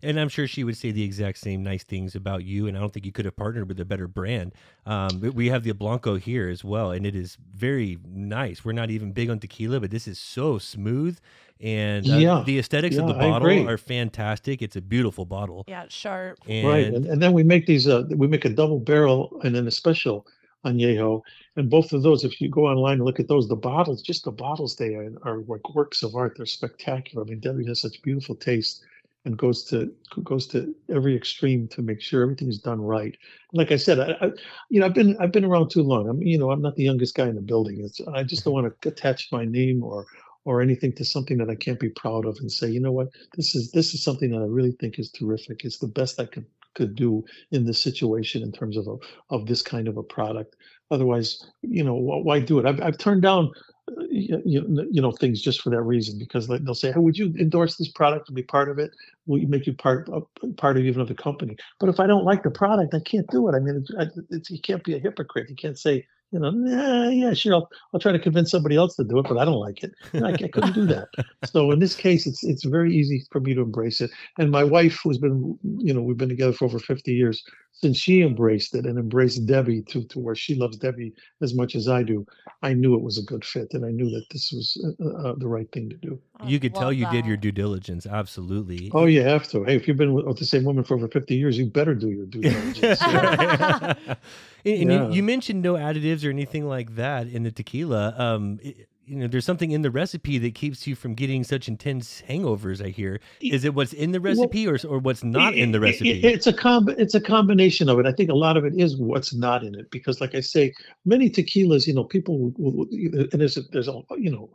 And 0.03 0.21
I'm 0.21 0.29
sure 0.29 0.47
she 0.47 0.63
would 0.63 0.77
say 0.77 0.93
the 0.93 1.03
exact 1.03 1.39
same 1.39 1.65
nice 1.65 1.83
things 1.83 2.15
about 2.15 2.45
you. 2.45 2.69
And 2.69 2.77
I 2.77 2.81
don't 2.81 2.93
think 2.93 3.05
you 3.05 3.11
could 3.11 3.25
have 3.25 3.35
partnered 3.35 3.67
with 3.67 3.81
a 3.81 3.85
better 3.85 4.07
brand. 4.07 4.53
Um, 4.87 5.33
we 5.35 5.49
have 5.49 5.65
the 5.65 5.73
Blanco 5.73 6.17
here 6.17 6.49
as 6.49 6.63
well, 6.63 6.93
and 6.93 7.05
it 7.05 7.17
is 7.17 7.37
very 7.53 7.99
nice. 8.07 8.65
We're 8.65 8.73
not 8.73 8.91
even 8.91 9.11
big 9.11 9.31
on 9.31 9.41
tequila, 9.41 9.81
but 9.81 9.91
this 9.91 10.07
is 10.07 10.19
so 10.19 10.59
smooth. 10.59 11.19
And 11.61 12.09
uh, 12.09 12.17
yeah, 12.17 12.43
the 12.47 12.59
aesthetics 12.59 12.95
yeah, 12.97 13.03
of 13.03 13.09
the 13.09 13.15
bottle 13.15 13.69
are 13.69 13.79
fantastic. 13.79 14.61
It's 14.63 14.77
a 14.77 14.83
beautiful 14.83 15.25
bottle. 15.25 15.65
Yeah, 15.67 15.87
sharp. 15.89 16.39
And, 16.47 16.69
right, 16.69 16.87
and, 16.87 17.07
and 17.07 17.23
then 17.23 17.33
we 17.33 17.43
make 17.43 17.67
these. 17.67 17.89
Uh, 17.89 18.05
we 18.11 18.29
make 18.29 18.45
a 18.45 18.51
double 18.51 18.79
barrel 18.79 19.41
and 19.43 19.55
then 19.55 19.67
a 19.67 19.73
special 19.73 20.27
añejo, 20.65 21.23
and 21.57 21.71
both 21.71 21.93
of 21.93 22.03
those. 22.03 22.25
If 22.25 22.41
you 22.41 22.49
go 22.49 22.67
online 22.67 22.95
and 22.95 23.05
look 23.05 23.21
at 23.21 23.29
those, 23.29 23.49
the 23.49 23.57
bottles, 23.57 24.03
just 24.03 24.25
the 24.25 24.33
bottles, 24.33 24.77
they 24.77 24.95
are, 24.95 25.13
are 25.23 25.39
like 25.47 25.75
works 25.75 26.03
of 26.03 26.15
art. 26.15 26.35
They're 26.37 26.47
spectacular. 26.47 27.25
I 27.25 27.29
mean, 27.29 27.41
Debbie 27.41 27.67
has 27.67 27.81
such 27.81 28.03
beautiful 28.03 28.35
taste 28.35 28.85
and 29.25 29.37
goes 29.37 29.65
to 29.65 29.93
goes 30.23 30.47
to 30.49 30.75
every 30.89 31.17
extreme 31.17 31.69
to 31.69 31.83
make 31.83 32.01
sure 32.01 32.23
everything 32.23 32.49
is 32.49 32.59
done 32.59 32.81
right. 32.81 33.17
Like 33.53 33.73
I 33.73 33.77
said, 33.77 34.01
I, 34.01 34.17
I, 34.21 34.31
you 34.71 34.81
know 34.81 34.87
I've 34.87 34.95
been 34.95 35.17
I've 35.21 35.33
been 35.33 35.45
around 35.45 35.71
too 35.71 35.83
long. 35.83 36.09
I'm 36.09 36.23
you 36.23 36.39
know 36.39 36.51
I'm 36.51 36.63
not 36.63 36.77
the 36.77 36.85
youngest 36.85 37.15
guy 37.15 37.29
in 37.29 37.35
the 37.35 37.43
building. 37.43 37.81
It's, 37.85 38.01
I 38.01 38.23
just 38.23 38.45
don't 38.45 38.55
mm-hmm. 38.55 38.65
want 38.65 38.83
to 38.83 38.89
attach 38.89 39.29
my 39.33 39.45
name 39.45 39.83
or 39.83 40.07
or 40.45 40.63
anything 40.63 40.95
to 40.95 41.05
something 41.05 41.37
that 41.39 41.51
I 41.51 41.55
can't 41.57 41.79
be 41.79 41.91
proud 41.91 42.25
of 42.25 42.39
and 42.41 42.51
say, 42.51 42.71
you 42.71 42.81
know 42.81 42.93
what, 42.93 43.09
this 43.37 43.55
is 43.55 43.71
this 43.73 43.93
is 43.93 44.03
something 44.03 44.31
that 44.31 44.39
I 44.41 44.47
really 44.47 44.73
think 44.81 44.99
is 44.99 45.11
terrific. 45.11 45.65
It's 45.65 45.79
the 45.79 45.89
best 45.89 46.21
I 46.21 46.25
could 46.25 46.47
could 46.79 46.95
do 46.95 47.25
in 47.51 47.65
this 47.67 47.83
situation 47.83 48.43
in 48.43 48.53
terms 48.53 48.77
of 48.77 48.87
a, 48.87 48.97
of 49.35 49.47
this 49.47 49.63
kind 49.63 49.89
of 49.89 49.97
a 49.97 50.03
product. 50.03 50.55
Otherwise, 50.91 51.45
you 51.61 51.85
know, 51.85 51.95
why 51.95 52.39
do 52.41 52.59
it? 52.59 52.65
I've, 52.65 52.81
I've 52.81 52.97
turned 52.97 53.23
down 53.23 53.51
uh, 53.91 54.03
you, 54.11 54.87
you 54.91 55.01
know 55.01 55.13
things 55.13 55.41
just 55.41 55.63
for 55.63 55.71
that 55.71 55.83
reason 55.83 56.19
because 56.19 56.47
they'll 56.47 56.75
say 56.75 56.93
hey 56.93 56.99
would 56.99 57.17
you 57.17 57.33
endorse 57.39 57.77
this 57.77 57.89
product 57.89 58.29
and 58.29 58.37
be 58.37 58.43
part 58.43 58.69
of 58.69 58.79
it 58.79 58.91
will 59.27 59.39
you 59.39 59.49
make 59.49 59.67
you 59.67 59.73
part 59.73 60.07
of, 60.11 60.27
part 60.57 60.77
of 60.77 60.85
even 60.85 61.01
of 61.01 61.09
the 61.09 61.15
company 61.15 61.57
but 61.81 61.89
if 61.89 61.99
i 61.99 62.07
don't 62.07 62.25
like 62.25 62.43
the 62.43 62.51
product 62.51 62.93
i 62.93 63.01
can't 63.01 63.27
do 63.29 63.49
it 63.49 63.55
i 63.55 63.59
mean 63.59 63.77
it's, 63.77 64.13
it's, 64.31 64.51
you 64.51 64.61
can't 64.61 64.85
be 64.85 64.95
a 64.95 64.99
hypocrite 64.99 65.49
you 65.49 65.57
can't 65.57 65.79
say 65.79 66.05
you 66.31 66.39
know, 66.39 66.51
nah, 66.51 67.09
yeah, 67.09 67.33
sure, 67.33 67.55
I'll, 67.55 67.71
I'll 67.93 68.01
try 68.01 68.13
to 68.13 68.19
convince 68.19 68.51
somebody 68.51 68.77
else 68.77 68.97
to 68.97 69.05
do 69.05 69.19
it, 69.19 69.27
but 69.29 69.39
I 69.39 69.45
don't 69.47 69.61
like 69.61 69.83
it. 69.83 69.93
I, 70.13 70.33
I, 70.33 70.49
couldn't 70.49 70.75
do 70.75 70.87
that. 70.87 71.09
So 71.45 71.71
in 71.71 71.79
this 71.79 71.95
case, 71.95 72.27
it's 72.27 72.45
it's 72.45 72.65
very 72.65 72.95
easy 72.95 73.25
for 73.33 73.41
me 73.41 73.55
to 73.55 73.63
embrace 73.63 74.01
it. 74.01 74.11
And 74.39 74.51
my 74.51 74.65
wife, 74.65 75.01
who's 75.03 75.19
been, 75.19 75.59
you 75.79 75.95
know, 75.95 76.03
we've 76.03 76.19
been 76.19 76.29
together 76.29 76.53
for 76.53 76.67
over 76.67 76.79
50 76.79 77.13
years, 77.13 77.43
since 77.81 77.97
she 77.97 78.23
embraced 78.23 78.75
it 78.75 78.87
and 78.87 78.99
embraced 78.99 79.47
Debbie 79.47 79.83
to, 79.83 80.05
to 80.05 80.19
where 80.19 80.35
she 80.35 80.57
loves 80.57 80.77
Debbie 80.77 81.13
as 81.41 81.55
much 81.55 81.77
as 81.77 81.89
I 81.89 82.03
do, 82.03 82.27
I 82.63 82.75
knew 82.75 82.95
it 82.95 83.03
was 83.03 83.19
a 83.19 83.23
good 83.23 83.45
fit, 83.45 83.73
and 83.73 83.85
I 83.85 83.91
knew 83.91 84.11
that 84.11 84.25
this 84.33 84.51
was 84.53 84.95
uh, 85.01 85.29
uh, 85.29 85.35
the 85.39 85.47
right 85.47 85.71
thing 85.71 85.89
to 85.91 85.97
do. 85.97 86.21
You 86.45 86.59
could 86.59 86.75
tell 86.75 86.93
you 86.93 87.05
that. 87.05 87.13
did 87.13 87.27
your 87.27 87.37
due 87.37 87.53
diligence, 87.53 88.05
absolutely. 88.05 88.91
Oh, 88.93 89.07
you 89.07 89.23
have 89.23 89.47
to. 89.49 89.63
Hey, 89.63 89.77
if 89.77 89.87
you've 89.87 89.97
been 89.97 90.13
with 90.13 90.39
the 90.39 90.45
same 90.45 90.65
woman 90.65 90.83
for 90.83 90.95
over 90.95 91.07
50 91.07 91.37
years, 91.37 91.57
you 91.57 91.67
better 91.67 91.95
do 91.95 92.09
your 92.09 92.27
due 92.27 92.41
diligence. 92.41 93.01
and, 93.03 94.17
and 94.65 94.91
yeah. 94.91 95.07
you, 95.09 95.15
you, 95.15 95.23
mentioned 95.23 95.63
no 95.63 95.75
additives 95.75 96.27
or 96.27 96.31
anything 96.31 96.67
like 96.67 96.97
that 96.97 97.29
in 97.29 97.45
the 97.45 97.53
tequila. 97.53 98.13
Um, 98.19 98.59
it, 98.61 98.89
you 99.09 99.17
know 99.17 99.27
there's 99.27 99.45
something 99.45 99.71
in 99.71 99.83
the 99.83 99.91
recipe 99.91 100.39
that 100.39 100.55
keeps 100.55 100.87
you 100.87 100.95
from 100.95 101.15
getting 101.15 101.43
such 101.43 101.67
intense 101.67 102.23
hangovers 102.29 102.85
i 102.85 102.89
hear. 102.89 103.21
Is 103.41 103.65
it 103.65 103.75
what's 103.75 103.93
in 103.93 104.13
the 104.13 104.21
recipe 104.21 104.67
well, 104.67 104.77
or, 104.85 104.97
or 104.97 104.99
what's 104.99 105.25
not 105.25 105.55
in 105.55 105.73
the 105.73 105.81
recipe? 105.81 106.11
it, 106.11 106.25
it's 106.25 106.47
a 106.47 106.53
com- 106.53 106.89
it's 106.91 107.15
a 107.15 107.21
combination 107.21 107.89
of 107.89 107.99
it. 107.99 108.07
I 108.07 108.13
think 108.13 108.31
a 108.31 108.35
lot 108.35 108.57
of 108.57 108.65
it 108.65 108.75
is 108.77 108.97
what's 108.99 109.35
not 109.35 109.65
in 109.65 109.75
it 109.75 109.91
because 109.91 110.21
like 110.21 110.35
i 110.35 110.41
say 110.41 110.73
many 111.05 111.31
tequilas 111.31 111.87
you 111.87 111.95
know 111.95 112.05
people 112.05 112.39
will, 112.39 112.53
will, 112.59 112.87
and 112.91 113.41
there's 113.41 113.57
a, 113.57 113.63
there's 113.73 113.89
a 113.89 114.01
you 114.19 114.31
know 114.31 114.51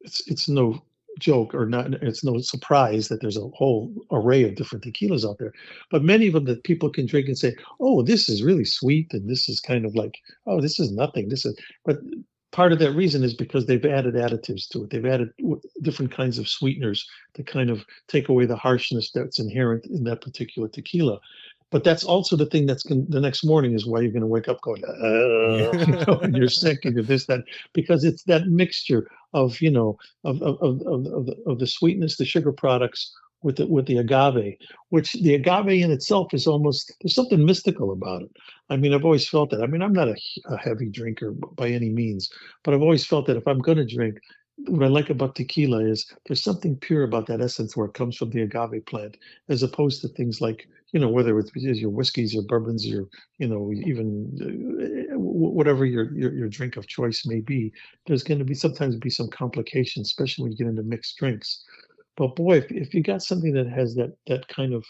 it's 0.00 0.26
it's 0.26 0.48
no 0.48 0.82
joke 1.20 1.54
or 1.54 1.66
not 1.66 1.94
it's 1.94 2.24
no 2.24 2.38
surprise 2.38 3.06
that 3.06 3.20
there's 3.20 3.36
a 3.36 3.48
whole 3.54 3.92
array 4.10 4.42
of 4.42 4.56
different 4.56 4.84
tequilas 4.84 5.28
out 5.28 5.38
there. 5.38 5.52
But 5.90 6.02
many 6.02 6.26
of 6.26 6.34
them 6.34 6.44
that 6.46 6.64
people 6.64 6.90
can 6.90 7.06
drink 7.06 7.28
and 7.28 7.38
say 7.38 7.54
oh 7.80 8.02
this 8.02 8.28
is 8.28 8.42
really 8.42 8.64
sweet 8.64 9.12
and 9.12 9.28
this 9.28 9.48
is 9.48 9.60
kind 9.60 9.84
of 9.84 9.94
like 9.94 10.16
oh 10.46 10.60
this 10.60 10.80
is 10.80 10.90
nothing. 10.90 11.28
This 11.28 11.44
is 11.44 11.56
but 11.84 11.98
part 12.54 12.72
of 12.72 12.78
that 12.78 12.92
reason 12.92 13.24
is 13.24 13.34
because 13.34 13.66
they've 13.66 13.84
added 13.84 14.14
additives 14.14 14.68
to 14.68 14.84
it. 14.84 14.90
They've 14.90 15.04
added 15.04 15.30
different 15.82 16.12
kinds 16.12 16.38
of 16.38 16.48
sweeteners 16.48 17.04
to 17.34 17.42
kind 17.42 17.68
of 17.68 17.84
take 18.06 18.28
away 18.28 18.46
the 18.46 18.54
harshness 18.56 19.10
that's 19.10 19.40
inherent 19.40 19.86
in 19.86 20.04
that 20.04 20.20
particular 20.20 20.68
tequila. 20.68 21.18
But 21.72 21.82
that's 21.82 22.04
also 22.04 22.36
the 22.36 22.46
thing 22.46 22.66
that's 22.66 22.84
going 22.84 23.06
the 23.08 23.20
next 23.20 23.44
morning 23.44 23.74
is 23.74 23.86
why 23.86 24.02
you're 24.02 24.12
going 24.12 24.20
to 24.20 24.28
wake 24.28 24.46
up 24.46 24.60
going, 24.60 24.84
uh, 24.84 25.72
you 25.84 25.86
know, 26.06 26.18
and 26.22 26.36
you're 26.36 26.48
sick 26.48 26.84
and 26.84 26.94
you're 26.94 27.02
this 27.02 27.26
that 27.26 27.40
because 27.72 28.04
it's 28.04 28.22
that 28.24 28.46
mixture 28.46 29.10
of 29.32 29.60
you 29.60 29.72
know 29.72 29.98
of 30.22 30.40
of 30.40 30.56
of 30.62 30.80
of, 30.86 31.26
the, 31.26 31.36
of 31.48 31.58
the 31.58 31.66
sweetness, 31.66 32.16
the 32.16 32.24
sugar 32.24 32.52
products 32.52 33.12
with 33.44 33.56
the 33.56 33.66
with 33.66 33.86
the 33.86 33.98
agave, 33.98 34.56
which 34.88 35.12
the 35.12 35.34
agave 35.34 35.82
in 35.82 35.92
itself 35.92 36.32
is 36.32 36.46
almost 36.46 36.92
there's 37.00 37.14
something 37.14 37.44
mystical 37.44 37.92
about 37.92 38.22
it. 38.22 38.30
I 38.70 38.76
mean, 38.76 38.94
I've 38.94 39.04
always 39.04 39.28
felt 39.28 39.50
that. 39.50 39.62
I 39.62 39.66
mean, 39.66 39.82
I'm 39.82 39.92
not 39.92 40.08
a, 40.08 40.16
a 40.46 40.56
heavy 40.56 40.88
drinker 40.88 41.32
by 41.32 41.68
any 41.68 41.90
means, 41.90 42.30
but 42.64 42.74
I've 42.74 42.82
always 42.82 43.06
felt 43.06 43.26
that 43.26 43.36
if 43.36 43.46
I'm 43.46 43.58
going 43.58 43.76
to 43.78 43.86
drink, 43.86 44.18
what 44.66 44.82
I 44.82 44.88
like 44.88 45.10
about 45.10 45.34
tequila 45.34 45.84
is 45.84 46.06
there's 46.26 46.42
something 46.42 46.76
pure 46.76 47.02
about 47.02 47.26
that 47.26 47.42
essence 47.42 47.76
where 47.76 47.86
it 47.86 47.94
comes 47.94 48.16
from 48.16 48.30
the 48.30 48.42
agave 48.42 48.86
plant, 48.86 49.18
as 49.48 49.62
opposed 49.62 50.00
to 50.00 50.08
things 50.08 50.40
like 50.40 50.66
you 50.92 51.00
know 51.00 51.08
whether 51.08 51.38
it's 51.38 51.50
your 51.54 51.90
whiskeys, 51.90 52.32
your 52.32 52.44
bourbons, 52.44 52.86
your 52.86 53.04
you 53.38 53.46
know 53.46 53.72
even 53.72 55.08
uh, 55.12 55.18
whatever 55.18 55.84
your, 55.84 56.14
your 56.14 56.32
your 56.32 56.48
drink 56.48 56.78
of 56.78 56.86
choice 56.86 57.26
may 57.26 57.40
be. 57.40 57.72
There's 58.06 58.24
going 58.24 58.38
to 58.38 58.44
be 58.44 58.54
sometimes 58.54 58.96
be 58.96 59.10
some 59.10 59.28
complications, 59.28 60.06
especially 60.06 60.44
when 60.44 60.52
you 60.52 60.58
get 60.58 60.68
into 60.68 60.82
mixed 60.82 61.18
drinks. 61.18 61.62
But 62.16 62.36
boy, 62.36 62.58
if, 62.58 62.70
if 62.70 62.94
you 62.94 63.02
got 63.02 63.22
something 63.22 63.52
that 63.54 63.66
has 63.68 63.94
that 63.96 64.16
that 64.26 64.48
kind 64.48 64.74
of 64.74 64.84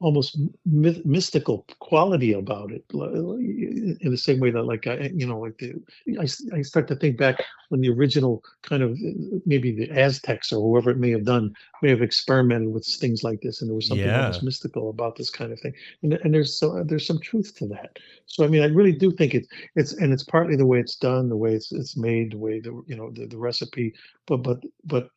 almost 0.00 0.38
myth, 0.66 1.04
mystical 1.06 1.64
quality 1.78 2.32
about 2.32 2.72
it 2.72 2.84
in 2.92 4.10
the 4.10 4.18
same 4.18 4.40
way 4.40 4.50
that 4.50 4.64
like 4.64 4.86
I, 4.86 5.10
you 5.14 5.26
know 5.26 5.38
like 5.38 5.56
the, 5.58 5.74
I, 6.20 6.56
I 6.56 6.62
start 6.62 6.88
to 6.88 6.96
think 6.96 7.16
back 7.16 7.42
when 7.68 7.80
the 7.80 7.90
original 7.90 8.42
kind 8.62 8.82
of 8.82 8.98
maybe 9.46 9.72
the 9.72 9.90
Aztecs 9.90 10.52
or 10.52 10.60
whoever 10.60 10.90
it 10.90 10.98
may 10.98 11.10
have 11.10 11.24
done 11.24 11.54
may 11.80 11.90
have 11.90 12.02
experimented 12.02 12.72
with 12.72 12.84
things 12.84 13.22
like 13.22 13.40
this 13.40 13.60
and 13.60 13.70
there 13.70 13.76
was 13.76 13.86
something 13.86 14.06
yeah. 14.06 14.26
almost 14.26 14.42
mystical 14.42 14.90
about 14.90 15.16
this 15.16 15.30
kind 15.30 15.52
of 15.52 15.60
thing 15.60 15.72
and, 16.02 16.12
and 16.12 16.34
there's 16.34 16.58
so 16.58 16.82
there's 16.84 17.06
some 17.06 17.20
truth 17.20 17.54
to 17.56 17.66
that 17.68 17.98
so 18.26 18.44
I 18.44 18.48
mean 18.48 18.62
I 18.62 18.66
really 18.66 18.92
do 18.92 19.12
think 19.12 19.34
it's 19.34 19.48
it's 19.76 19.92
and 19.94 20.12
it's 20.12 20.24
partly 20.24 20.56
the 20.56 20.66
way 20.66 20.80
it's 20.80 20.96
done 20.96 21.28
the 21.28 21.36
way 21.36 21.54
it's 21.54 21.72
it's 21.72 21.96
made 21.96 22.32
the 22.32 22.38
way 22.38 22.60
the 22.60 22.82
you 22.86 22.96
know 22.96 23.10
the, 23.10 23.26
the 23.26 23.38
recipe 23.38 23.94
but 24.26 24.38
but 24.38 24.60
but 24.84 25.08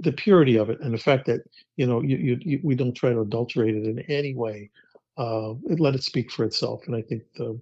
the 0.00 0.12
purity 0.12 0.56
of 0.56 0.70
it 0.70 0.80
and 0.80 0.94
the 0.94 0.98
fact 0.98 1.26
that 1.26 1.40
you 1.76 1.86
know 1.86 2.00
you, 2.02 2.16
you, 2.16 2.38
you, 2.40 2.60
we 2.62 2.74
don't 2.74 2.94
try 2.94 3.10
to 3.10 3.20
adulterate 3.20 3.74
it 3.74 3.84
in 3.84 3.98
any 4.10 4.34
way 4.34 4.70
uh, 5.16 5.52
let 5.64 5.94
it 5.94 6.02
speak 6.02 6.30
for 6.30 6.44
itself. 6.44 6.82
And 6.86 6.94
i 6.96 7.02
think 7.02 7.22
the 7.36 7.60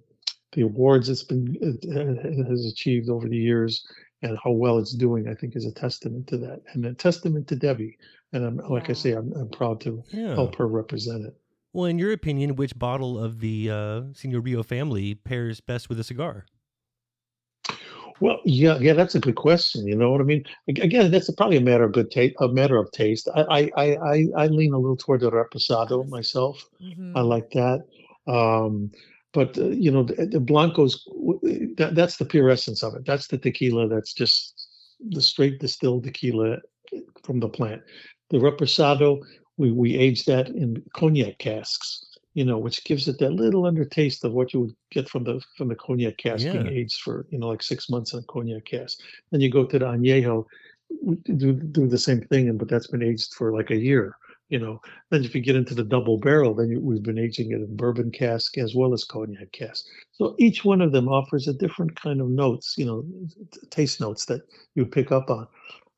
the 0.53 0.61
awards 0.61 1.09
it's 1.09 1.23
been 1.23 1.57
it 1.61 2.47
has 2.47 2.65
achieved 2.65 3.09
over 3.09 3.27
the 3.27 3.37
years 3.37 3.85
and 4.21 4.37
how 4.43 4.51
well 4.51 4.77
it's 4.79 4.93
doing 4.93 5.27
i 5.27 5.33
think 5.33 5.55
is 5.55 5.65
a 5.65 5.73
testament 5.73 6.25
to 6.27 6.37
that 6.37 6.61
and 6.73 6.85
a 6.85 6.93
testament 6.93 7.47
to 7.47 7.55
debbie. 7.55 7.97
And 8.33 8.45
i'm 8.45 8.57
like 8.69 8.89
i 8.89 8.93
say 8.93 9.11
i'm, 9.13 9.33
I'm 9.33 9.49
proud 9.49 9.81
to 9.81 10.03
yeah. 10.09 10.33
help 10.33 10.55
her 10.55 10.67
represent 10.67 11.25
it. 11.25 11.35
Well 11.73 11.85
in 11.85 11.99
your 11.99 12.11
opinion 12.11 12.55
which 12.55 12.77
bottle 12.77 13.19
of 13.21 13.39
the 13.39 13.69
uh, 13.69 14.01
Señor 14.13 14.43
Rio 14.43 14.63
family 14.63 15.15
pairs 15.15 15.59
best 15.59 15.89
with 15.89 15.99
a 15.99 16.03
cigar 16.03 16.45
well, 18.19 18.39
yeah, 18.45 18.77
yeah, 18.79 18.93
that's 18.93 19.15
a 19.15 19.19
good 19.19 19.35
question. 19.35 19.87
You 19.87 19.95
know 19.95 20.11
what 20.11 20.21
I 20.21 20.23
mean? 20.23 20.43
Again, 20.67 21.11
that's 21.11 21.31
probably 21.31 21.57
a 21.57 21.61
matter 21.61 21.83
of 21.83 21.93
good 21.93 22.11
taste, 22.11 22.35
a 22.39 22.47
matter 22.47 22.77
of 22.77 22.91
taste. 22.91 23.29
I, 23.35 23.71
I, 23.75 23.85
I, 23.95 24.25
I 24.35 24.47
lean 24.47 24.73
a 24.73 24.77
little 24.77 24.97
toward 24.97 25.21
the 25.21 25.31
reposado 25.31 26.07
myself. 26.09 26.63
Mm-hmm. 26.81 27.17
I 27.17 27.21
like 27.21 27.51
that. 27.51 27.85
Um, 28.27 28.91
but 29.33 29.57
uh, 29.57 29.67
you 29.67 29.91
know, 29.91 30.03
the, 30.03 30.25
the 30.25 30.39
blancos, 30.39 31.05
that, 31.77 31.91
that's 31.93 32.17
the 32.17 32.25
pure 32.25 32.49
essence 32.49 32.83
of 32.83 32.95
it. 32.95 33.05
That's 33.05 33.27
the 33.27 33.37
tequila. 33.37 33.87
That's 33.87 34.13
just 34.13 34.67
the 35.09 35.21
straight 35.21 35.59
distilled 35.59 36.03
tequila 36.03 36.57
from 37.23 37.39
the 37.39 37.49
plant. 37.49 37.81
The 38.29 38.37
reposado, 38.37 39.19
we 39.57 39.71
we 39.71 39.95
age 39.95 40.25
that 40.25 40.49
in 40.49 40.83
cognac 40.93 41.37
casks 41.37 42.16
you 42.37 42.45
know, 42.45 42.59
which 42.59 42.83
gives 42.83 43.07
it 43.07 43.17
that 43.17 43.33
little 43.33 43.63
undertaste 43.63 44.23
of 44.23 44.31
what 44.31 44.53
you 44.53 44.59
would 44.59 44.75
get 44.91 45.09
from 45.09 45.23
the 45.23 45.41
from 45.57 45.69
the 45.69 45.75
cognac 45.75 46.17
cask 46.17 46.45
yeah. 46.45 46.51
being 46.51 46.67
aged 46.67 47.01
for 47.01 47.25
you 47.31 47.39
know 47.39 47.47
like 47.47 47.63
six 47.63 47.89
months 47.89 48.13
in 48.13 48.19
a 48.19 48.23
cognac 48.31 48.63
cask. 48.63 48.99
Then 49.31 49.41
you 49.41 49.49
go 49.49 49.65
to 49.65 49.79
the 49.79 49.85
añejo, 49.85 50.45
do 51.35 51.53
do 51.53 51.87
the 51.87 51.97
same 51.97 52.21
thing, 52.21 52.47
and 52.47 52.59
but 52.59 52.67
that's 52.69 52.85
been 52.85 53.01
aged 53.01 53.33
for 53.33 53.51
like 53.51 53.71
a 53.71 53.75
year. 53.75 54.17
You 54.49 54.59
know, 54.59 54.79
then 55.09 55.25
if 55.25 55.33
you 55.33 55.41
get 55.41 55.55
into 55.55 55.73
the 55.73 55.83
double 55.83 56.19
barrel, 56.19 56.53
then 56.53 56.69
you, 56.69 56.79
we've 56.79 57.01
been 57.01 57.17
aging 57.17 57.53
it 57.53 57.55
in 57.55 57.75
bourbon 57.75 58.11
cask 58.11 58.59
as 58.59 58.75
well 58.75 58.93
as 58.93 59.03
cognac 59.03 59.51
cask. 59.51 59.85
So 60.11 60.35
each 60.37 60.63
one 60.63 60.81
of 60.81 60.91
them 60.91 61.07
offers 61.09 61.47
a 61.47 61.53
different 61.53 61.99
kind 61.99 62.21
of 62.21 62.29
notes, 62.29 62.75
you 62.77 62.85
know, 62.85 63.03
taste 63.71 63.99
notes 63.99 64.25
that 64.25 64.43
you 64.75 64.85
pick 64.85 65.11
up 65.11 65.31
on. 65.31 65.47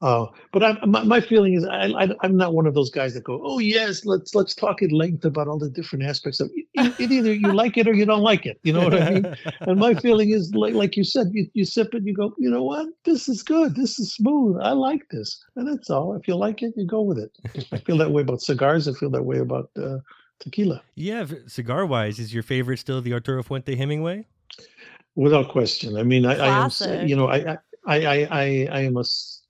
Uh, 0.01 0.27
but 0.53 0.63
I, 0.63 0.85
my, 0.85 1.03
my 1.03 1.19
feeling 1.19 1.55
is 1.55 1.65
I, 1.65 1.88
I, 1.88 2.07
am 2.23 2.38
not 2.38 2.53
one 2.53 2.65
of 2.65 2.73
those 2.73 2.89
guys 2.89 3.13
that 3.15 3.25
go, 3.25 3.41
oh 3.43 3.59
yes, 3.59 4.05
let's 4.05 4.33
let's 4.33 4.55
talk 4.55 4.81
at 4.81 4.93
length 4.93 5.25
about 5.25 5.49
all 5.49 5.59
the 5.59 5.69
different 5.69 6.05
aspects 6.05 6.39
of 6.39 6.49
it. 6.55 6.93
it 6.99 7.12
either 7.12 7.33
you 7.33 7.51
like 7.51 7.77
it 7.77 7.85
or 7.85 7.93
you 7.93 8.05
don't 8.05 8.21
like 8.21 8.45
it. 8.45 8.59
You 8.63 8.71
know 8.71 8.85
what 8.85 9.01
I 9.01 9.09
mean? 9.09 9.38
and 9.62 9.77
my 9.77 9.93
feeling 9.95 10.29
is 10.29 10.53
like 10.55 10.73
like 10.73 10.95
you 10.95 11.03
said, 11.03 11.27
you, 11.33 11.47
you 11.53 11.65
sip 11.65 11.93
it, 11.93 12.03
you 12.05 12.13
go, 12.13 12.33
you 12.38 12.49
know 12.49 12.63
what? 12.63 12.88
This 13.03 13.27
is 13.27 13.43
good. 13.43 13.75
This 13.75 13.99
is 13.99 14.13
smooth. 14.13 14.57
I 14.62 14.71
like 14.71 15.05
this, 15.12 15.43
and 15.57 15.67
that's 15.67 15.89
all. 15.89 16.15
If 16.15 16.29
you 16.29 16.35
like 16.35 16.63
it, 16.63 16.73
you 16.77 16.88
go 16.88 17.01
with 17.01 17.17
it. 17.17 17.31
I 17.73 17.77
feel 17.79 17.97
that 17.97 18.12
way 18.12 18.21
about 18.21 18.41
cigars. 18.41 18.88
I 18.88 18.93
feel 18.93 19.09
that 19.09 19.23
way 19.23 19.39
about 19.39 19.69
uh, 19.77 19.97
tequila. 20.39 20.81
Yeah, 20.95 21.25
cigar 21.47 21.85
wise, 21.85 22.19
is 22.19 22.33
your 22.33 22.43
favorite 22.43 22.77
still 22.77 23.01
the 23.01 23.12
Arturo 23.12 23.43
Fuente 23.43 23.75
Hemingway? 23.75 24.25
Without 25.15 25.49
question. 25.49 25.97
I 25.97 26.03
mean, 26.03 26.25
I, 26.25 26.38
I 26.38 26.65
am, 26.65 27.07
you 27.07 27.17
know, 27.17 27.27
I, 27.27 27.57
I, 27.85 28.05
I, 28.05 28.27
I, 28.31 28.69
I 28.71 28.79
am 28.81 28.95
a 28.95 29.03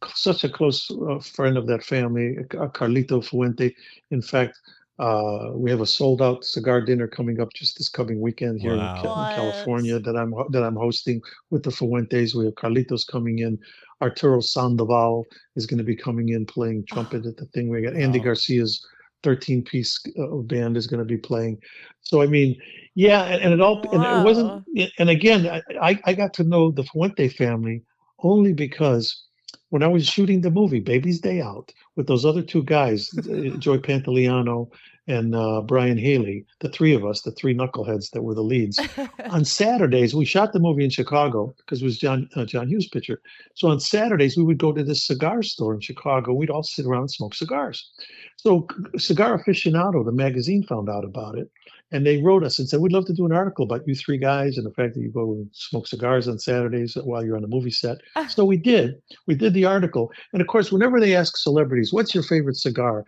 such 0.08 0.44
a 0.44 0.50
close 0.50 0.90
uh, 0.92 1.20
friend 1.20 1.58
of 1.58 1.68
that 1.68 1.84
family, 1.84 2.38
uh, 2.40 2.68
Carlito 2.68 3.24
Fuente. 3.24 3.76
In 4.12 4.22
fact, 4.22 4.60
uh, 5.00 5.52
we 5.54 5.72
have 5.72 5.80
a 5.80 5.86
sold 5.86 6.22
out 6.22 6.44
cigar 6.44 6.82
dinner 6.82 7.08
coming 7.08 7.40
up 7.40 7.52
just 7.54 7.78
this 7.78 7.88
coming 7.88 8.20
weekend 8.20 8.60
here 8.60 8.76
wow. 8.76 8.96
in, 8.96 8.98
in, 9.00 9.36
California 9.38 10.00
that 10.00 10.16
I'm 10.18 10.34
that 10.50 10.64
I'm 10.64 10.76
hosting 10.76 11.22
with 11.50 11.64
the 11.64 11.72
Fuentes. 11.72 12.36
We 12.36 12.46
have 12.46 12.56
Carlitos 12.56 13.08
coming 13.08 13.40
in. 13.40 13.58
Arturo 14.02 14.42
Sandoval 14.42 15.26
is 15.56 15.66
going 15.66 15.78
to 15.78 15.84
be 15.84 15.96
coming 15.96 16.30
in 16.30 16.46
playing 16.46 16.86
trumpet 16.86 17.26
at 17.26 17.38
the 17.38 17.46
thing. 17.48 17.70
We 17.70 17.82
got 17.82 17.96
Andy 17.96 18.20
wow. 18.20 18.26
Garcia's 18.26 18.86
13 19.24 19.64
piece 19.64 20.02
uh, 20.18 20.28
band 20.38 20.78
is 20.78 20.88
going 20.88 21.00
to 21.00 21.06
be 21.06 21.18
playing. 21.18 21.60
So 22.02 22.22
I 22.22 22.28
mean, 22.28 22.60
yeah, 22.96 23.24
and, 23.24 23.42
and 23.42 23.54
it 23.54 23.62
all 23.62 23.82
and 23.94 24.04
it 24.04 24.26
wasn't. 24.26 24.66
And 24.98 25.10
again, 25.10 25.62
I 25.82 25.98
I 26.04 26.14
got 26.14 26.34
to 26.36 26.44
know 26.44 26.72
the 26.72 26.84
Fuente 26.84 27.30
family 27.30 27.84
only 28.22 28.52
because 28.52 29.29
when 29.70 29.84
I 29.84 29.88
was 29.88 30.06
shooting 30.08 30.42
the 30.42 30.52
movie 30.52 30.80
Baby's 30.80 31.20
Day 31.20 31.42
Out 31.42 31.74
with 31.96 32.08
those 32.08 32.26
other 32.26 32.42
two 32.42 32.64
guys, 32.64 33.10
Joy 33.10 33.52
Joey 33.58 33.80
Pantoliano 33.80 34.70
and 35.08 35.34
uh, 35.34 35.62
Brian 35.62 35.98
Haley, 35.98 36.46
the 36.60 36.70
three 36.70 36.94
of 36.94 37.04
us, 37.04 37.22
the 37.22 37.32
three 37.32 37.56
knuckleheads 37.56 38.12
that 38.12 38.22
were 38.22 38.36
the 38.36 38.44
leads. 38.44 38.80
on 39.32 39.44
Saturdays, 39.44 40.14
we 40.14 40.24
shot 40.24 40.54
the 40.54 40.60
movie 40.60 40.84
in 40.84 40.92
Chicago 40.92 41.56
because 41.58 41.82
it 41.82 41.86
was 41.86 41.98
John 41.98 42.30
uh, 42.36 42.46
John 42.46 42.68
Hughes' 42.68 42.88
picture. 42.88 43.22
So 43.56 43.70
on 43.70 43.80
Saturdays, 43.80 44.38
we 44.38 44.44
would 44.44 44.60
go 44.60 44.72
to 44.72 44.84
this 44.84 45.06
cigar 45.06 45.42
store 45.42 45.74
in 45.74 45.82
Chicago. 45.82 46.34
We'd 46.34 46.52
all 46.52 46.64
sit 46.64 46.86
around 46.86 47.02
and 47.02 47.12
smoke 47.12 47.34
cigars. 47.34 47.90
So 48.38 48.68
Cigar 48.98 49.38
Aficionado, 49.38 50.06
the 50.06 50.12
magazine, 50.12 50.64
found 50.64 50.90
out 50.90 51.04
about 51.04 51.38
it, 51.38 51.52
and 51.92 52.06
they 52.06 52.22
wrote 52.22 52.44
us 52.44 52.60
and 52.60 52.70
said, 52.70 52.80
"We'd 52.80 52.92
love 52.92 53.06
to 53.06 53.14
do 53.14 53.26
an 53.26 53.32
article 53.32 53.64
about 53.64 53.88
you 53.88 53.96
three 53.96 54.18
guys 54.18 54.58
and 54.58 54.66
the 54.66 54.74
fact 54.74 54.94
that 54.94 55.02
you 55.02 55.10
go 55.10 55.32
and 55.34 55.50
smoke 55.54 55.88
cigars 55.88 56.28
on 56.28 56.40
Saturdays 56.40 56.96
while 57.04 57.26
you're 57.26 57.38
on 57.38 57.44
a 57.44 57.48
movie 57.48 57.72
set." 57.72 57.98
Ah. 58.16 58.28
so 58.28 58.46
we 58.46 58.58
did. 58.58 59.02
We 59.28 59.36
did 59.36 59.54
the 59.54 59.66
article, 59.66 60.12
and 60.34 60.42
of 60.42 60.48
course, 60.48 60.72
whenever 60.72 61.00
they 61.00 61.16
ask 61.16 61.38
celebrities, 61.38 61.94
"What's 61.94 62.14
your 62.14 62.24
favorite 62.24 62.58
cigar?" 62.58 63.06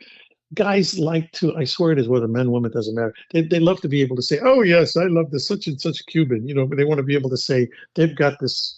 Guys 0.54 1.00
like 1.00 1.32
to, 1.32 1.56
I 1.56 1.64
swear 1.64 1.94
it 1.94 2.00
is 2.00 2.10
whether 2.10 2.28
men, 2.28 2.52
women, 2.52 2.72
doesn't 2.72 2.94
matter. 2.94 3.14
They, 3.32 3.42
they 3.44 3.62
love 3.62 3.80
to 3.82 3.88
be 3.88 4.02
able 4.02 4.18
to 4.18 4.22
say, 4.22 4.38
oh, 4.44 4.64
yes, 4.64 4.98
I 4.98 5.06
love 5.06 5.32
this 5.32 5.48
such 5.48 5.66
and 5.68 5.80
such 5.80 6.06
Cuban, 6.08 6.46
you 6.46 6.54
know, 6.54 6.68
but 6.68 6.78
they 6.78 6.84
want 6.84 6.98
to 6.98 7.04
be 7.04 7.16
able 7.16 7.30
to 7.30 7.38
say 7.38 7.70
they've 7.96 8.14
got 8.14 8.38
this 8.42 8.78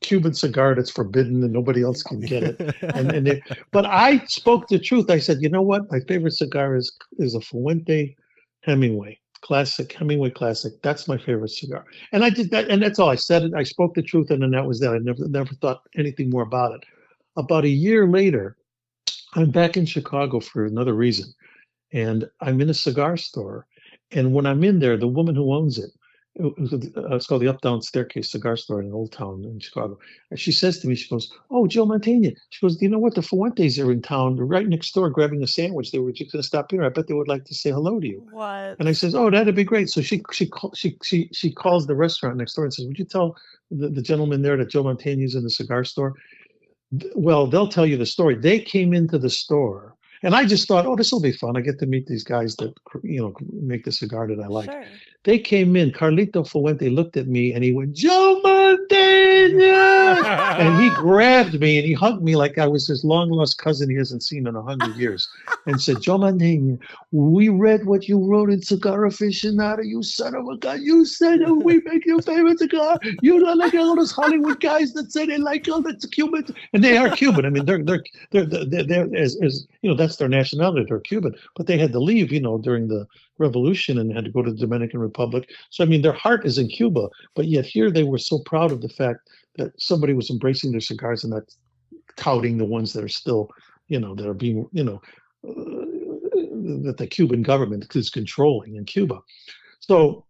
Cuban 0.00 0.32
cigar 0.32 0.76
that's 0.76 0.92
forbidden 0.92 1.42
and 1.42 1.52
nobody 1.52 1.82
else 1.82 2.04
can 2.04 2.20
get 2.20 2.44
it. 2.44 2.60
and, 2.94 3.10
and 3.10 3.26
they, 3.26 3.42
but 3.72 3.84
I 3.84 4.24
spoke 4.26 4.68
the 4.68 4.78
truth. 4.78 5.10
I 5.10 5.18
said, 5.18 5.38
you 5.40 5.48
know 5.48 5.60
what? 5.60 5.90
My 5.90 5.98
favorite 6.06 6.34
cigar 6.34 6.76
is 6.76 6.96
is 7.18 7.34
a 7.34 7.40
Fuente 7.40 8.14
Hemingway 8.62 9.18
classic 9.40 9.92
Hemingway 9.92 10.30
classic. 10.30 10.74
That's 10.82 11.08
my 11.08 11.18
favorite 11.18 11.50
cigar. 11.50 11.84
And 12.12 12.24
I 12.24 12.30
did 12.30 12.50
that, 12.50 12.68
and 12.68 12.82
that's 12.82 12.98
all. 12.98 13.08
I 13.08 13.16
said. 13.16 13.52
I 13.56 13.62
spoke 13.62 13.94
the 13.94 14.02
truth, 14.02 14.30
and 14.30 14.42
then 14.42 14.50
that 14.52 14.66
was 14.66 14.80
that. 14.80 14.94
I 14.94 14.98
never 14.98 15.28
never 15.28 15.54
thought 15.54 15.82
anything 15.96 16.30
more 16.30 16.42
about 16.42 16.74
it. 16.74 16.84
About 17.36 17.64
a 17.64 17.68
year 17.68 18.06
later, 18.06 18.56
I'm 19.34 19.50
back 19.50 19.76
in 19.76 19.86
Chicago 19.86 20.40
for 20.40 20.64
another 20.64 20.94
reason, 20.94 21.32
and 21.92 22.28
I'm 22.40 22.60
in 22.60 22.70
a 22.70 22.74
cigar 22.74 23.16
store. 23.16 23.66
And 24.10 24.32
when 24.32 24.46
I'm 24.46 24.64
in 24.64 24.78
there, 24.78 24.96
the 24.96 25.06
woman 25.06 25.34
who 25.34 25.52
owns 25.52 25.78
it 25.78 25.90
uh, 26.40 27.14
it's 27.14 27.26
called 27.26 27.42
the 27.42 27.48
Up 27.48 27.60
Down 27.60 27.82
Staircase 27.82 28.30
Cigar 28.30 28.56
Store 28.56 28.80
in 28.80 28.92
Old 28.92 29.12
Town 29.12 29.44
in 29.44 29.58
Chicago. 29.58 29.98
And 30.30 30.38
she 30.38 30.52
says 30.52 30.78
to 30.80 30.88
me, 30.88 30.94
she 30.94 31.08
goes, 31.08 31.32
"Oh, 31.50 31.66
Joe 31.66 31.86
Mantegna." 31.86 32.32
She 32.50 32.64
goes, 32.64 32.76
"Do 32.76 32.84
you 32.84 32.90
know 32.90 32.98
what? 32.98 33.14
The 33.14 33.22
Fuentes 33.22 33.78
are 33.78 33.90
in 33.90 34.02
town. 34.02 34.36
They're 34.36 34.44
right 34.44 34.66
next 34.66 34.94
door, 34.94 35.10
grabbing 35.10 35.42
a 35.42 35.46
sandwich. 35.46 35.90
They 35.90 35.98
were 35.98 36.12
just 36.12 36.32
going 36.32 36.42
to 36.42 36.46
stop 36.46 36.72
in. 36.72 36.82
I 36.82 36.90
bet 36.90 37.08
they 37.08 37.14
would 37.14 37.28
like 37.28 37.44
to 37.46 37.54
say 37.54 37.70
hello 37.70 37.98
to 37.98 38.06
you." 38.06 38.26
What? 38.30 38.76
And 38.78 38.88
I 38.88 38.92
says, 38.92 39.14
"Oh, 39.14 39.30
that'd 39.30 39.54
be 39.54 39.64
great." 39.64 39.90
So 39.90 40.00
she 40.00 40.22
she 40.32 40.50
she 40.74 40.96
she 41.02 41.28
she 41.32 41.52
calls 41.52 41.86
the 41.86 41.96
restaurant 41.96 42.36
next 42.36 42.54
door 42.54 42.64
and 42.64 42.74
says, 42.74 42.86
"Would 42.86 42.98
you 42.98 43.04
tell 43.04 43.36
the, 43.70 43.88
the 43.88 44.02
gentleman 44.02 44.42
there 44.42 44.56
that 44.56 44.70
Joe 44.70 44.84
Mantegna 44.84 45.24
is 45.24 45.34
in 45.34 45.42
the 45.42 45.50
cigar 45.50 45.84
store?" 45.84 46.14
Well, 47.14 47.46
they'll 47.46 47.68
tell 47.68 47.84
you 47.84 47.98
the 47.98 48.06
story. 48.06 48.34
They 48.34 48.60
came 48.60 48.94
into 48.94 49.18
the 49.18 49.28
store 49.28 49.94
and 50.22 50.34
I 50.34 50.44
just 50.44 50.68
thought, 50.68 50.86
oh, 50.86 50.96
this 50.96 51.12
will 51.12 51.20
be 51.20 51.32
fun. 51.32 51.56
I 51.56 51.60
get 51.60 51.78
to 51.80 51.86
meet 51.86 52.06
these 52.06 52.24
guys 52.24 52.56
that 52.56 52.74
you 53.02 53.20
know 53.20 53.34
make 53.52 53.84
the 53.84 53.92
cigar 53.92 54.26
that 54.28 54.40
I 54.40 54.46
like. 54.46 54.70
Sure. 54.70 54.84
They 55.24 55.38
came 55.38 55.76
in. 55.76 55.90
Carlito 55.90 56.46
Fuente 56.46 56.88
looked 56.88 57.16
at 57.16 57.26
me 57.26 57.52
and 57.52 57.62
he 57.62 57.72
went, 57.72 57.92
Joe 57.94 58.40
Mantegna, 58.76 60.24
and 60.58 60.82
he 60.82 60.90
grabbed 60.90 61.60
me 61.60 61.78
and 61.78 61.86
he 61.86 61.92
hugged 61.92 62.22
me 62.22 62.36
like 62.36 62.58
I 62.58 62.66
was 62.66 62.86
his 62.86 63.04
long 63.04 63.30
lost 63.30 63.58
cousin 63.58 63.88
he 63.88 63.96
hasn't 63.96 64.22
seen 64.22 64.46
in 64.46 64.56
a 64.56 64.62
hundred 64.62 64.96
years, 64.96 65.28
and 65.66 65.80
said, 65.80 66.02
Joe 66.02 66.18
Mantegna, 66.18 66.78
we 67.12 67.48
read 67.48 67.86
what 67.86 68.08
you 68.08 68.18
wrote 68.18 68.50
in 68.50 68.62
Cigar 68.62 69.00
Aficionado. 69.00 69.84
You 69.84 70.02
son 70.02 70.34
of 70.34 70.48
a 70.48 70.56
gun! 70.56 70.82
You 70.82 71.04
said 71.04 71.40
that 71.40 71.54
we 71.54 71.80
make 71.84 72.04
your 72.06 72.22
favorite 72.22 72.58
cigar. 72.58 72.98
You 73.22 73.40
don't 73.40 73.58
like 73.58 73.74
all 73.74 73.96
those 73.96 74.12
Hollywood 74.12 74.60
guys 74.60 74.92
that 74.94 75.12
say 75.12 75.26
they 75.26 75.38
like 75.38 75.68
all 75.68 75.82
the 75.82 75.94
Cuban, 76.12 76.44
and 76.72 76.84
they 76.84 76.96
are 76.96 77.14
Cuban. 77.14 77.46
I 77.46 77.50
mean, 77.50 77.64
they're 77.64 77.82
they're 77.82 78.02
they're 78.30 78.46
they're, 78.46 78.84
they're 78.84 79.16
as, 79.16 79.38
as 79.42 79.66
you 79.82 79.90
know 79.90 79.96
that's 79.96 80.16
their 80.16 80.28
nationality. 80.28 80.86
They're 80.88 81.00
Cuban, 81.00 81.34
but 81.56 81.66
they 81.66 81.78
had 81.78 81.92
to 81.92 82.00
leave, 82.00 82.32
you 82.32 82.40
know, 82.40 82.58
during 82.58 82.88
the 82.88 83.06
revolution 83.38 83.98
and 83.98 84.12
had 84.12 84.24
to 84.24 84.30
go 84.30 84.42
to 84.42 84.50
the 84.50 84.58
Dominican 84.58 85.00
Republic. 85.00 85.50
So 85.70 85.84
I 85.84 85.86
mean, 85.86 86.02
their 86.02 86.12
heart 86.12 86.46
is 86.46 86.58
in 86.58 86.68
Cuba, 86.68 87.08
but 87.34 87.46
yet 87.46 87.64
here 87.64 87.90
they 87.90 88.04
were 88.04 88.18
so 88.18 88.40
proud 88.40 88.72
of 88.72 88.80
the 88.80 88.88
fact 88.88 89.28
that 89.56 89.72
somebody 89.80 90.12
was 90.12 90.30
embracing 90.30 90.70
their 90.70 90.80
cigars 90.80 91.24
and 91.24 91.32
not 91.32 91.44
touting 92.16 92.58
the 92.58 92.64
ones 92.64 92.92
that 92.92 93.04
are 93.04 93.08
still, 93.08 93.48
you 93.88 94.00
know, 94.00 94.14
that 94.14 94.26
are 94.26 94.34
being, 94.34 94.66
you 94.72 94.84
know, 94.84 95.00
uh, 95.48 96.84
that 96.84 96.96
the 96.98 97.06
Cuban 97.06 97.42
government 97.42 97.86
is 97.94 98.10
controlling 98.10 98.76
in 98.76 98.84
Cuba. 98.84 99.20
So 99.80 100.26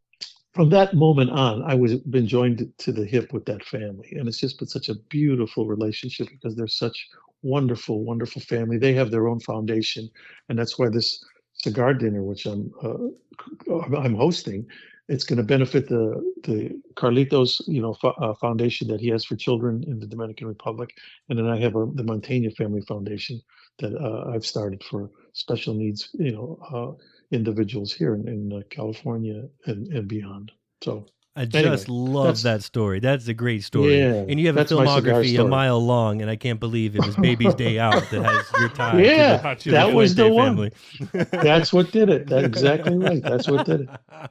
from 0.55 0.71
that 0.71 0.95
moment 0.95 1.31
on, 1.31 1.63
I 1.63 1.75
was 1.75 1.97
been 1.97 2.27
joined 2.27 2.73
to 2.79 2.93
the 2.93 3.05
hip 3.05 3.33
with 3.33 3.45
that 3.47 3.65
family, 3.65 4.09
and 4.13 4.29
it's 4.29 4.41
just 4.41 4.59
been 4.59 4.69
such 4.69 4.89
a 4.89 4.95
beautiful 5.09 5.67
relationship 5.67 6.29
because 6.29 6.57
they're 6.57 6.67
such 6.67 7.09
wonderful, 7.43 8.05
wonderful 8.05 8.43
family. 8.43 8.79
They 8.79 8.95
have 8.95 9.11
their 9.11 9.29
own 9.29 9.41
foundation, 9.41 10.11
and 10.49 10.59
that's 10.59 10.79
why 10.79 10.89
this 10.89 11.25
cigar 11.69 11.95
dinner, 11.95 12.23
which 12.23 12.47
I'm 12.47 12.73
uh, 12.83 13.97
I'm 14.05 14.15
hosting, 14.15 14.67
it's 15.09 15.25
going 15.25 15.39
to 15.39 15.43
benefit 15.43 15.89
the 15.89 16.05
the 16.45 16.59
Carlitos, 16.95 17.51
you 17.67 17.83
know, 17.83 17.97
uh, 18.05 18.35
foundation 18.35 18.89
that 18.89 19.01
he 19.01 19.09
has 19.09 19.25
for 19.25 19.37
children 19.37 19.85
in 19.87 19.99
the 19.99 20.07
Dominican 20.07 20.49
Republic, 20.49 20.91
and 21.29 21.39
then 21.39 21.47
I 21.47 21.59
have 21.61 21.77
a, 21.77 21.87
the 21.95 22.05
Mantegna 22.05 22.55
Family 22.55 22.83
Foundation 22.83 23.41
that 23.79 23.95
uh, 23.95 24.31
I've 24.33 24.45
started 24.45 24.83
for 24.83 25.11
special 25.33 25.75
needs, 25.75 26.11
you 26.15 26.33
know, 26.33 26.59
uh, 26.75 26.91
individuals 27.31 27.93
here 27.93 28.15
in, 28.15 28.29
in 28.29 28.53
uh, 28.53 28.61
California 28.71 29.45
and, 29.67 29.87
and 29.89 30.09
beyond. 30.09 30.53
So 30.83 31.07
I 31.39 31.45
just 31.45 31.89
anyway, 31.89 32.13
love 32.13 32.43
that 32.43 32.65
story. 32.65 32.99
That's 32.99 33.29
a 33.29 33.35
great 33.35 33.63
story. 33.63 33.97
Yeah, 33.97 34.25
and 34.29 34.41
you 34.41 34.49
have 34.49 34.57
a 34.57 34.65
filmography 34.65 35.39
a 35.39 35.47
mile 35.47 35.79
long, 35.79 36.21
and 36.21 36.29
I 36.29 36.35
can't 36.35 36.59
believe 36.59 36.97
it 36.97 37.07
was 37.07 37.15
Baby's 37.15 37.55
Day 37.55 37.79
Out 37.79 38.11
that 38.11 38.25
has 38.25 38.45
your 38.59 38.69
time. 38.71 38.99
Yeah, 38.99 39.55
to 39.55 39.71
the, 39.71 39.71
that 39.71 39.93
was 39.93 40.17
the 40.17 40.29
one. 40.29 40.73
That's 41.31 41.73
what 41.73 41.93
did 41.93 42.09
it. 42.09 42.27
That's 42.27 42.45
exactly 42.45 42.99
right. 42.99 43.23
That's 43.23 43.49
what 43.49 43.67
did 43.67 43.83
it. 43.83 43.89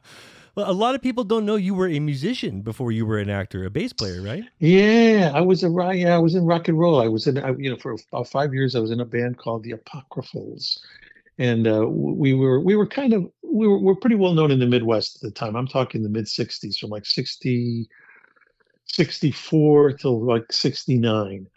Well, 0.56 0.72
a 0.72 0.74
lot 0.74 0.96
of 0.96 1.04
people 1.04 1.24
don't 1.24 1.46
know 1.46 1.56
you 1.56 1.76
were 1.76 1.88
a 1.88 2.00
musician 2.00 2.62
before 2.62 2.92
you 2.92 3.06
were 3.06 3.20
an 3.20 3.30
actor, 3.30 3.64
a 3.66 3.70
bass 3.70 3.94
player, 3.94 4.24
right? 4.24 4.44
Yeah, 4.58 5.32
I 5.36 5.40
was 5.40 5.64
a 5.64 5.70
yeah, 5.94 6.16
I 6.16 6.18
was 6.18 6.34
in 6.34 6.46
rock 6.48 6.68
and 6.68 6.80
roll. 6.80 7.00
I 7.00 7.08
was 7.08 7.28
in, 7.28 7.38
I, 7.38 7.52
you 7.52 7.70
know, 7.70 7.76
for 7.76 7.96
about 8.12 8.28
five 8.28 8.56
years, 8.56 8.76
I 8.76 8.80
was 8.80 8.90
in 8.90 9.00
a 9.00 9.06
band 9.06 9.38
called 9.38 9.62
the 9.62 9.74
Apocryphals, 9.74 10.84
and 11.38 11.68
uh, 11.68 11.88
we 11.88 12.34
were 12.34 12.60
we 12.60 12.76
were 12.76 12.88
kind 12.88 13.14
of 13.14 13.30
we 13.44 13.68
were, 13.68 13.78
we 13.80 13.92
are 13.92 13.96
pretty 13.96 14.16
well 14.16 14.34
known 14.34 14.52
in 14.52 14.60
the 14.60 14.66
Midwest 14.66 15.18
at 15.18 15.22
the 15.22 15.32
time. 15.32 15.56
I'm 15.56 15.68
talking 15.68 16.04
the 16.04 16.10
mid 16.10 16.26
'60s, 16.26 16.78
from 16.78 16.90
like 16.90 17.06
60, 17.06 17.88
64 18.86 19.94
till 19.94 20.26
like 20.26 20.52
69, 20.52 21.48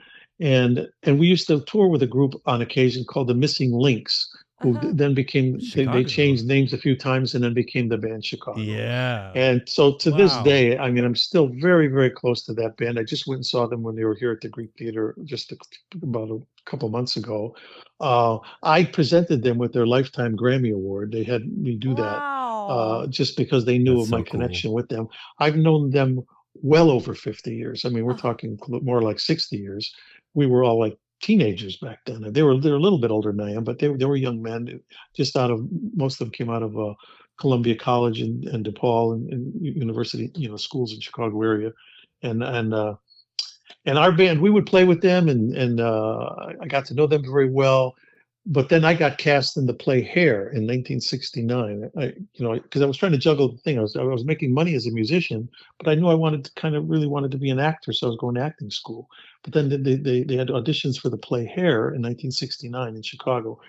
and 0.41 0.89
and 1.03 1.19
we 1.19 1.27
used 1.27 1.47
to 1.49 1.61
tour 1.61 1.89
with 1.89 2.03
a 2.03 2.07
group 2.07 2.35
on 2.47 2.63
occasion 2.63 3.05
called 3.05 3.29
the 3.29 3.35
Missing 3.35 3.73
Links, 3.73 4.30
who 4.63 4.77
uh-huh. 4.77 4.91
then 4.93 5.15
became 5.15 5.59
they, 5.75 5.87
they, 5.87 6.05
changed 6.05 6.47
names 6.47 6.73
a 6.73 6.79
few 6.79 6.95
times 6.95 7.35
and 7.35 7.43
then 7.43 7.55
became 7.55 7.89
the 7.89 7.97
band 7.97 8.25
Chicago. 8.25 8.61
Yeah. 8.61 9.33
And 9.35 9.63
so 9.67 9.95
to 9.97 10.11
wow. 10.11 10.17
this 10.19 10.37
day, 10.39 10.77
I 10.77 10.91
mean, 10.91 11.05
I'm 11.05 11.17
still 11.17 11.49
very 11.49 11.89
very 11.89 12.11
close 12.11 12.43
to 12.45 12.55
that 12.55 12.77
band. 12.77 12.99
I 12.99 13.05
just 13.05 13.27
went 13.27 13.39
and 13.39 13.47
saw 13.47 13.67
them 13.67 13.83
when 13.83 13.97
they 13.97 14.05
were 14.05 14.15
here 14.15 14.33
at 14.33 14.41
the 14.41 14.49
Greek 14.49 14.71
Theater 14.79 15.15
just 15.25 15.53
a, 15.53 15.57
about 16.03 16.31
a 16.31 16.41
couple 16.65 16.89
months 16.91 17.17
ago. 17.17 17.57
Uh, 18.01 18.39
I 18.63 18.85
presented 18.85 19.43
them 19.43 19.59
with 19.59 19.73
their 19.73 19.87
lifetime 19.87 20.37
Grammy 20.37 20.75
Award. 20.75 21.13
They 21.13 21.25
had 21.25 21.47
me 21.57 21.77
do 21.77 21.95
that 21.95 22.19
uh, 22.71 23.07
just 23.07 23.37
because 23.37 23.65
they 23.65 23.79
knew 23.79 23.97
That's 23.97 24.09
of 24.09 24.13
my 24.13 24.21
so 24.21 24.25
connection 24.25 24.69
cool. 24.69 24.77
with 24.77 24.89
them. 24.89 25.09
I've 25.39 25.57
known 25.57 25.91
them 25.91 26.27
well 26.55 26.91
over 26.91 27.15
50 27.15 27.55
years. 27.55 27.85
I 27.85 27.89
mean, 27.89 28.05
we're 28.05 28.17
talking 28.17 28.59
more 28.69 29.03
like 29.03 29.21
60 29.21 29.57
years. 29.57 29.95
We 30.35 30.47
were 30.47 30.65
all 30.65 30.79
like 30.79 30.97
teenagers 31.21 31.77
back 31.77 32.01
then. 32.07 32.33
They 32.33 32.43
were 32.43 32.59
they 32.59 32.71
were 32.71 32.77
a 32.77 32.81
little 32.81 32.99
bit 32.99 33.11
older 33.11 33.33
than 33.33 33.41
I 33.41 33.53
am, 33.53 33.65
but 33.65 33.79
they 33.79 33.89
were 33.89 33.99
they 33.99 34.05
were 34.05 34.17
young 34.17 34.43
men. 34.43 34.81
Just 35.15 35.37
out 35.37 35.51
of 35.51 35.67
most 35.95 36.21
of 36.21 36.27
them 36.27 36.33
came 36.33 36.51
out 36.51 36.63
of 36.63 36.79
uh, 36.79 36.95
Columbia 37.39 37.77
College 37.77 38.21
and, 38.21 38.45
and 38.45 38.65
DePaul 38.65 39.15
and, 39.15 39.33
and 39.33 39.65
university, 39.77 40.31
you 40.35 40.49
know, 40.49 40.57
schools 40.57 40.93
in 40.93 41.01
Chicago 41.01 41.43
area, 41.43 41.73
and 42.23 42.43
and 42.43 42.75
uh, 42.75 42.95
and 43.87 43.99
our 43.99 44.13
band 44.13 44.41
we 44.41 44.51
would 44.51 44.67
play 44.67 44.85
with 44.85 45.01
them, 45.01 45.29
and 45.29 45.55
and 45.57 45.81
uh, 45.81 46.31
I 46.61 46.67
got 46.67 46.85
to 46.87 46.95
know 46.95 47.07
them 47.07 47.23
very 47.23 47.51
well 47.51 47.95
but 48.47 48.71
then 48.71 48.85
I 48.85 48.95
got 48.95 49.19
cast 49.19 49.57
in 49.57 49.67
the 49.67 49.75
play 49.75 50.01
Hair 50.03 50.49
in 50.51 50.67
1969. 50.67 51.91
I, 51.97 52.05
you 52.05 52.45
know, 52.45 52.55
because 52.55 52.81
I 52.81 52.87
was 52.87 52.97
trying 52.97 53.13
to 53.13 53.19
juggle 53.19 53.53
the 53.53 53.59
thing. 53.59 53.79
I 53.79 53.83
was 53.83 53.97
I 53.97 54.03
was 54.03 54.25
making 54.25 54.55
money 54.55 54.75
as 54.75 54.87
a 54.87 54.91
musician, 54.91 55.49
but 55.79 55.89
I 55.89 55.95
knew 55.95 56.09
I 56.09 56.15
wanted 56.15 56.45
to 56.47 56.53
kind 56.55 56.75
of 56.75 56.89
really 56.89 57.07
wanted 57.07 57.31
to 57.33 57.39
be 57.39 57.51
an 57.51 57.61
actor, 57.61 57.93
so 57.93 58.07
I 58.07 58.11
was 58.11 58.19
going 58.19 58.37
to 58.37 58.43
acting 58.43 58.71
school. 58.71 59.09
But 59.43 59.53
then 59.53 59.69
they 59.69 59.97
they, 59.97 60.23
they 60.23 60.37
had 60.37 60.49
auditions 60.49 60.99
for 60.99 61.11
the 61.11 61.19
play 61.19 61.45
Hair 61.45 61.89
in 61.89 62.03
1969 62.03 62.97
in 62.97 63.03
Chicago. 63.03 63.61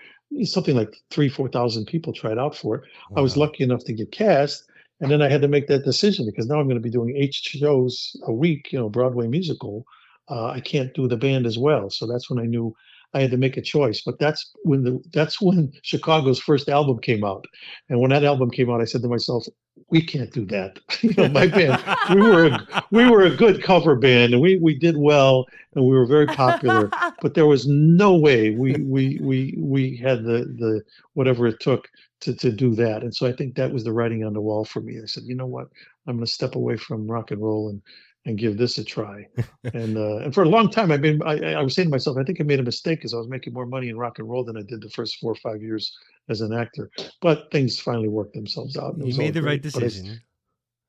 Something 0.44 0.78
like 0.78 0.96
three 1.10 1.28
four 1.28 1.50
thousand 1.50 1.86
people 1.86 2.14
tried 2.14 2.38
out 2.38 2.56
for 2.56 2.76
it. 2.76 2.84
Wow. 3.10 3.18
I 3.18 3.22
was 3.22 3.36
lucky 3.36 3.64
enough 3.66 3.84
to 3.86 3.94
get 3.94 4.14
cast, 4.14 4.64
and 5.02 5.12
then 5.12 5.22
I 5.22 5.28
had 5.28 5.42
to 5.42 5.50
make 5.50 5.68
that 5.68 5.84
decision 5.84 6.26
because 6.26 6.48
now 6.48 6.60
I'm 6.60 6.68
going 6.68 6.76
to 6.76 6.82
be 6.82 6.90
doing 6.90 7.18
eight 7.18 7.34
shows 7.34 8.16
a 8.24 8.32
week, 8.32 8.72
you 8.72 8.80
know, 8.80 8.88
Broadway 8.88 9.28
musical. 9.28 9.86
Uh, 10.30 10.46
I 10.46 10.62
can't 10.62 10.94
do 10.94 11.10
the 11.10 11.18
band 11.18 11.46
as 11.46 11.58
well, 11.58 11.90
so 11.90 12.08
that's 12.08 12.30
when 12.30 12.40
I 12.40 12.46
knew 12.46 12.74
I 13.14 13.22
had 13.22 13.32
to 13.32 13.38
make 13.38 13.58
a 13.58 13.62
choice. 13.62 14.02
But 14.02 14.20
that's 14.20 14.52
when 14.64 14.84
the 14.84 15.02
that's 15.12 15.42
when 15.42 15.72
Chicago's 15.84 16.40
first 16.40 16.70
album 16.70 17.00
came 17.00 17.24
out, 17.24 17.46
and 17.90 18.00
when 18.00 18.12
that 18.12 18.24
album 18.24 18.50
came 18.50 18.70
out, 18.70 18.82
I 18.82 18.86
said 18.86 19.02
to 19.02 19.08
myself, 19.08 19.46
"We 19.90 20.02
can't 20.02 20.32
do 20.32 20.46
that." 20.46 20.80
you 21.02 21.14
know, 21.18 21.28
my 21.30 21.48
band, 21.48 21.84
we 22.14 22.22
were 22.22 22.46
a, 22.46 22.84
we 22.92 23.10
were 23.10 23.24
a 23.24 23.36
good 23.36 23.64
cover 23.64 23.96
band, 23.96 24.34
and 24.34 24.42
we 24.42 24.58
we 24.58 24.78
did 24.78 24.98
well, 24.98 25.46
and 25.76 25.86
we 25.86 25.96
were 25.96 26.06
very 26.06 26.28
popular. 26.28 26.90
but 27.22 27.34
there 27.34 27.48
was 27.48 27.68
no 27.68 28.16
way 28.16 28.52
we 28.52 28.76
we 28.76 29.20
we 29.22 29.56
we 29.58 29.98
had 29.98 30.24
the 30.24 30.46
the 30.58 30.82
whatever 31.14 31.48
it 31.48 31.60
took 31.60 31.90
to 32.22 32.34
to 32.36 32.52
do 32.52 32.76
that. 32.76 33.04
And 33.04 33.14
so 33.14 33.28
I 33.28 33.34
think 33.34 33.56
that 33.56 33.74
was 33.74 33.84
the 33.84 33.94
writing 33.94 34.24
on 34.24 34.34
the 34.34 34.42
wall 34.42 34.64
for 34.64 34.82
me. 34.82 35.00
I 35.02 35.06
said, 35.06 35.24
you 35.26 35.36
know 35.36 35.48
what, 35.48 35.68
I'm 36.08 36.16
going 36.16 36.26
to 36.26 36.32
step 36.32 36.56
away 36.56 36.78
from 36.78 37.10
rock 37.10 37.32
and 37.32 37.42
roll 37.42 37.70
and 37.70 37.82
and 38.26 38.38
give 38.38 38.58
this 38.58 38.78
a 38.78 38.84
try. 38.84 39.26
and 39.74 39.98
uh, 39.98 40.18
and 40.18 40.34
for 40.34 40.44
a 40.44 40.50
long 40.50 40.70
time, 40.70 40.92
I've 40.92 41.02
been 41.02 41.22
I, 41.24 41.54
I 41.54 41.62
was 41.62 41.76
saying 41.76 41.88
to 41.88 41.92
myself, 41.92 42.18
I 42.18 42.24
think 42.24 42.40
I 42.40 42.44
made 42.44 42.60
a 42.60 42.64
mistake 42.64 43.00
because 43.00 43.14
I 43.14 43.18
was 43.18 43.28
making 43.28 43.54
more 43.54 43.66
money 43.66 43.90
in 43.90 43.98
rock 43.98 44.20
and 44.20 44.30
roll 44.30 44.44
than 44.44 44.58
I 44.58 44.62
did 44.62 44.82
the 44.82 44.90
first 44.90 45.20
four 45.20 45.32
or 45.32 45.36
five 45.36 45.62
years 45.62 45.96
as 46.30 46.42
an 46.42 46.54
actor. 46.54 46.90
But 47.22 47.52
things 47.52 47.80
finally 47.80 48.10
worked 48.10 48.34
themselves 48.34 48.78
out. 48.78 48.98
You 48.98 49.18
made 49.18 49.34
the 49.34 49.42
great. 49.42 49.52
right 49.52 49.62
decision 49.62 50.22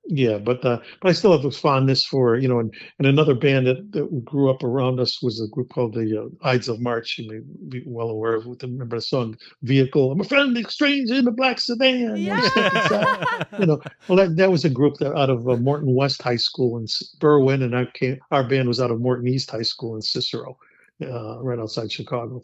yeah 0.07 0.37
but 0.37 0.65
uh, 0.65 0.79
but 1.01 1.09
i 1.09 1.13
still 1.13 1.33
have 1.33 1.45
a 1.45 1.51
fondness 1.51 2.05
for 2.05 2.37
you 2.37 2.49
know 2.49 2.59
and, 2.59 2.75
and 2.99 3.07
another 3.07 3.35
band 3.35 3.67
that, 3.67 3.93
that 3.93 4.25
grew 4.25 4.51
up 4.51 4.63
around 4.65 4.99
us 4.99 5.23
was 5.23 5.41
a 5.41 5.47
group 5.49 5.69
called 5.71 5.95
the 5.95 6.23
uh, 6.23 6.47
ides 6.47 6.69
of 6.69 6.81
march 6.81 7.19
you 7.19 7.31
may 7.31 7.39
be 7.69 7.83
well 7.87 8.11
aware 8.11 8.35
of 8.35 8.47
remember 8.63 8.97
the 8.97 9.03
song 9.03 9.37
vehicle? 9.63 10.11
I'm 10.11 10.21
a 10.21 10.25
friendly 10.25 10.65
stranger 10.65 11.15
in 11.15 11.25
the 11.25 11.31
black 11.31 11.61
sedan 11.61 12.17
yeah. 12.17 13.45
you 13.59 13.67
know 13.67 13.81
well 14.09 14.19
that, 14.19 14.37
that 14.37 14.51
was 14.51 14.65
a 14.65 14.71
group 14.71 14.97
that 14.99 15.17
out 15.17 15.31
of 15.31 15.49
uh, 15.49 15.57
morton 15.57 15.95
west 15.95 16.21
high 16.21 16.37
school 16.37 16.79
in 16.79 16.87
berwyn 17.21 17.63
and 17.63 17.77
I 17.77 17.87
came, 17.95 18.19
our 18.31 18.45
band 18.45 18.69
was 18.69 18.81
out 18.81 18.91
of 18.91 19.01
morton 19.01 19.29
east 19.29 19.51
high 19.51 19.63
school 19.63 19.95
in 19.95 20.03
cicero 20.03 20.59
uh, 21.01 21.41
right 21.43 21.59
outside 21.59 21.93
chicago 21.93 22.43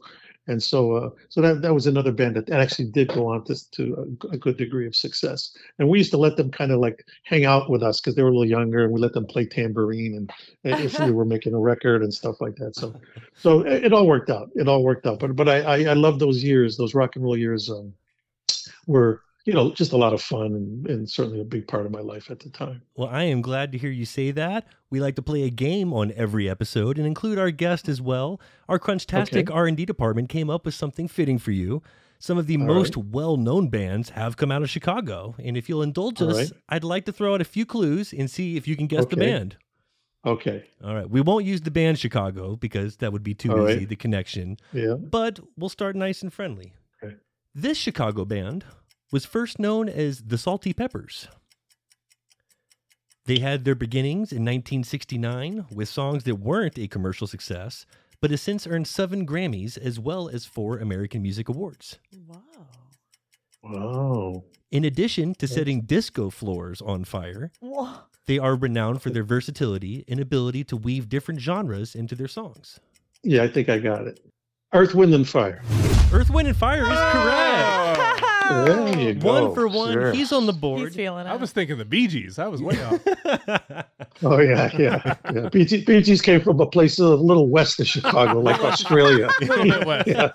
and 0.49 0.63
so 0.63 0.93
uh, 0.93 1.11
so 1.29 1.41
that 1.41 1.63
that 1.63 1.75
was 1.75 1.87
another 1.87 2.11
band 2.11 2.35
that 2.37 2.51
actually 2.51 2.87
did 2.87 3.09
go 3.09 3.29
on 3.29 3.45
to 3.45 3.71
to 3.73 4.17
a, 4.25 4.35
a 4.35 4.37
good 4.39 4.57
degree 4.57 4.87
of 4.87 4.97
success. 4.97 5.57
And 5.79 5.89
we 5.89 5.99
used 5.99 6.11
to 6.13 6.17
let 6.17 6.37
them 6.37 6.51
kind 6.51 6.73
of 6.73 6.81
like 6.81 7.07
hang 7.23 7.45
out 7.45 7.71
with 7.71 7.83
us 7.83 8.01
because 8.01 8.15
they 8.15 8.23
were 8.23 8.31
a 8.31 8.33
little 8.33 8.49
younger, 8.49 8.85
and 8.85 8.93
we 8.93 9.01
let 9.01 9.13
them 9.13 9.27
play 9.27 9.45
tambourine 9.47 10.15
and, 10.15 10.33
and 10.65 10.85
if 10.85 10.99
we 10.99 11.11
were 11.11 11.27
making 11.27 11.55
a 11.55 11.59
record 11.59 12.03
and 12.03 12.13
stuff 12.13 12.41
like 12.41 12.57
that. 12.57 12.75
So 12.75 12.99
so 13.35 13.61
it, 13.61 13.85
it, 13.85 13.93
all 13.93 14.07
worked 14.07 14.31
out. 14.31 14.51
It 14.57 14.69
all 14.69 14.83
worked 14.83 15.07
out. 15.07 15.21
But 15.21 15.37
but 15.37 15.49
I 15.49 15.61
I, 15.61 15.77
I 15.91 15.95
love 15.95 16.19
those 16.19 16.43
years, 16.43 16.77
those 16.77 16.95
rock 16.95 17.15
and 17.17 17.25
roll 17.25 17.37
years. 17.37 17.71
Um, 17.71 17.95
were 18.87 19.23
you 19.49 19.55
know, 19.55 19.73
just 19.73 19.93
a 19.93 19.97
lot 19.97 20.13
of 20.13 20.21
fun 20.21 20.55
and, 20.55 20.87
and, 20.89 21.09
certainly 21.09 21.41
a 21.41 21.45
big 21.45 21.67
part 21.67 21.87
of 21.87 21.91
my 21.91 22.01
life 22.01 22.31
at 22.31 22.39
the 22.39 22.51
time. 22.51 22.83
Well, 22.99 23.09
I 23.09 23.23
am 23.23 23.41
glad 23.41 23.73
to 23.73 23.79
hear 23.79 23.91
you 23.91 24.05
say 24.05 24.31
that. 24.33 24.67
We 24.91 25.01
like 25.01 25.17
to 25.17 25.23
play 25.23 25.45
a 25.45 25.49
game 25.49 25.91
on 25.95 26.13
every 26.15 26.51
episode 26.51 26.99
and 26.99 27.07
include 27.07 27.39
our 27.39 27.51
guest 27.51 27.89
as 27.89 27.99
well. 27.99 28.43
Our 28.69 28.79
Crunchtastic 28.79 29.49
okay. 29.49 29.55
R&D 29.55 29.87
department 29.87 30.29
came 30.29 30.51
up 30.51 30.67
with 30.67 30.75
something 30.75 31.09
fitting 31.09 31.39
for 31.39 31.53
you. 31.53 31.83
Some 32.19 32.37
of 32.37 32.47
the 32.47 32.59
All 32.59 32.67
most 32.67 32.95
right. 32.95 33.07
well-known 33.07 33.71
bands 33.71 34.11
have 34.11 34.37
come 34.37 34.53
out 34.53 34.61
of 34.61 34.69
Chicago, 34.69 35.35
and 35.43 35.57
if 35.57 35.67
you'll 35.67 35.83
indulge 35.83 36.21
All 36.21 36.29
us, 36.29 36.37
right. 36.37 36.53
I'd 36.69 36.85
like 36.85 37.07
to 37.07 37.13
throw 37.13 37.33
out 37.33 37.41
a 37.41 37.45
few 37.45 37.65
clues 37.65 38.13
and 38.13 38.31
see 38.31 38.59
if 38.59 38.69
you 38.69 38.77
can 38.77 38.87
guess 38.87 39.05
okay. 39.05 39.17
the 39.17 39.25
band. 39.25 39.57
Okay. 40.27 40.65
All 40.85 40.95
right. 40.95 41.09
We 41.09 41.23
won't 41.23 41.47
use 41.47 41.63
the 41.63 41.71
band 41.71 41.99
Chicago 41.99 42.57
because 42.57 42.99
that 42.99 43.15
would 43.15 43.23
be 43.23 43.33
too 43.33 43.53
All 43.53 43.67
easy, 43.67 43.79
right. 43.79 43.89
the 43.89 43.97
connection. 43.97 44.59
Yeah. 44.75 44.93
But 44.93 45.41
we'll 45.57 45.71
start 45.71 45.97
nice 45.97 46.21
and 46.21 46.31
friendly. 46.31 46.75
Okay. 47.03 47.15
This 47.55 47.79
Chicago 47.79 48.27
band 48.27 48.67
was 49.11 49.25
first 49.25 49.59
known 49.59 49.89
as 49.89 50.23
the 50.23 50.39
Salty 50.39 50.73
Peppers. 50.73 51.29
They 53.27 53.41
had 53.41 53.65
their 53.65 53.75
beginnings 53.75 54.33
in 54.33 54.43
1969 54.43 55.67
with 55.71 55.89
songs 55.89 56.25
that 56.25 56.37
weren't 56.37 56.79
a 56.79 56.89
commercial 56.89 57.27
success, 57.27 57.85
but 58.21 58.31
has 58.31 58.41
since 58.41 58.67
earned 58.67 58.87
seven 58.87 59.27
Grammys 59.27 59.77
as 59.77 60.01
well 60.01 60.29
as 60.29 60.47
four 60.47 60.79
American 60.79 61.23
Music 61.23 61.49
Awards. 61.49 61.99
Wow. 62.27 62.43
Wow. 63.63 64.45
In 64.71 64.85
addition 64.85 65.35
to 65.37 65.47
setting 65.47 65.83
disco 65.83 66.31
floors 66.31 66.81
on 66.81 67.05
fire, 67.05 67.53
Whoa. 67.61 67.91
they 68.27 68.39
are 68.39 68.55
renowned 68.55 69.03
for 69.03 69.11
their 69.11 69.25
versatility 69.25 70.05
and 70.09 70.21
ability 70.21 70.65
to 70.65 70.77
weave 70.77 71.09
different 71.09 71.41
genres 71.41 71.95
into 71.95 72.15
their 72.15 72.29
songs. 72.29 72.81
Yeah, 73.23 73.43
I 73.43 73.49
think 73.49 73.69
I 73.69 73.79
got 73.79 74.07
it. 74.07 74.21
Earth, 74.73 74.95
Wind, 74.95 75.15
and 75.15 75.29
Fire. 75.29 75.63
Earth, 76.13 76.31
Wind, 76.31 76.49
and 76.49 76.57
Fire 76.57 76.83
is 76.83 76.89
correct. 76.89 77.88
There 78.49 79.15
go. 79.15 79.29
One 79.29 79.55
for 79.55 79.69
one. 79.69 79.93
Sure. 79.93 80.13
He's 80.13 80.33
on 80.33 80.47
the 80.47 80.53
board. 80.53 80.81
He's 80.81 80.97
feeling 80.97 81.27
it. 81.27 81.31
I 81.31 81.37
was 81.37 81.53
thinking 81.53 81.79
the 81.79 81.85
Bee 81.85 82.07
Gees. 82.07 82.39
I 82.39 82.47
was 82.49 82.63
way 82.63 82.83
off. 82.85 83.01
oh 84.23 84.39
yeah, 84.41 84.71
yeah. 84.79 85.15
yeah. 85.33 85.49
Bee, 85.51 85.65
Gees, 85.65 85.85
Bee 85.85 86.03
Gees 86.03 86.23
came 86.23 86.41
from 86.41 86.61
a 86.61 86.67
place 86.67 86.99
a 86.99 87.07
little 87.09 87.49
west 87.49 87.81
of 87.81 87.87
Chicago, 87.87 88.41
like 88.41 88.61
Australia. 88.61 89.29
a 89.41 89.45
little 89.45 89.65
bit 89.65 89.87
west. 89.87 90.09
Yeah. 90.09 90.31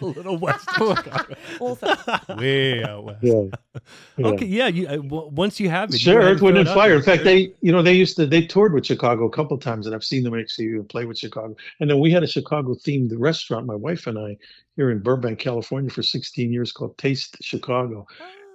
a 0.00 0.04
little 0.04 0.36
west 0.38 0.68
of 0.80 0.98
Chicago. 0.98 2.36
way 2.38 2.84
out 2.84 3.04
west. 3.04 3.18
Yeah. 3.22 3.42
yeah. 3.42 3.82
Okay. 4.32 4.46
Yeah. 4.46 4.68
You, 4.68 4.86
uh, 4.86 4.96
w- 4.96 5.28
once 5.32 5.58
you 5.58 5.68
have 5.70 5.90
it, 5.90 5.98
sure. 5.98 6.20
Earth, 6.20 6.42
Wind, 6.42 6.58
and 6.58 6.68
Fire. 6.68 6.94
In 6.94 7.02
fact, 7.02 7.24
they 7.24 7.52
you 7.60 7.72
know 7.72 7.82
they 7.82 7.94
used 7.94 8.16
to 8.16 8.26
they 8.26 8.42
toured 8.46 8.72
with 8.74 8.86
Chicago 8.86 9.24
a 9.26 9.30
couple 9.30 9.56
times, 9.58 9.86
and 9.86 9.94
I've 9.94 10.04
seen 10.04 10.22
them 10.22 10.38
actually 10.38 10.80
play 10.84 11.04
with 11.04 11.18
Chicago. 11.18 11.56
And 11.80 11.90
then 11.90 11.98
we 11.98 12.10
had 12.10 12.22
a 12.22 12.26
Chicago 12.26 12.74
themed 12.74 13.12
restaurant, 13.16 13.66
my 13.66 13.74
wife 13.74 14.06
and 14.06 14.18
I, 14.18 14.36
here 14.76 14.90
in 14.90 15.00
Burbank, 15.00 15.38
California, 15.38 15.90
for 15.90 16.02
16 16.02 16.52
years 16.52 16.72
called 16.72 16.96
Taste 16.98 17.36
Chicago. 17.40 18.06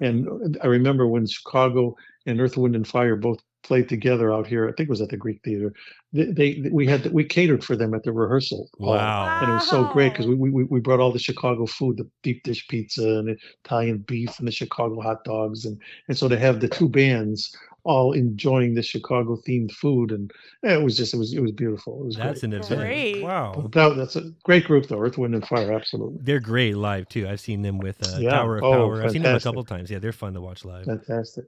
And 0.01 0.27
oh. 0.27 0.39
I 0.63 0.67
remember 0.67 1.07
when 1.07 1.25
Chicago 1.25 1.95
and 2.25 2.39
Earth, 2.39 2.57
Wind, 2.57 2.75
and 2.75 2.87
Fire 2.87 3.15
both 3.15 3.39
played 3.63 3.89
together 3.89 4.33
out 4.33 4.47
here. 4.47 4.67
I 4.67 4.71
think 4.71 4.87
it 4.87 4.89
was 4.89 5.01
at 5.01 5.09
the 5.09 5.17
Greek 5.17 5.41
Theater. 5.43 5.73
They, 6.13 6.25
they 6.25 6.69
we 6.71 6.87
had 6.87 7.11
we 7.11 7.23
catered 7.23 7.63
for 7.63 7.75
them 7.75 7.93
at 7.93 8.03
the 8.03 8.11
rehearsal. 8.11 8.69
Wow! 8.77 9.39
And 9.41 9.51
it 9.51 9.53
was 9.55 9.69
so 9.69 9.85
great 9.91 10.13
because 10.13 10.27
we, 10.27 10.35
we 10.35 10.63
we 10.63 10.79
brought 10.79 10.99
all 10.99 11.11
the 11.11 11.19
Chicago 11.19 11.65
food, 11.65 11.97
the 11.97 12.09
deep 12.23 12.43
dish 12.43 12.67
pizza 12.67 13.19
and 13.19 13.37
Italian 13.65 13.99
beef 13.99 14.39
and 14.39 14.47
the 14.47 14.51
Chicago 14.51 15.01
hot 15.01 15.23
dogs, 15.25 15.65
and 15.65 15.79
and 16.07 16.17
so 16.17 16.27
to 16.27 16.39
have 16.39 16.59
the 16.59 16.69
two 16.69 16.87
bands 16.87 17.55
all 17.87 18.11
enjoying 18.11 18.75
the 18.75 18.83
Chicago 18.83 19.37
themed 19.47 19.71
food, 19.71 20.11
and 20.11 20.31
it 20.61 20.83
was 20.83 20.97
just 20.97 21.13
it 21.13 21.17
was 21.17 21.33
it 21.33 21.41
was 21.41 21.53
beautiful. 21.53 22.01
It 22.01 22.05
was 22.05 22.15
that's 22.17 22.41
great. 22.41 22.53
an 22.53 22.59
event. 22.59 22.81
Great. 22.81 23.23
Wow, 23.23 23.69
that, 23.73 23.95
that's 23.95 24.15
a 24.17 24.29
great 24.43 24.65
group 24.65 24.87
though. 24.87 25.01
Earth, 25.01 25.17
Wind, 25.17 25.33
and 25.33 25.47
Fire, 25.47 25.71
absolutely. 25.71 26.19
They're 26.21 26.41
great 26.41 26.75
live 26.75 27.07
too. 27.07 27.27
I've 27.27 27.39
seen 27.39 27.61
them 27.61 27.77
with 27.77 28.05
uh, 28.05 28.19
yeah. 28.19 28.31
Tower 28.31 28.57
of 28.57 28.63
oh, 28.63 28.71
Power. 28.71 28.95
Fantastic. 28.97 29.05
I've 29.05 29.11
seen 29.13 29.23
them 29.23 29.35
a 29.35 29.39
couple 29.39 29.63
times. 29.63 29.89
Yeah, 29.89 29.99
they're 29.99 30.11
fun 30.11 30.33
to 30.33 30.41
watch 30.41 30.65
live. 30.65 30.85
Fantastic. 30.85 31.45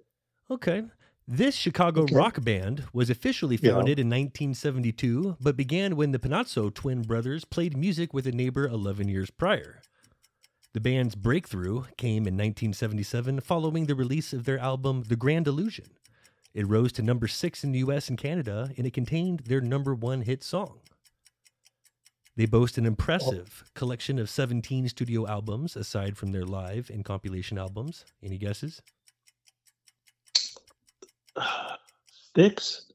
Okay. 0.49 0.83
This 1.27 1.53
Chicago 1.53 2.03
okay. 2.03 2.15
rock 2.15 2.43
band 2.43 2.85
was 2.91 3.11
officially 3.11 3.55
founded 3.55 3.99
yeah. 3.99 4.03
in 4.03 4.09
1972, 4.09 5.37
but 5.39 5.55
began 5.55 5.95
when 5.95 6.11
the 6.11 6.17
Panozzo 6.17 6.73
twin 6.73 7.03
brothers 7.03 7.45
played 7.45 7.77
music 7.77 8.15
with 8.15 8.25
a 8.25 8.31
neighbor 8.31 8.67
11 8.67 9.09
years 9.09 9.29
prior. 9.29 9.79
The 10.73 10.79
band's 10.79 11.13
breakthrough 11.13 11.83
came 11.97 12.25
in 12.25 12.33
1977 12.33 13.41
following 13.41 13.85
the 13.85 13.93
release 13.93 14.33
of 14.33 14.45
their 14.45 14.57
album 14.57 15.03
The 15.07 15.15
Grand 15.15 15.47
Illusion. 15.47 15.85
It 16.53 16.67
rose 16.67 16.91
to 16.93 17.01
number 17.01 17.27
six 17.27 17.63
in 17.63 17.71
the 17.71 17.79
US 17.79 18.09
and 18.09 18.17
Canada, 18.17 18.71
and 18.77 18.87
it 18.87 18.93
contained 18.93 19.41
their 19.41 19.61
number 19.61 19.93
one 19.93 20.21
hit 20.21 20.43
song. 20.43 20.79
They 22.35 22.45
boast 22.45 22.77
an 22.77 22.85
impressive 22.85 23.63
oh. 23.65 23.69
collection 23.75 24.17
of 24.17 24.29
17 24.29 24.87
studio 24.87 25.27
albums 25.27 25.75
aside 25.75 26.17
from 26.17 26.31
their 26.31 26.45
live 26.45 26.89
and 26.89 27.03
compilation 27.03 27.57
albums. 27.57 28.05
Any 28.23 28.37
guesses? 28.37 28.81
Styx? 32.11 32.85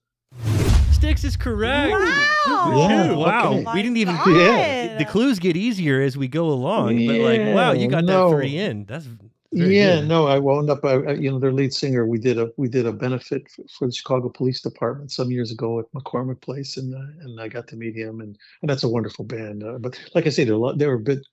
Styx 0.92 1.24
is 1.24 1.36
correct. 1.36 1.92
Wow. 1.92 2.88
Yeah, 2.88 3.12
wow. 3.12 3.52
okay. 3.52 3.64
We 3.74 3.82
didn't 3.82 3.98
even. 3.98 4.16
Yeah. 4.26 4.96
The 4.96 5.04
clues 5.04 5.38
get 5.38 5.56
easier 5.56 6.00
as 6.00 6.16
we 6.16 6.28
go 6.28 6.48
along, 6.48 7.06
but 7.06 7.20
like, 7.20 7.40
wow, 7.54 7.72
you 7.72 7.88
got 7.88 8.04
no. 8.04 8.30
that 8.30 8.36
three 8.36 8.56
in. 8.56 8.86
That's 8.86 9.06
Very 9.54 9.78
yeah, 9.78 10.00
good. 10.00 10.08
no, 10.08 10.26
I 10.26 10.38
wound 10.38 10.68
up. 10.68 10.84
I, 10.84 10.94
I- 10.94 11.12
you 11.12 11.30
know, 11.30 11.38
their 11.38 11.52
lead 11.52 11.72
singer. 11.72 12.06
We 12.06 12.18
did 12.18 12.38
a 12.38 12.50
we 12.56 12.68
did 12.68 12.86
a 12.86 12.92
benefit 12.92 13.48
for, 13.50 13.62
for 13.78 13.86
the 13.86 13.92
Chicago 13.94 14.28
Police 14.28 14.60
Department 14.60 15.12
some 15.12 15.30
years 15.30 15.52
ago 15.52 15.78
at 15.78 15.92
McCormick 15.92 16.40
Place, 16.40 16.76
and 16.76 16.94
uh, 16.94 17.24
and 17.24 17.40
I 17.40 17.48
got 17.48 17.68
to 17.68 17.76
meet 17.76 17.94
him, 17.94 18.20
and 18.20 18.36
and 18.62 18.68
that's 18.68 18.82
a 18.82 18.88
wonderful 18.88 19.24
band. 19.24 19.62
Uh, 19.62 19.78
but 19.78 19.98
like 20.14 20.26
I 20.26 20.30
say, 20.30 20.44
they're 20.44 20.54
a 20.54 20.58
lot- 20.58 20.78
they 20.78 20.86
were 20.86 20.94
a 20.94 20.98
bit 20.98 21.24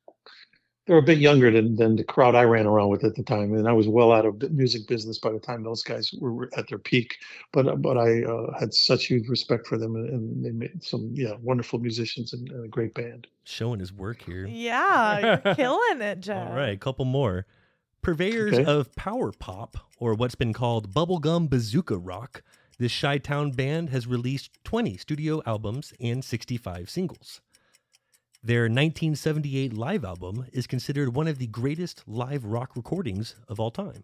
they 0.87 0.93
were 0.93 0.99
a 0.99 1.03
bit 1.03 1.19
younger 1.19 1.51
than 1.51 1.75
than 1.75 1.95
the 1.95 2.03
crowd 2.03 2.35
I 2.35 2.43
ran 2.43 2.65
around 2.65 2.89
with 2.89 3.03
at 3.03 3.15
the 3.15 3.23
time, 3.23 3.53
and 3.53 3.67
I 3.67 3.71
was 3.71 3.87
well 3.87 4.11
out 4.11 4.25
of 4.25 4.39
the 4.39 4.49
music 4.49 4.87
business 4.87 5.19
by 5.19 5.31
the 5.31 5.39
time 5.39 5.63
those 5.63 5.83
guys 5.83 6.11
were 6.19 6.33
were 6.33 6.49
at 6.57 6.67
their 6.69 6.79
peak. 6.79 7.17
But 7.53 7.67
uh, 7.67 7.75
but 7.75 7.97
I 7.97 8.23
uh, 8.23 8.59
had 8.59 8.73
such 8.73 9.05
huge 9.05 9.29
respect 9.29 9.67
for 9.67 9.77
them, 9.77 9.95
and, 9.95 10.09
and 10.09 10.45
they 10.45 10.51
made 10.51 10.83
some 10.83 11.11
yeah 11.13 11.33
wonderful 11.41 11.79
musicians 11.79 12.33
and, 12.33 12.49
and 12.51 12.65
a 12.65 12.67
great 12.67 12.93
band. 12.93 13.27
Showing 13.45 13.79
his 13.79 13.93
work 13.93 14.21
here. 14.21 14.45
Yeah, 14.47 15.37
killing 15.55 16.01
it, 16.01 16.19
Jeff. 16.19 16.49
All 16.49 16.55
right, 16.55 16.73
a 16.73 16.77
couple 16.77 17.05
more. 17.05 17.45
Purveyors 18.01 18.53
Okay. 18.53 18.65
of 18.65 18.93
power 18.95 19.31
pop, 19.31 19.77
or 19.97 20.13
what's 20.15 20.35
been 20.35 20.53
called 20.53 20.93
bubblegum 20.93 21.49
bazooka 21.49 21.97
rock, 21.97 22.41
this 22.79 22.99
Chi 22.99 23.19
Town 23.19 23.51
band 23.51 23.89
has 23.89 24.07
released 24.07 24.57
20 24.63 24.97
studio 24.97 25.41
albums 25.45 25.93
and 25.99 26.25
65 26.25 26.89
singles. 26.89 27.41
Their 28.43 28.63
1978 28.63 29.73
live 29.73 30.03
album 30.03 30.47
is 30.51 30.65
considered 30.65 31.13
one 31.15 31.27
of 31.27 31.37
the 31.37 31.45
greatest 31.45 32.03
live 32.07 32.43
rock 32.43 32.75
recordings 32.75 33.35
of 33.47 33.59
all 33.59 33.69
time. 33.69 34.03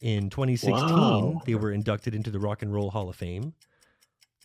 In 0.00 0.30
2016, 0.30 0.88
Wow. 0.88 1.42
they 1.44 1.56
were 1.56 1.72
inducted 1.72 2.14
into 2.14 2.30
the 2.30 2.38
Rock 2.38 2.62
and 2.62 2.72
Roll 2.72 2.90
Hall 2.90 3.08
of 3.08 3.16
Fame. 3.16 3.54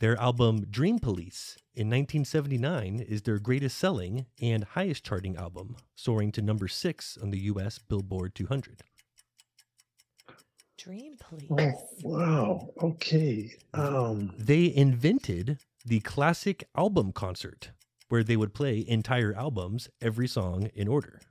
Their 0.01 0.19
album 0.19 0.65
Dream 0.71 0.97
Police 0.97 1.59
in 1.75 1.87
1979 1.87 3.05
is 3.07 3.21
their 3.21 3.37
greatest 3.37 3.77
selling 3.77 4.25
and 4.41 4.63
highest 4.63 5.05
charting 5.05 5.35
album, 5.35 5.75
soaring 5.93 6.31
to 6.31 6.41
number 6.41 6.67
six 6.67 7.19
on 7.21 7.29
the 7.29 7.37
US 7.41 7.77
Billboard 7.77 8.33
200. 8.33 8.81
Dream 10.79 11.17
Police. 11.19 11.51
Oh 11.51 11.75
wow! 12.03 12.69
Okay. 12.81 13.51
Um. 13.75 14.33
They 14.39 14.73
invented 14.73 15.59
the 15.85 15.99
classic 15.99 16.67
album 16.75 17.11
concert, 17.11 17.69
where 18.09 18.23
they 18.23 18.35
would 18.35 18.55
play 18.55 18.83
entire 18.87 19.35
albums, 19.35 19.87
every 20.01 20.27
song 20.27 20.71
in 20.73 20.87
order. 20.87 21.21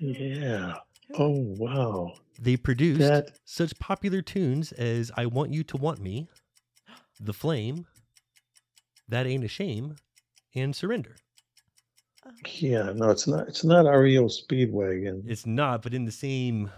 Yeah. 0.00 0.74
Oh 1.16 1.30
wow. 1.58 2.14
They 2.40 2.56
produced 2.56 3.00
That 3.00 3.38
such 3.44 3.78
popular 3.78 4.22
tunes 4.22 4.72
as 4.72 5.12
I 5.16 5.26
Want 5.26 5.52
You 5.52 5.62
to 5.64 5.76
Want 5.76 6.00
Me, 6.00 6.28
The 7.20 7.32
Flame, 7.32 7.86
That 9.08 9.26
Ain't 9.26 9.44
a 9.44 9.48
Shame, 9.48 9.96
and 10.54 10.74
Surrender. 10.74 11.16
yeah, 12.58 12.92
no, 12.94 13.10
it's 13.10 13.26
not 13.28 13.48
it's 13.48 13.64
not 13.64 13.82
REO 13.86 14.24
Speedwagon. 14.26 15.22
It's 15.26 15.46
not, 15.46 15.82
but 15.82 15.94
in 15.94 16.04
the 16.04 16.12
same 16.12 16.70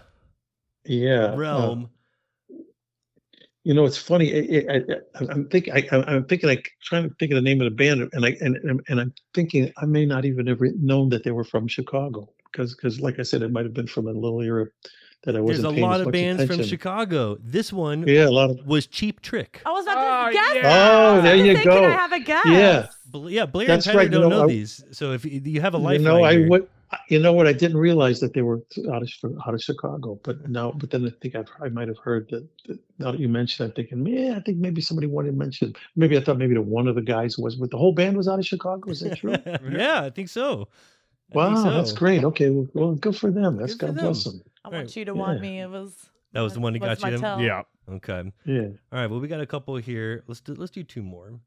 Yeah. 0.85 1.33
uh, 1.33 1.35
realm. 1.37 1.89
you 3.63 3.73
know, 3.73 3.85
it's 3.85 3.97
funny. 3.97 4.33
I, 4.33 4.73
I, 4.73 4.75
I, 5.15 5.25
I'm 5.31 5.49
thinking. 5.49 5.73
I, 5.73 5.87
I'm 5.91 6.25
thinking. 6.25 6.47
Like 6.49 6.71
trying 6.83 7.09
to 7.09 7.15
think 7.19 7.31
of 7.31 7.35
the 7.37 7.41
name 7.41 7.59
of 7.61 7.65
the 7.65 7.75
band, 7.75 8.07
and 8.13 8.25
I 8.25 8.37
and 8.41 8.55
and- 8.57 8.81
and 8.87 8.99
I'm 9.01 9.13
thinking 9.33 9.73
I 9.77 9.85
may 9.85 10.05
not 10.05 10.25
even 10.25 10.47
have 10.47 10.59
known 10.61 11.09
that 11.09 11.23
they 11.23 11.31
were 11.31 11.43
from 11.43 11.67
Chicago 11.67 12.29
because 12.51 12.75
because 12.75 12.99
like 12.99 13.19
I 13.19 13.23
said, 13.23 13.41
it 13.41 13.51
might 13.51 13.65
have 13.65 13.73
been 13.73 13.87
from 13.87 14.07
a 14.07 14.11
little 14.11 14.41
era 14.41 14.67
that 15.23 15.35
I 15.35 15.39
wasn't. 15.41 15.63
There's 15.63 15.77
a 15.77 15.81
lot 15.85 15.99
of 15.99 16.07
much 16.07 16.13
bands 16.13 16.45
from. 16.45 16.63
Chicago. 16.63 17.37
This 17.41 17.73
one 17.73 18.07
Yeah, 18.07 18.27
a 18.27 18.29
lot 18.29 18.49
of. 18.51 18.65
was 18.65 18.87
Cheap 18.87 19.21
Trick. 19.21 19.61
I 19.65 19.71
was 19.71 19.85
about 19.85 19.97
Oh, 19.97 20.27
to 20.29 20.33
guess. 20.33 20.55
yeah. 20.55 20.61
Oh, 21.17 21.21
there 21.21 21.33
I 21.33 21.37
was 21.37 21.45
you 21.45 21.55
say, 21.55 21.63
Can 21.63 21.71
I 21.71 21.75
go. 21.81 21.89
have 21.91 22.11
a 22.13 22.19
guess? 22.19 22.45
Yeah. 22.45 22.87
Yeah, 23.13 23.45
Blair 23.45 23.67
That's 23.67 23.85
and 23.87 23.93
Tyler 23.93 23.97
right, 24.05 24.13
you 24.13 24.19
don't 24.19 24.29
know, 24.29 24.37
know 24.39 24.43
I- 24.43 24.47
these. 24.47 24.83
So 24.91 25.13
if 25.13 25.25
you, 25.25 25.41
you 25.43 25.61
have 25.61 25.75
a 25.75 25.77
You 25.77 25.83
lifeline 25.83 26.03
know, 26.03 26.23
I 26.23 26.33
here. 26.33 26.49
would. 26.49 26.67
You 27.09 27.19
know 27.19 27.33
what? 27.33 27.47
I 27.47 27.51
didn't 27.51 27.75
realize 27.77 28.21
that 28.21 28.33
they 28.33 28.41
were 28.41 28.61
out 28.93 29.01
of 29.01 29.09
out 29.45 29.53
of 29.53 29.61
Chicago, 29.61 30.17
but 30.23 30.47
now, 30.49 30.71
but 30.71 30.89
then 30.89 31.05
I 31.05 31.09
think 31.21 31.35
I've, 31.35 31.49
I 31.61 31.67
might 31.67 31.89
have 31.89 31.97
heard 31.97 32.29
that, 32.29 32.47
that. 32.67 32.79
Now 32.97 33.11
that 33.11 33.19
you 33.19 33.27
mentioned, 33.27 33.67
I'm 33.67 33.73
thinking, 33.75 34.05
yeah, 34.07 34.37
I 34.37 34.39
think 34.39 34.57
maybe 34.59 34.79
somebody 34.79 35.05
wanted 35.07 35.31
to 35.31 35.37
mention. 35.37 35.75
Maybe 35.97 36.15
I 36.17 36.21
thought 36.21 36.37
maybe 36.37 36.53
the 36.53 36.61
one 36.61 36.87
of 36.87 36.95
the 36.95 37.01
guys 37.01 37.37
was, 37.37 37.57
but 37.57 37.71
the 37.71 37.77
whole 37.77 37.91
band 37.91 38.15
was 38.15 38.29
out 38.29 38.39
of 38.39 38.45
Chicago. 38.45 38.89
Is 38.89 39.01
that 39.01 39.17
true? 39.17 39.35
yeah, 39.69 40.01
I 40.03 40.09
think 40.11 40.29
so. 40.29 40.69
I 41.31 41.33
think 41.33 41.65
Wow, 41.65 41.69
that's 41.71 41.91
great. 41.91 42.23
Okay, 42.23 42.49
well, 42.49 42.67
well, 42.73 42.95
good 42.95 43.15
for 43.15 43.31
them. 43.31 43.57
That's 43.57 43.75
Good 43.75 43.95
God 43.95 44.01
bless 44.01 44.23
them. 44.23 44.41
I 44.63 44.69
Right. 44.69 44.77
want 44.77 44.95
you 44.95 45.05
to 45.05 45.13
want 45.13 45.41
me. 45.41 45.59
It 45.61 45.69
was. 45.69 45.93
That 46.33 46.41
was 46.41 46.53
the 46.53 46.59
one 46.59 46.73
that 46.73 46.79
got 46.79 47.01
you. 47.01 47.17
tell. 47.17 47.41
Yeah. 47.41 47.63
Okay. 47.89 48.31
Yeah. 48.45 48.61
All 48.61 48.99
right. 48.99 49.07
Well, 49.09 49.19
we 49.19 49.27
got 49.27 49.41
a 49.41 49.45
couple 49.45 49.75
here. 49.77 50.23
Let's 50.27 50.41
do 50.41 50.53
let's 50.55 50.71
do 50.71 50.83
two 50.83 51.01
more. 51.03 51.39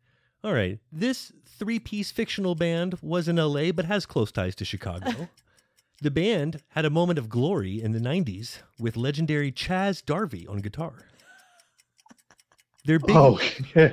All 0.43 0.53
right. 0.55 0.79
This 0.91 1.33
three-piece 1.47 2.11
fictional 2.13 2.55
band 2.55 2.97
was 3.03 3.29
in 3.29 3.37
LA 3.37 3.73
but 3.73 3.85
has 3.85 4.07
close 4.07 4.33
ties 4.33 4.55
to 4.57 4.65
Chicago. 4.65 5.29
the 6.01 6.11
band 6.11 6.63
had 6.69 6.87
a 6.87 6.91
moment 6.91 7.19
of 7.19 7.29
glory 7.29 7.83
in 7.83 7.93
the 7.93 7.99
90s 7.99 8.59
with 8.79 8.97
legendary 8.97 9.53
Chaz 9.53 10.03
Darby 10.05 10.47
on 10.47 10.59
guitar. 10.59 11.07
Their 12.91 12.99
big, 12.99 13.11
Oh, 13.17 13.39
yeah. 13.77 13.93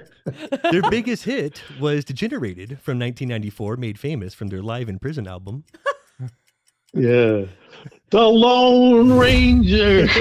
their 0.71 0.81
biggest 0.89 1.23
hit 1.23 1.61
was 1.79 2.03
Degenerated 2.03 2.69
from 2.81 2.97
1994, 2.97 3.77
made 3.77 3.99
famous 3.99 4.33
from 4.33 4.47
their 4.47 4.63
Live 4.63 4.89
in 4.89 4.97
Prison 4.97 5.27
album. 5.27 5.65
yeah. 6.95 7.45
The 8.09 8.21
Lone 8.21 9.17
Ranger. 9.17 10.07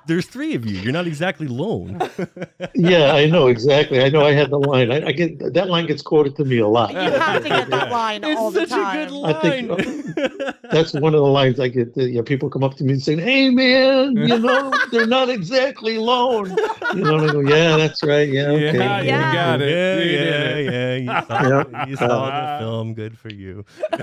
There's 0.06 0.26
three 0.26 0.54
of 0.54 0.64
you. 0.66 0.78
You're 0.80 0.92
not 0.92 1.06
exactly 1.06 1.46
lone. 1.46 2.00
yeah, 2.74 3.12
I 3.12 3.26
know 3.26 3.46
exactly. 3.48 4.02
I 4.02 4.08
know. 4.08 4.24
I 4.24 4.32
had 4.32 4.48
the 4.50 4.58
line. 4.58 4.90
I, 4.90 5.06
I 5.08 5.12
get 5.12 5.38
that 5.54 5.68
line 5.68 5.86
gets 5.86 6.00
quoted 6.02 6.34
to 6.36 6.44
me 6.44 6.58
a 6.58 6.66
lot. 6.66 6.90
You 6.92 6.98
have 6.98 7.42
to 7.42 7.48
get 7.48 7.70
that 7.70 7.90
line 7.92 8.24
all 8.24 8.50
the 8.50 8.66
time. 8.66 9.08
It's 9.08 9.12
such 9.12 9.22
a 9.22 9.24
good 9.28 9.36
I 9.36 9.40
think- 9.40 9.70
line. 9.70 10.54
That's 10.70 10.92
one 10.94 11.14
of 11.14 11.20
the 11.20 11.26
lines 11.26 11.58
I 11.60 11.68
get. 11.68 11.96
uh, 11.98 12.02
Yeah, 12.02 12.22
people 12.22 12.48
come 12.48 12.62
up 12.64 12.76
to 12.76 12.84
me 12.84 12.92
and 12.94 13.02
say, 13.02 13.16
"Hey, 13.16 13.50
man, 13.50 14.16
you 14.16 14.38
know 14.38 14.72
they're 14.92 15.04
not 15.06 15.28
exactly 15.28 15.98
lone." 15.98 16.56
You 16.94 17.02
know, 17.02 17.18
I 17.18 17.26
go, 17.32 17.40
"Yeah, 17.40 17.76
that's 17.76 18.02
right. 18.04 18.28
Yeah, 18.28 18.42
okay." 18.50 18.76
Yeah, 18.78 19.00
you 19.00 19.06
Yeah. 19.08 19.34
got 19.34 19.60
it. 19.62 19.70
Yeah, 19.70 19.98
You 19.98 20.04
did 20.04 20.64
yeah, 20.64 20.70
yeah. 20.70 20.94
You 20.96 21.06
saw, 21.26 21.64
Yeah. 21.72 21.86
you 21.88 21.96
saw 21.96 22.06
the 22.26 22.32
Uh, 22.32 22.58
film. 22.60 22.94
Good 22.94 23.18
for 23.18 23.30
you. 23.32 23.64
Uh, 23.92 23.98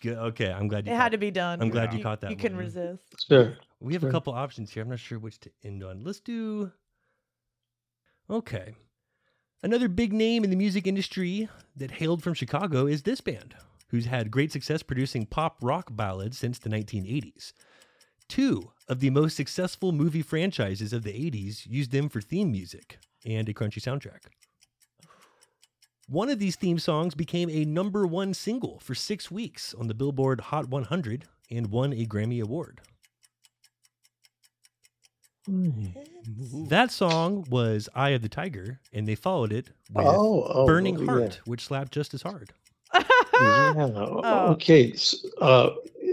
Good. 0.00 0.18
Okay, 0.18 0.50
I'm 0.52 0.66
glad 0.68 0.86
you. 0.86 0.92
It 0.92 0.96
caught- 0.96 1.02
had 1.02 1.12
to 1.12 1.18
be 1.18 1.30
done. 1.30 1.62
I'm 1.62 1.68
glad 1.70 1.92
you 1.92 1.98
You, 1.98 2.02
caught 2.04 2.20
that 2.22 2.30
You 2.30 2.36
can 2.36 2.54
one. 2.56 2.64
resist. 2.64 3.04
Sure. 3.28 3.56
We 3.80 3.92
have 3.94 4.02
a 4.04 4.10
couple 4.10 4.32
options 4.32 4.70
here. 4.72 4.82
I'm 4.82 4.88
not 4.90 4.98
sure 4.98 5.18
which 5.18 5.38
to 5.40 5.50
end 5.64 5.82
on. 5.84 6.02
Let's 6.02 6.20
do. 6.20 6.72
Okay. 8.30 8.74
Another 9.62 9.88
big 9.88 10.12
name 10.12 10.42
in 10.44 10.50
the 10.50 10.56
music 10.56 10.86
industry 10.86 11.48
that 11.76 11.92
hailed 11.92 12.22
from 12.22 12.34
Chicago 12.34 12.86
is 12.86 13.02
this 13.02 13.20
band, 13.20 13.54
who's 13.88 14.06
had 14.06 14.30
great 14.30 14.50
success 14.50 14.82
producing 14.82 15.24
pop 15.26 15.56
rock 15.62 15.88
ballads 15.94 16.36
since 16.38 16.58
the 16.58 16.68
1980s. 16.70 17.52
Two 18.28 18.72
of 18.88 19.00
the 19.00 19.10
most 19.10 19.36
successful 19.36 19.92
movie 19.92 20.22
franchises 20.22 20.92
of 20.92 21.04
the 21.04 21.12
80s 21.12 21.66
used 21.66 21.92
them 21.92 22.08
for 22.08 22.20
theme 22.20 22.50
music 22.50 22.98
and 23.24 23.48
a 23.48 23.54
crunchy 23.54 23.80
soundtrack. 23.80 24.22
One 26.12 26.28
of 26.28 26.38
these 26.38 26.56
theme 26.56 26.78
songs 26.78 27.14
became 27.14 27.48
a 27.48 27.64
number 27.64 28.06
one 28.06 28.34
single 28.34 28.78
for 28.80 28.94
six 28.94 29.30
weeks 29.30 29.72
on 29.72 29.86
the 29.88 29.94
Billboard 29.94 30.42
Hot 30.42 30.68
100 30.68 31.24
and 31.50 31.68
won 31.68 31.94
a 31.94 32.04
Grammy 32.04 32.42
Award. 32.42 32.82
That 35.48 36.90
song 36.92 37.46
was 37.48 37.88
Eye 37.94 38.10
of 38.10 38.20
the 38.20 38.28
Tiger, 38.28 38.78
and 38.92 39.08
they 39.08 39.14
followed 39.14 39.54
it 39.54 39.70
with 39.90 40.04
Oh, 40.06 40.44
oh, 40.52 40.66
Burning 40.66 41.00
oh, 41.00 41.06
Heart, 41.06 41.40
which 41.46 41.64
slapped 41.64 41.92
just 41.92 42.12
as 42.12 42.20
hard. 42.20 42.52
Yeah. 42.94 43.02
yeah. 43.40 43.72
Oh. 43.96 44.50
Okay. 44.52 44.92
s- 44.92 45.24
Uh, 45.40 45.70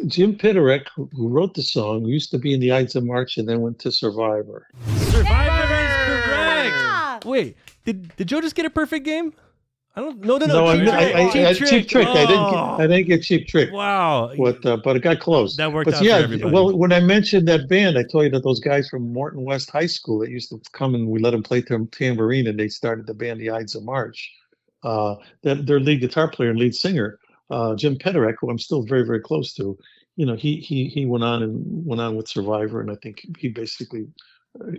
Jim 0.08 0.34
Peterik, 0.38 0.88
who 0.95 1.10
who 1.14 1.28
wrote 1.28 1.54
the 1.56 1.62
song, 1.62 2.06
used 2.06 2.32
to 2.32 2.38
be 2.38 2.54
in 2.54 2.62
the 2.62 2.72
Ides 2.72 2.95
of 2.95 3.04
March 3.04 3.38
and 3.38 3.47
then 3.50 3.60
went 3.60 3.80
to 3.80 3.91
Survivor. 3.91 4.66
Survivor 5.12 5.76
is 5.76 5.91
correct. 6.08 6.74
Yeah. 6.74 7.20
Wait, 7.26 7.58
did 7.84 8.16
did 8.16 8.30
Joe 8.30 8.39
just 8.39 8.56
get 8.56 8.66
a 8.66 8.70
perfect 8.70 9.04
game? 9.04 9.34
I 9.95 10.01
don't. 10.01 10.19
No, 10.19 10.37
no, 10.37 10.45
no. 10.45 10.73
No, 10.73 10.85
cheap 10.85 10.93
I, 10.93 11.29
trick. 11.31 11.45
I, 11.45 11.49
I, 11.49 11.53
cheap 11.53 11.57
trick. 11.57 11.69
cheap 11.69 11.89
trick. 11.89 12.07
I 12.07 12.25
didn't. 12.25 12.39
Oh, 12.39 12.51
Get, 12.51 12.83
I 12.83 12.87
didn't 12.87 13.07
get 13.07 13.23
cheap 13.23 13.47
trick. 13.47 13.71
wow. 13.71 14.31
But 14.37 14.65
uh, 14.65 14.77
but 14.77 14.95
it 14.95 15.01
got 15.01 15.19
close. 15.19 15.55
That 15.57 15.73
worked 15.73 15.85
but 15.85 15.95
out 15.95 16.03
yeah, 16.03 16.27
well, 16.45 16.77
when 16.77 16.93
I 16.93 16.99
mentioned 16.99 17.47
that 17.47 17.67
band, 17.67 17.97
I 17.97 18.03
told 18.03 18.25
you 18.25 18.29
that 18.31 18.43
those 18.43 18.59
guys 18.59 18.87
from 18.87 19.11
Morton 19.11 19.43
West 19.43 19.71
High 19.71 19.87
School 19.87 20.19
that 20.19 20.29
used 20.29 20.49
to 20.49 20.61
come 20.73 20.93
and 20.95 21.07
we 21.07 21.19
let 21.19 21.31
them 21.31 21.43
play 21.43 21.61
tam- 21.61 21.87
tambourine, 21.87 22.47
and 22.47 22.59
they 22.59 22.67
started 22.67 23.07
the 23.07 23.13
band 23.13 23.41
the 23.41 23.49
Ides 23.49 23.75
of 23.75 23.83
March. 23.83 24.31
Uh, 24.83 25.15
that 25.43 25.65
their 25.65 25.79
lead 25.79 25.99
guitar 25.99 26.29
player 26.29 26.51
and 26.51 26.59
lead 26.59 26.73
singer, 26.73 27.19
uh, 27.49 27.75
Jim 27.75 27.97
Peterik, 27.97 28.35
who 28.39 28.49
I'm 28.49 28.59
still 28.59 28.83
very 28.83 29.05
very 29.05 29.19
close 29.19 29.53
to, 29.55 29.77
you 30.15 30.25
know, 30.25 30.35
he 30.35 30.57
he 30.57 30.85
he 30.87 31.05
went 31.05 31.23
on 31.23 31.43
and 31.43 31.85
went 31.85 31.99
on 31.99 32.15
with 32.15 32.29
Survivor, 32.29 32.79
and 32.79 32.91
I 32.91 32.95
think 32.95 33.25
he 33.37 33.49
basically. 33.49 34.07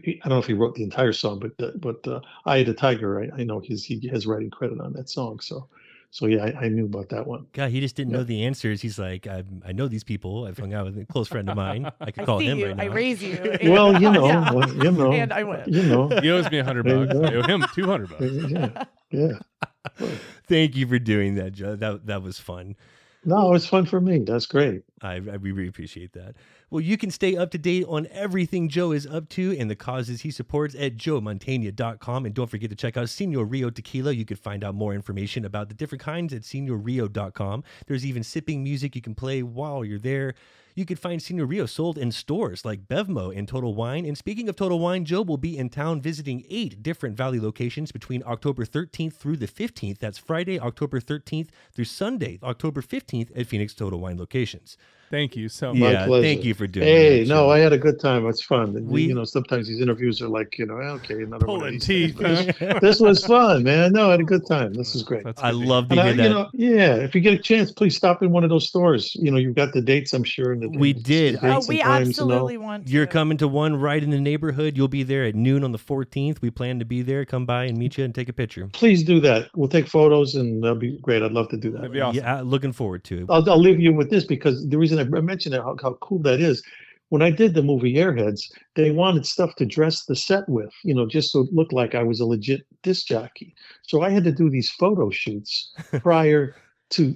He- 0.04 0.20
I 0.24 0.28
don't 0.28 0.36
know 0.36 0.40
if 0.40 0.46
he 0.46 0.52
wrote 0.54 0.74
the 0.74 0.82
entire 0.84 1.12
song, 1.12 1.38
but 1.40 1.52
uh, 1.66 1.72
but 1.76 2.06
uh, 2.06 2.20
"Eye 2.46 2.58
of 2.58 2.66
the 2.66 2.74
Tiger," 2.74 3.20
I, 3.22 3.40
I 3.40 3.44
know 3.44 3.60
he's 3.60 3.84
he 3.84 4.06
has 4.08 4.26
writing 4.26 4.50
credit 4.50 4.80
on 4.80 4.92
that 4.94 5.08
song. 5.08 5.40
So, 5.40 5.68
so 6.10 6.26
yeah, 6.26 6.44
I, 6.44 6.64
I 6.64 6.68
knew 6.68 6.86
about 6.86 7.08
that 7.10 7.26
one. 7.26 7.46
God, 7.52 7.70
he 7.70 7.80
just 7.80 7.94
didn't 7.96 8.12
Yeah. 8.12 8.18
know 8.18 8.24
the 8.24 8.44
answers. 8.44 8.80
He's 8.82 8.98
like, 8.98 9.26
I, 9.26 9.44
I 9.64 9.72
know 9.72 9.86
these 9.88 10.04
people. 10.04 10.46
I've 10.46 10.58
hung 10.58 10.74
out 10.74 10.86
with 10.86 10.98
a 10.98 11.04
close 11.06 11.28
friend 11.28 11.48
of 11.48 11.56
mine. 11.56 11.90
I 12.00 12.10
could 12.10 12.22
I 12.22 12.26
call 12.26 12.40
see 12.40 12.46
him 12.46 12.58
you. 12.58 12.66
right 12.66 12.76
now. 12.76 12.82
I 12.82 12.86
raise 12.86 13.22
you. 13.22 13.38
Well, 13.70 13.92
you 14.00 14.10
know, 14.10 14.26
Yeah. 14.26 14.52
well, 14.52 14.68
you 14.84 14.90
know, 14.90 15.12
And 15.12 15.32
I 15.32 15.44
win. 15.44 15.62
you 15.66 15.82
know. 15.84 16.08
he 16.20 16.30
owes 16.30 16.50
me 16.50 16.58
a 16.58 16.64
hundred 16.64 16.84
bucks. 16.84 17.12
go. 17.12 17.22
I 17.24 17.34
owe 17.34 17.42
him 17.42 17.64
two 17.74 17.86
hundred 17.86 18.10
bucks. 18.10 18.32
Yeah. 18.50 18.84
Yeah. 19.12 20.08
Thank 20.46 20.76
you 20.76 20.86
for 20.86 20.98
doing 20.98 21.36
that, 21.36 21.52
Joe. 21.52 21.76
That 21.76 22.06
that 22.06 22.22
was 22.22 22.38
fun. 22.38 22.76
No, 23.24 23.48
it 23.48 23.52
was 23.52 23.66
fun 23.66 23.84
for 23.86 24.00
me. 24.00 24.18
That's 24.20 24.46
great. 24.46 24.82
I, 25.02 25.16
I 25.16 25.36
we 25.36 25.52
really 25.52 25.68
appreciate 25.68 26.12
that. 26.14 26.36
Well, 26.72 26.80
you 26.80 26.96
can 26.96 27.10
stay 27.10 27.36
up 27.36 27.50
to 27.50 27.58
date 27.58 27.84
on 27.88 28.06
everything 28.12 28.68
Joe 28.68 28.92
is 28.92 29.04
up 29.04 29.28
to 29.30 29.56
and 29.58 29.68
the 29.68 29.74
causes 29.74 30.20
he 30.20 30.30
supports 30.30 30.76
at 30.76 30.96
joemantegna.com. 30.96 32.24
And 32.24 32.32
don't 32.32 32.48
forget 32.48 32.70
to 32.70 32.76
check 32.76 32.96
out 32.96 33.08
Senor 33.08 33.44
Rio 33.44 33.70
Tequila. 33.70 34.12
You 34.12 34.24
can 34.24 34.36
find 34.36 34.62
out 34.62 34.76
more 34.76 34.94
information 34.94 35.44
about 35.44 35.68
the 35.68 35.74
different 35.74 36.00
kinds 36.00 36.32
at 36.32 36.42
senorrio.com. 36.42 37.64
There's 37.88 38.06
even 38.06 38.22
sipping 38.22 38.62
music 38.62 38.94
you 38.94 39.02
can 39.02 39.16
play 39.16 39.42
while 39.42 39.84
you're 39.84 39.98
there. 39.98 40.34
You 40.76 40.86
can 40.86 40.96
find 40.96 41.20
Senor 41.20 41.46
Rio 41.46 41.66
sold 41.66 41.98
in 41.98 42.12
stores 42.12 42.64
like 42.64 42.86
Bevmo 42.86 43.36
and 43.36 43.48
Total 43.48 43.74
Wine. 43.74 44.06
And 44.06 44.16
speaking 44.16 44.48
of 44.48 44.54
Total 44.54 44.78
Wine, 44.78 45.04
Joe 45.04 45.22
will 45.22 45.38
be 45.38 45.58
in 45.58 45.70
town 45.70 46.00
visiting 46.00 46.44
eight 46.48 46.84
different 46.84 47.16
Valley 47.16 47.40
locations 47.40 47.90
between 47.90 48.22
October 48.24 48.64
13th 48.64 49.14
through 49.14 49.38
the 49.38 49.48
15th. 49.48 49.98
That's 49.98 50.18
Friday, 50.18 50.60
October 50.60 51.00
13th 51.00 51.48
through 51.72 51.86
Sunday, 51.86 52.38
October 52.44 52.80
15th 52.80 53.36
at 53.36 53.48
Phoenix 53.48 53.74
Total 53.74 53.98
Wine 53.98 54.16
locations. 54.16 54.76
Thank 55.10 55.34
you 55.36 55.48
so 55.48 55.74
much. 55.74 55.92
Yeah, 55.92 56.06
thank 56.06 56.44
you 56.44 56.54
for 56.54 56.66
doing 56.68 56.86
it. 56.86 56.90
Hey, 56.90 57.22
that, 57.24 57.28
no, 57.28 57.34
Joe. 57.46 57.50
I 57.50 57.58
had 57.58 57.72
a 57.72 57.78
good 57.78 57.98
time. 57.98 58.26
It's 58.28 58.42
fun. 58.42 58.86
We- 58.86 59.02
you 59.02 59.14
know, 59.14 59.24
sometimes 59.24 59.66
these 59.66 59.80
interviews 59.80 60.22
are 60.22 60.28
like, 60.28 60.56
you 60.58 60.66
know, 60.66 60.74
okay, 60.74 61.14
another 61.22 61.46
one. 61.46 61.58
Pulling 61.58 61.72
these. 61.74 61.84
teeth. 61.84 62.20
huh? 62.20 62.78
this 62.80 63.00
was 63.00 63.24
fun, 63.24 63.64
man. 63.64 63.92
No, 63.92 64.08
I 64.08 64.12
had 64.12 64.20
a 64.20 64.24
good 64.24 64.46
time. 64.46 64.72
This 64.72 64.94
is 64.94 65.02
great. 65.02 65.24
That's 65.24 65.42
I 65.42 65.50
love 65.50 65.88
to 65.88 65.92
And 65.94 66.00
I, 66.00 66.04
hear 66.08 66.14
that. 66.16 66.22
you 66.22 66.28
know, 66.28 66.48
yeah. 66.52 66.94
If 66.94 67.14
you 67.16 67.20
get 67.20 67.32
a 67.34 67.38
chance, 67.38 67.72
please 67.72 67.96
stop 67.96 68.22
in 68.22 68.30
one 68.30 68.44
of 68.44 68.50
those 68.50 68.68
stores. 68.68 69.16
You 69.16 69.32
know, 69.32 69.36
you've 69.38 69.56
got 69.56 69.72
the 69.72 69.80
dates, 69.82 70.12
I'm 70.12 70.22
sure. 70.22 70.52
And 70.52 70.62
the, 70.62 70.68
We 70.68 70.92
the 70.92 71.00
did. 71.02 71.40
dates 71.40 71.44
Oh, 71.44 71.60
we 71.68 71.78
times 71.78 72.18
and 72.20 72.30
all. 72.30 72.36
absolutely 72.36 72.58
want 72.58 72.86
to. 72.86 72.92
You're 72.92 73.06
coming 73.08 73.36
to 73.38 73.48
one 73.48 73.74
right 73.74 74.00
in 74.00 74.10
the 74.10 74.20
neighborhood. 74.20 74.76
You'll 74.76 74.86
be 74.86 75.02
there 75.02 75.24
at 75.24 75.34
noon 75.34 75.64
on 75.64 75.72
the 75.72 75.78
14th. 75.78 76.40
We 76.40 76.50
plan 76.50 76.78
to 76.78 76.84
be 76.84 77.02
there. 77.02 77.24
Come 77.24 77.46
by 77.46 77.64
and 77.64 77.76
meet 77.76 77.98
you 77.98 78.04
and 78.04 78.14
take 78.14 78.28
a 78.28 78.32
picture. 78.32 78.68
Please 78.72 79.02
do 79.02 79.18
that. 79.22 79.48
We'll 79.56 79.68
take 79.68 79.88
photos, 79.88 80.36
and 80.36 80.62
that'll 80.62 80.76
be 80.76 80.98
great. 80.98 81.22
I'd 81.24 81.32
love 81.32 81.48
to 81.48 81.56
do 81.56 81.72
that. 81.72 81.78
That'd 81.78 81.92
be 81.92 82.00
awesome. 82.00 82.22
Yeah, 82.22 82.42
looking 82.42 82.70
forward 82.72 83.02
to 83.04 83.22
it. 83.22 83.26
I'll, 83.28 83.50
I'll 83.50 83.58
leave 83.58 83.80
you 83.80 83.92
with 83.92 84.08
this 84.08 84.22
because 84.24 84.68
the 84.68 84.78
reason 84.78 84.99
I 85.00 85.20
mentioned 85.20 85.54
how, 85.54 85.76
how 85.82 85.94
cool 86.00 86.20
that 86.20 86.40
is. 86.40 86.62
When 87.08 87.22
I 87.22 87.30
did 87.30 87.54
the 87.54 87.62
movie 87.62 87.94
Airheads, 87.94 88.42
they 88.76 88.92
wanted 88.92 89.26
stuff 89.26 89.56
to 89.56 89.66
dress 89.66 90.04
the 90.04 90.14
set 90.14 90.48
with, 90.48 90.70
you 90.84 90.94
know, 90.94 91.06
just 91.06 91.32
so 91.32 91.40
it 91.40 91.52
looked 91.52 91.72
like 91.72 91.96
I 91.96 92.04
was 92.04 92.20
a 92.20 92.24
legit 92.24 92.64
disc 92.82 93.06
jockey. 93.06 93.54
So 93.82 94.02
I 94.02 94.10
had 94.10 94.22
to 94.24 94.32
do 94.32 94.48
these 94.48 94.70
photo 94.70 95.10
shoots 95.10 95.72
prior 96.02 96.54
to 96.90 97.14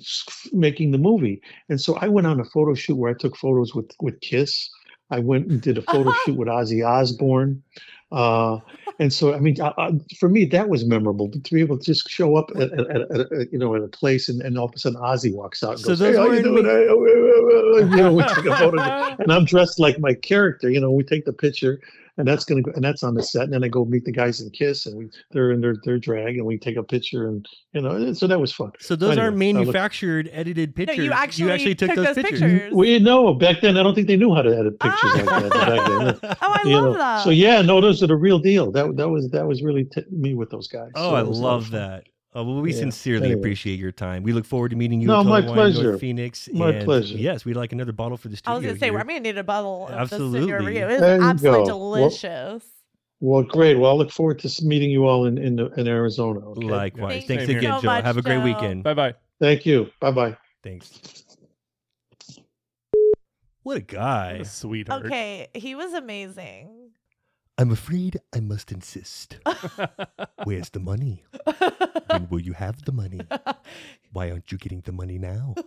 making 0.52 0.90
the 0.90 0.98
movie. 0.98 1.40
And 1.68 1.80
so 1.80 1.96
I 1.96 2.08
went 2.08 2.26
on 2.26 2.40
a 2.40 2.44
photo 2.44 2.74
shoot 2.74 2.96
where 2.96 3.10
I 3.10 3.18
took 3.18 3.36
photos 3.36 3.74
with 3.74 3.92
with 4.00 4.20
Kiss. 4.20 4.68
I 5.10 5.20
went 5.20 5.46
and 5.46 5.60
did 5.60 5.78
a 5.78 5.82
photo 5.82 6.12
shoot 6.24 6.36
with 6.36 6.48
Ozzy 6.48 6.84
Osbourne. 6.86 7.62
Uh, 8.10 8.58
and 9.00 9.12
so, 9.12 9.34
I 9.34 9.40
mean, 9.40 9.60
I, 9.60 9.72
I, 9.76 9.90
for 10.18 10.28
me, 10.28 10.44
that 10.46 10.68
was 10.68 10.84
memorable 10.84 11.30
to 11.30 11.38
be 11.38 11.60
able 11.60 11.78
to 11.78 11.84
just 11.84 12.08
show 12.08 12.36
up 12.36 12.50
at, 12.54 12.72
at, 12.72 12.90
at, 12.90 13.10
at 13.10 13.32
a, 13.32 13.48
you 13.50 13.58
know, 13.58 13.74
at 13.74 13.82
a 13.82 13.88
place 13.88 14.28
and, 14.28 14.40
and 14.40 14.56
all 14.56 14.66
of 14.66 14.74
a 14.74 14.78
sudden 14.78 15.00
Ozzy 15.00 15.34
walks 15.34 15.64
out 15.64 15.72
and 15.72 15.80
So 15.80 15.88
goes, 15.88 15.98
those 15.98 16.14
hey, 16.14 16.20
how 16.20 16.30
you 16.30 16.42
doing? 16.42 16.64
Oh, 16.66 16.70
oh," 16.70 17.78
you 17.78 17.96
know, 17.96 18.12
we 18.12 18.22
take 18.22 18.46
a 18.46 18.56
photo. 18.56 18.80
And 19.18 19.32
I'm 19.32 19.44
dressed 19.44 19.78
like 19.78 19.98
my 19.98 20.14
character, 20.14 20.70
you 20.70 20.80
know, 20.80 20.90
we 20.90 21.04
take 21.04 21.24
the 21.24 21.32
picture 21.32 21.80
and 22.16 22.26
that's 22.28 22.44
going 22.44 22.62
to 22.62 22.70
go, 22.70 22.74
and 22.76 22.84
that's 22.84 23.02
on 23.02 23.14
the 23.14 23.22
set. 23.22 23.42
And 23.44 23.52
then 23.52 23.64
I 23.64 23.68
go 23.68 23.84
meet 23.84 24.04
the 24.04 24.12
guys 24.12 24.40
in 24.40 24.50
Kiss 24.50 24.86
and 24.86 24.96
we, 24.96 25.08
they're 25.32 25.50
in 25.50 25.60
their, 25.60 25.74
their 25.84 25.98
drag 25.98 26.36
and 26.36 26.46
we 26.46 26.58
take 26.58 26.76
a 26.76 26.82
picture 26.82 27.26
and, 27.28 27.44
you 27.72 27.80
know, 27.80 28.12
so 28.12 28.26
that 28.26 28.38
was 28.40 28.52
fun. 28.52 28.70
So 28.80 28.94
those 28.94 29.10
Anyway, 29.12 29.22
aren't 29.24 29.34
I 29.42 29.46
look- 29.46 29.54
manufactured, 29.56 30.30
edited 30.32 30.70
No, 30.78 30.84
pictures. 30.86 31.04
you 31.04 31.12
actually, 31.12 31.74
took, 31.74 31.94
those, 31.94 32.14
pictures. 32.14 32.40
pictures. 32.40 32.72
We 32.72 32.98
know 33.00 33.34
back 33.34 33.60
then, 33.62 33.76
I 33.76 33.82
don't 33.82 33.94
think 33.94 34.06
they 34.06 34.16
knew 34.16 34.34
how 34.34 34.42
to 34.42 34.56
edit 34.56 34.74
ah. 34.80 34.90
pictures 34.90 35.26
like 35.26 35.52
that. 35.52 35.52
Back 35.52 36.20
then. 36.22 36.36
Oh, 36.42 36.56
I 36.64 36.68
you 36.68 36.74
love 36.76 36.84
know. 36.84 36.98
that. 36.98 37.24
So 37.24 37.30
yeah, 37.30 37.62
no, 37.62 37.80
those 37.80 38.02
are 38.02 38.06
the 38.06 38.16
real 38.16 38.38
deal. 38.38 38.70
That 38.70 38.96
that 38.96 39.08
was 39.08 39.28
that 39.30 39.46
was 39.46 39.62
really 39.62 39.84
t- 39.84 40.02
me 40.10 40.34
with 40.34 40.50
those 40.50 40.68
guys. 40.68 40.90
Oh, 40.94 41.10
So 41.10 41.14
I 41.16 41.20
it 41.20 41.26
was 41.26 41.38
a 41.38 41.42
lot 41.42 41.54
of 41.56 41.62
love 41.62 41.70
fun. 41.70 41.80
that. 41.80 42.04
Oh, 42.36 42.42
well, 42.42 42.60
we 42.62 42.72
Yeah. 42.72 42.78
sincerely 42.80 43.26
Anyway. 43.26 43.38
appreciate 43.40 43.78
your 43.78 43.92
time. 43.92 44.24
We 44.24 44.32
look 44.32 44.44
forward 44.44 44.70
to 44.70 44.76
meeting 44.76 45.00
you. 45.00 45.06
No, 45.06 45.20
at 45.20 45.26
my 45.26 45.40
Total 45.40 45.54
Wine 45.54 45.56
North 45.72 45.74
pleasure. 45.74 45.98
Phoenix. 45.98 46.48
My 46.52 46.70
and 46.70 46.82
uh, 46.82 46.84
pleasure. 46.84 47.16
Yes, 47.16 47.44
we'd 47.44 47.54
like 47.56 47.72
another 47.72 47.92
bottle 47.92 48.16
for 48.16 48.28
the 48.28 48.34
I 48.34 48.36
studio. 48.38 48.56
was 48.56 48.66
gonna 48.66 48.78
say, 48.80 48.86
here. 48.90 48.98
I'm 48.98 49.06
gonna 49.06 49.20
need 49.20 49.38
a 49.38 49.44
bottle 49.44 49.84
of 49.86 49.90
the 49.92 49.98
Absolutely. 50.00 50.40
Senor 50.40 50.62
Rio. 50.62 50.88
It's 50.88 51.00
you 51.00 51.06
absolutely 51.06 51.66
go. 51.68 51.76
Well- 51.78 52.00
delicious. 52.08 52.64
Well, 53.20 53.42
great. 53.44 53.78
Well, 53.78 53.92
I 53.92 53.94
look 53.94 54.10
forward 54.10 54.40
to 54.40 54.64
meeting 54.66 54.90
you 54.90 55.06
all 55.06 55.24
in 55.26 55.38
in, 55.38 55.58
in 55.78 55.86
Arizona. 55.88 56.40
Okay? 56.40 56.66
Likewise. 56.66 57.12
Thank 57.12 57.26
Thanks 57.28 57.44
again, 57.44 57.62
so 57.62 57.80
Joe. 57.80 57.86
much, 57.86 58.04
Have 58.04 58.16
a 58.18 58.22
great 58.22 58.38
Joe. 58.38 58.44
weekend. 58.44 58.82
Bye 58.82 58.94
bye. 58.94 59.14
Thank 59.40 59.64
you. 59.64 59.88
Bye 60.00 60.10
bye. 60.10 60.36
Thanks. 60.62 61.24
What 63.62 63.78
a 63.78 63.80
guy. 63.80 64.42
Sweetheart. 64.42 65.06
Okay, 65.06 65.48
he 65.54 65.74
was 65.74 65.94
amazing. 65.94 66.90
I'm 67.56 67.70
afraid 67.70 68.18
I 68.34 68.40
must 68.40 68.72
insist. 68.72 69.38
Where's 70.44 70.70
the 70.70 70.80
money? 70.80 71.24
When 72.10 72.28
will 72.28 72.40
you 72.40 72.52
have 72.54 72.84
the 72.84 72.92
money? 72.92 73.20
Why 74.12 74.30
aren't 74.30 74.50
you 74.50 74.58
getting 74.58 74.80
the 74.80 74.92
money 74.92 75.18
now? 75.18 75.54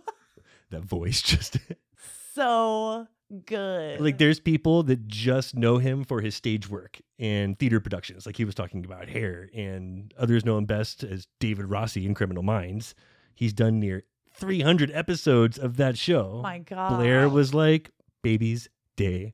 That 0.70 0.82
voice 0.84 1.22
just 1.22 1.56
so 2.34 3.06
good. 3.46 4.02
like 4.02 4.18
there's 4.18 4.38
people 4.38 4.82
that 4.82 5.08
just 5.08 5.56
know 5.56 5.78
him 5.78 6.04
for 6.04 6.20
his 6.20 6.34
stage 6.34 6.68
work 6.68 6.98
and 7.18 7.58
theater 7.58 7.80
productions 7.80 8.26
like 8.26 8.36
he 8.36 8.44
was 8.44 8.54
talking 8.54 8.84
about 8.84 9.08
hair 9.08 9.48
and 9.54 10.12
others 10.18 10.44
know 10.44 10.58
him 10.58 10.66
best 10.66 11.04
as 11.04 11.26
david 11.40 11.64
rossi 11.70 12.04
in 12.04 12.12
criminal 12.12 12.42
minds 12.42 12.94
he's 13.34 13.54
done 13.54 13.80
near 13.80 14.04
300 14.34 14.90
episodes 14.92 15.56
of 15.58 15.78
that 15.78 15.96
show 15.96 16.40
my 16.42 16.58
God. 16.58 16.98
blair 16.98 17.30
was 17.30 17.54
like 17.54 17.90
baby's 18.22 18.68
day 18.96 19.32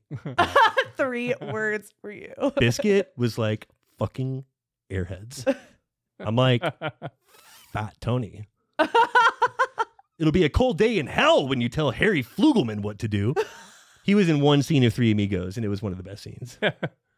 Three 0.97 1.33
words 1.41 1.93
for 2.01 2.11
you. 2.11 2.33
biscuit 2.57 3.11
was 3.17 3.37
like 3.37 3.67
fucking 3.97 4.43
airheads 4.91 5.45
i'm 6.19 6.35
like 6.35 6.61
fat 7.73 7.95
tony 8.01 8.47
it'll 10.19 10.31
be 10.31 10.43
a 10.45 10.49
cold 10.49 10.77
day 10.77 10.97
in 10.99 11.07
hell 11.07 11.47
when 11.47 11.61
you 11.61 11.69
tell 11.69 11.91
harry 11.91 12.21
flugleman 12.23 12.81
what 12.81 12.99
to 12.99 13.07
do 13.07 13.33
he 14.03 14.13
was 14.15 14.29
in 14.29 14.39
one 14.41 14.61
scene 14.61 14.83
of 14.83 14.93
three 14.93 15.11
amigos 15.11 15.57
and 15.57 15.65
it 15.65 15.69
was 15.69 15.81
one 15.81 15.91
of 15.91 15.97
the 15.97 16.03
best 16.03 16.23
scenes 16.23 16.59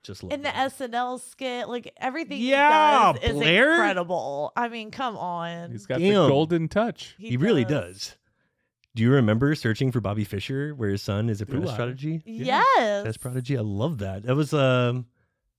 just 0.03 0.23
love 0.23 0.31
In 0.31 0.39
the 0.41 0.43
that. 0.51 0.71
SNL 0.71 1.19
skit, 1.19 1.67
like 1.67 1.91
everything 1.97 2.39
Yeah, 2.39 3.11
he 3.13 3.19
does 3.19 3.29
is 3.31 3.35
Blair. 3.35 3.71
incredible. 3.73 4.53
I 4.55 4.69
mean, 4.69 4.89
come 4.91 5.17
on. 5.17 5.71
He's 5.71 5.85
got 5.85 5.99
Damn. 5.99 6.13
the 6.23 6.27
golden 6.29 6.69
touch. 6.69 7.15
he, 7.19 7.35
really 7.35 7.65
does 7.65 8.15
do 8.97 9.03
you 9.03 9.11
remember 9.11 9.53
searching 9.55 9.91
for 9.91 10.01
bobby 10.01 10.23
fischer 10.23 10.73
where 10.75 10.89
his 10.89 11.01
son 11.01 11.29
is 11.29 11.39
a 11.39 11.45
Do 11.45 11.59
press 11.59 11.69
I? 11.69 11.75
prodigy 11.75 12.21
Yes. 12.25 13.03
press 13.03 13.15
prodigy 13.17 13.57
i 13.57 13.61
love 13.61 13.99
that 13.99 14.23
that 14.23 14.35
was 14.35 14.53
um 14.53 15.05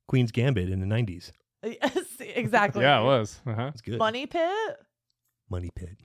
queen's 0.09 0.33
gambit 0.33 0.69
in 0.71 0.81
the 0.81 0.87
90s 0.87 1.31
Yes, 1.65 2.07
exactly. 2.21 2.83
Yeah, 2.83 3.01
it 3.01 3.05
was. 3.05 3.41
Uh-huh. 3.47 3.65
that's 3.65 3.81
good 3.81 3.99
Money 3.99 4.27
Pit. 4.27 4.77
Money 5.51 5.71
Pit. 5.75 5.99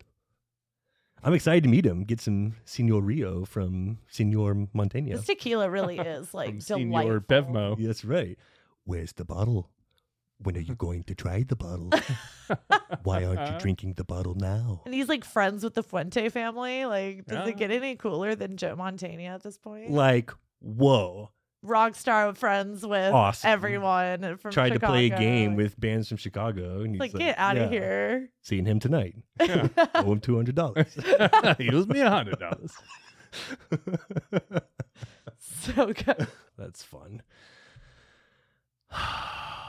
I'm 1.24 1.34
excited 1.36 1.62
to 1.64 1.70
meet 1.70 1.86
him. 1.86 2.04
Get 2.06 2.20
some 2.20 2.56
Senor 2.66 3.02
Rio 3.02 3.46
from 3.46 4.00
Senor 4.10 4.56
Mantegna. 4.76 5.12
This 5.14 5.26
tequila 5.26 5.70
really 5.70 6.00
is 6.16 6.34
like 6.34 6.50
From 6.50 6.86
delightful. 6.86 7.02
Senor 7.02 7.20
Bevmo. 7.22 7.76
Yeah, 7.80 7.86
That's 7.88 8.04
right. 8.04 8.38
Where's 8.84 9.14
the 9.14 9.26
bottle? 9.26 9.70
When 10.44 10.58
are 10.58 10.62
you 10.62 10.76
going 10.76 11.04
to 11.04 11.16
try 11.16 11.44
the 11.44 11.56
bottle? 11.56 11.90
Why 13.04 13.24
aren't 13.24 13.52
you 13.52 13.60
drinking 13.60 13.94
the 13.94 14.04
bottle 14.04 14.36
now? 14.36 14.82
And 14.86 14.94
he's 14.94 15.08
like 15.10 15.24
friends 15.24 15.64
with 15.64 15.74
the 15.74 15.84
Fuente 15.84 16.28
family. 16.30 16.86
Like, 16.86 17.26
does 17.26 17.46
Yeah. 17.48 17.52
it 17.52 17.58
get 17.58 17.72
any 17.72 17.96
cooler 17.96 18.36
than 18.36 18.58
Joe 18.58 18.76
Mantegna 18.76 19.28
at 19.30 19.44
this 19.44 19.58
point? 19.58 19.92
Like, 19.92 20.32
whoa. 20.60 21.32
Rock 21.62 21.96
star 21.96 22.34
friends 22.34 22.86
with 22.86 23.14
Awesome. 23.14 23.50
everyone 23.50 24.36
from 24.36 24.52
Tried 24.52 24.74
to 24.74 24.82
play 24.82 25.06
a 25.06 25.18
game 25.18 25.56
with 25.56 25.80
bands 25.80 26.10
from 26.10 26.18
Chicago. 26.18 26.82
And 26.82 26.92
he's 26.92 27.00
Like, 27.00 27.14
like, 27.14 27.22
get 27.22 27.40
out 27.40 27.56
"Yeah, 27.56 27.64
of 27.64 27.72
here. 27.72 28.30
Seeing 28.42 28.66
him 28.66 28.80
tonight. 28.82 29.16
Yeah. 29.40 29.70
Owe 29.96 30.12
him 30.12 30.20
$200. 30.20 31.58
he 31.58 31.70
owes 31.74 31.88
me 31.88 32.02
a 32.02 32.10
hundred 32.10 32.40
dollars. 32.40 32.74
so 35.40 35.94
good. 35.94 36.28
That's 36.58 36.84
fun. 36.84 37.22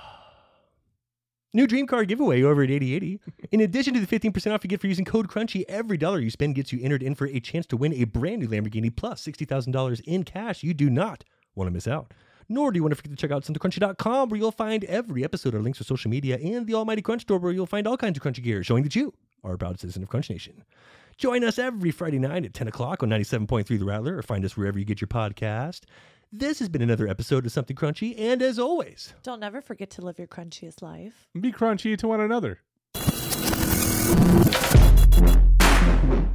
New 1.57 1.69
Dream 1.69 1.87
car 1.87 2.05
giveaway 2.05 2.43
over 2.43 2.65
at 2.65 2.71
8080. 2.71 3.21
In 3.53 3.61
addition 3.61 3.95
to 3.95 4.01
the 4.01 4.09
15% 4.09 4.53
off 4.53 4.65
you 4.65 4.69
get 4.69 4.81
for 4.81 4.89
using 4.89 5.05
code 5.05 5.29
CRUNCHY, 5.29 5.65
every 5.69 5.97
dollar 5.97 6.19
you 6.19 6.29
spend 6.29 6.57
gets 6.57 6.73
you 6.73 6.81
entered 6.83 7.01
in 7.01 7.15
for 7.15 7.29
a 7.29 7.39
chance 7.39 7.65
to 7.67 7.77
win 7.77 7.93
a 7.93 8.03
brand 8.03 8.41
new 8.41 8.49
Lamborghini 8.49 8.95
plus 8.95 9.23
$60,000 9.25 10.01
in 10.01 10.25
cash. 10.25 10.65
You 10.65 10.75
do 10.75 10.91
not 10.91 11.23
want 11.55 11.69
to 11.69 11.71
miss 11.71 11.87
out. 11.87 12.13
Nor 12.49 12.73
do 12.73 12.79
you 12.79 12.83
want 12.83 12.91
to 12.91 12.97
forget 12.97 13.13
to 13.13 13.17
check 13.17 13.31
out 13.31 13.45
SomethingCrunchy.com 13.45 14.31
where 14.31 14.39
you'll 14.41 14.51
find 14.51 14.83
every 14.87 15.23
episode, 15.23 15.55
our 15.55 15.63
links 15.63 15.79
to 15.79 15.85
social 15.85 16.11
media, 16.11 16.39
and 16.43 16.67
the 16.67 16.75
Almighty 16.75 17.03
Crunch 17.03 17.23
Store 17.23 17.39
where 17.39 17.53
you'll 17.53 17.67
find 17.67 17.87
all 17.87 17.97
kinds 17.97 18.19
of 18.19 18.25
crunchy 18.25 18.43
gear 18.43 18.65
showing 18.65 18.83
that 18.83 18.97
you 18.97 19.15
are 19.45 19.55
a 19.55 19.59
proud 19.59 19.79
citizen 19.79 20.03
of 20.03 20.09
Crunch 20.09 20.31
Nation. 20.31 20.65
Join 21.19 21.45
us 21.45 21.61
every 21.61 21.93
Friday 21.93 22.19
night 22.19 22.45
at 22.45 22.55
10 22.55 22.67
o'clock 22.67 23.05
on 23.05 23.11
97.3 23.11 23.67
The 23.67 23.85
Rattler 23.85 24.19
or 24.19 24.23
find 24.23 24.45
us 24.45 24.57
wherever 24.57 24.77
you 24.77 24.85
get 24.85 25.01
your 25.01 25.07
podcast. 25.07 25.83
This 26.37 26.59
has 26.59 26.69
been 26.69 26.83
another 26.83 27.07
episode 27.07 27.47
of 27.47 27.53
Something 27.53 27.77
Crunchy, 27.77 28.19
and 28.19 28.43
as 28.43 28.59
always, 28.59 29.15
Don't 29.23 29.45
ever 29.45 29.61
forget 29.61 29.89
to 29.91 30.03
live 30.03 30.19
your 30.19 30.27
crunchiest 30.27 30.83
life. 30.83 31.29
Be 31.41 31.53
crunchy 31.53 31.97
to 31.97 32.09
one 32.09 32.21
another. 32.21 32.59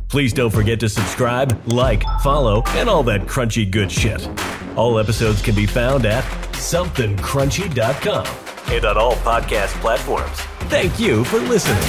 Please 0.08 0.32
don't 0.32 0.52
forget 0.52 0.80
to 0.80 0.88
subscribe, 0.88 1.62
like, 1.74 2.04
follow, 2.24 2.64
and 2.68 2.88
all 2.88 3.04
that 3.04 3.24
crunchy 3.24 3.70
good 3.70 3.92
shit. 3.92 4.26
All 4.78 4.98
episodes 5.00 5.42
can 5.42 5.54
be 5.54 5.66
found 5.66 6.06
at 6.06 6.24
somethingcrunchy.com. 6.54 8.26
and 8.74 8.86
on 8.86 8.98
all 8.98 9.16
podcast 9.16 9.78
platforms. 9.82 10.38
Thank 10.70 10.98
you 10.98 11.26
for 11.26 11.40
listening. 11.40 11.84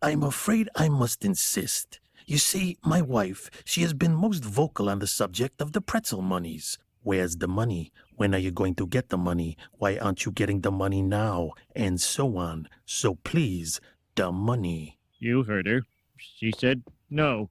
I'm 0.00 0.22
afraid 0.22 0.70
I 0.74 0.88
must 0.88 1.26
insist. 1.26 1.99
You 2.30 2.38
see, 2.38 2.78
my 2.84 3.02
wife, 3.02 3.50
she 3.64 3.82
has 3.82 3.92
been 3.92 4.14
most 4.14 4.44
vocal 4.44 4.88
on 4.88 5.00
the 5.00 5.08
subject 5.08 5.60
of 5.60 5.72
the 5.72 5.80
pretzel 5.80 6.22
monies. 6.22 6.78
Where's 7.02 7.38
the 7.38 7.48
money? 7.48 7.90
When 8.14 8.36
are 8.36 8.38
you 8.38 8.52
going 8.52 8.76
to 8.76 8.86
get 8.86 9.08
the 9.08 9.18
money? 9.18 9.56
Why 9.72 9.98
aren't 9.98 10.24
you 10.24 10.30
getting 10.30 10.60
the 10.60 10.70
money 10.70 11.02
now? 11.02 11.50
And 11.74 12.00
so 12.00 12.36
on. 12.36 12.68
So 12.86 13.16
please, 13.24 13.80
the 14.14 14.30
money. 14.30 15.00
You 15.18 15.42
heard 15.42 15.66
her. 15.66 15.82
She 16.18 16.52
said 16.56 16.84
no. 17.10 17.50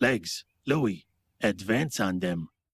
Legs, 0.00 0.44
Louis, 0.66 1.06
advance 1.40 2.00
on 2.00 2.18
them. 2.18 2.48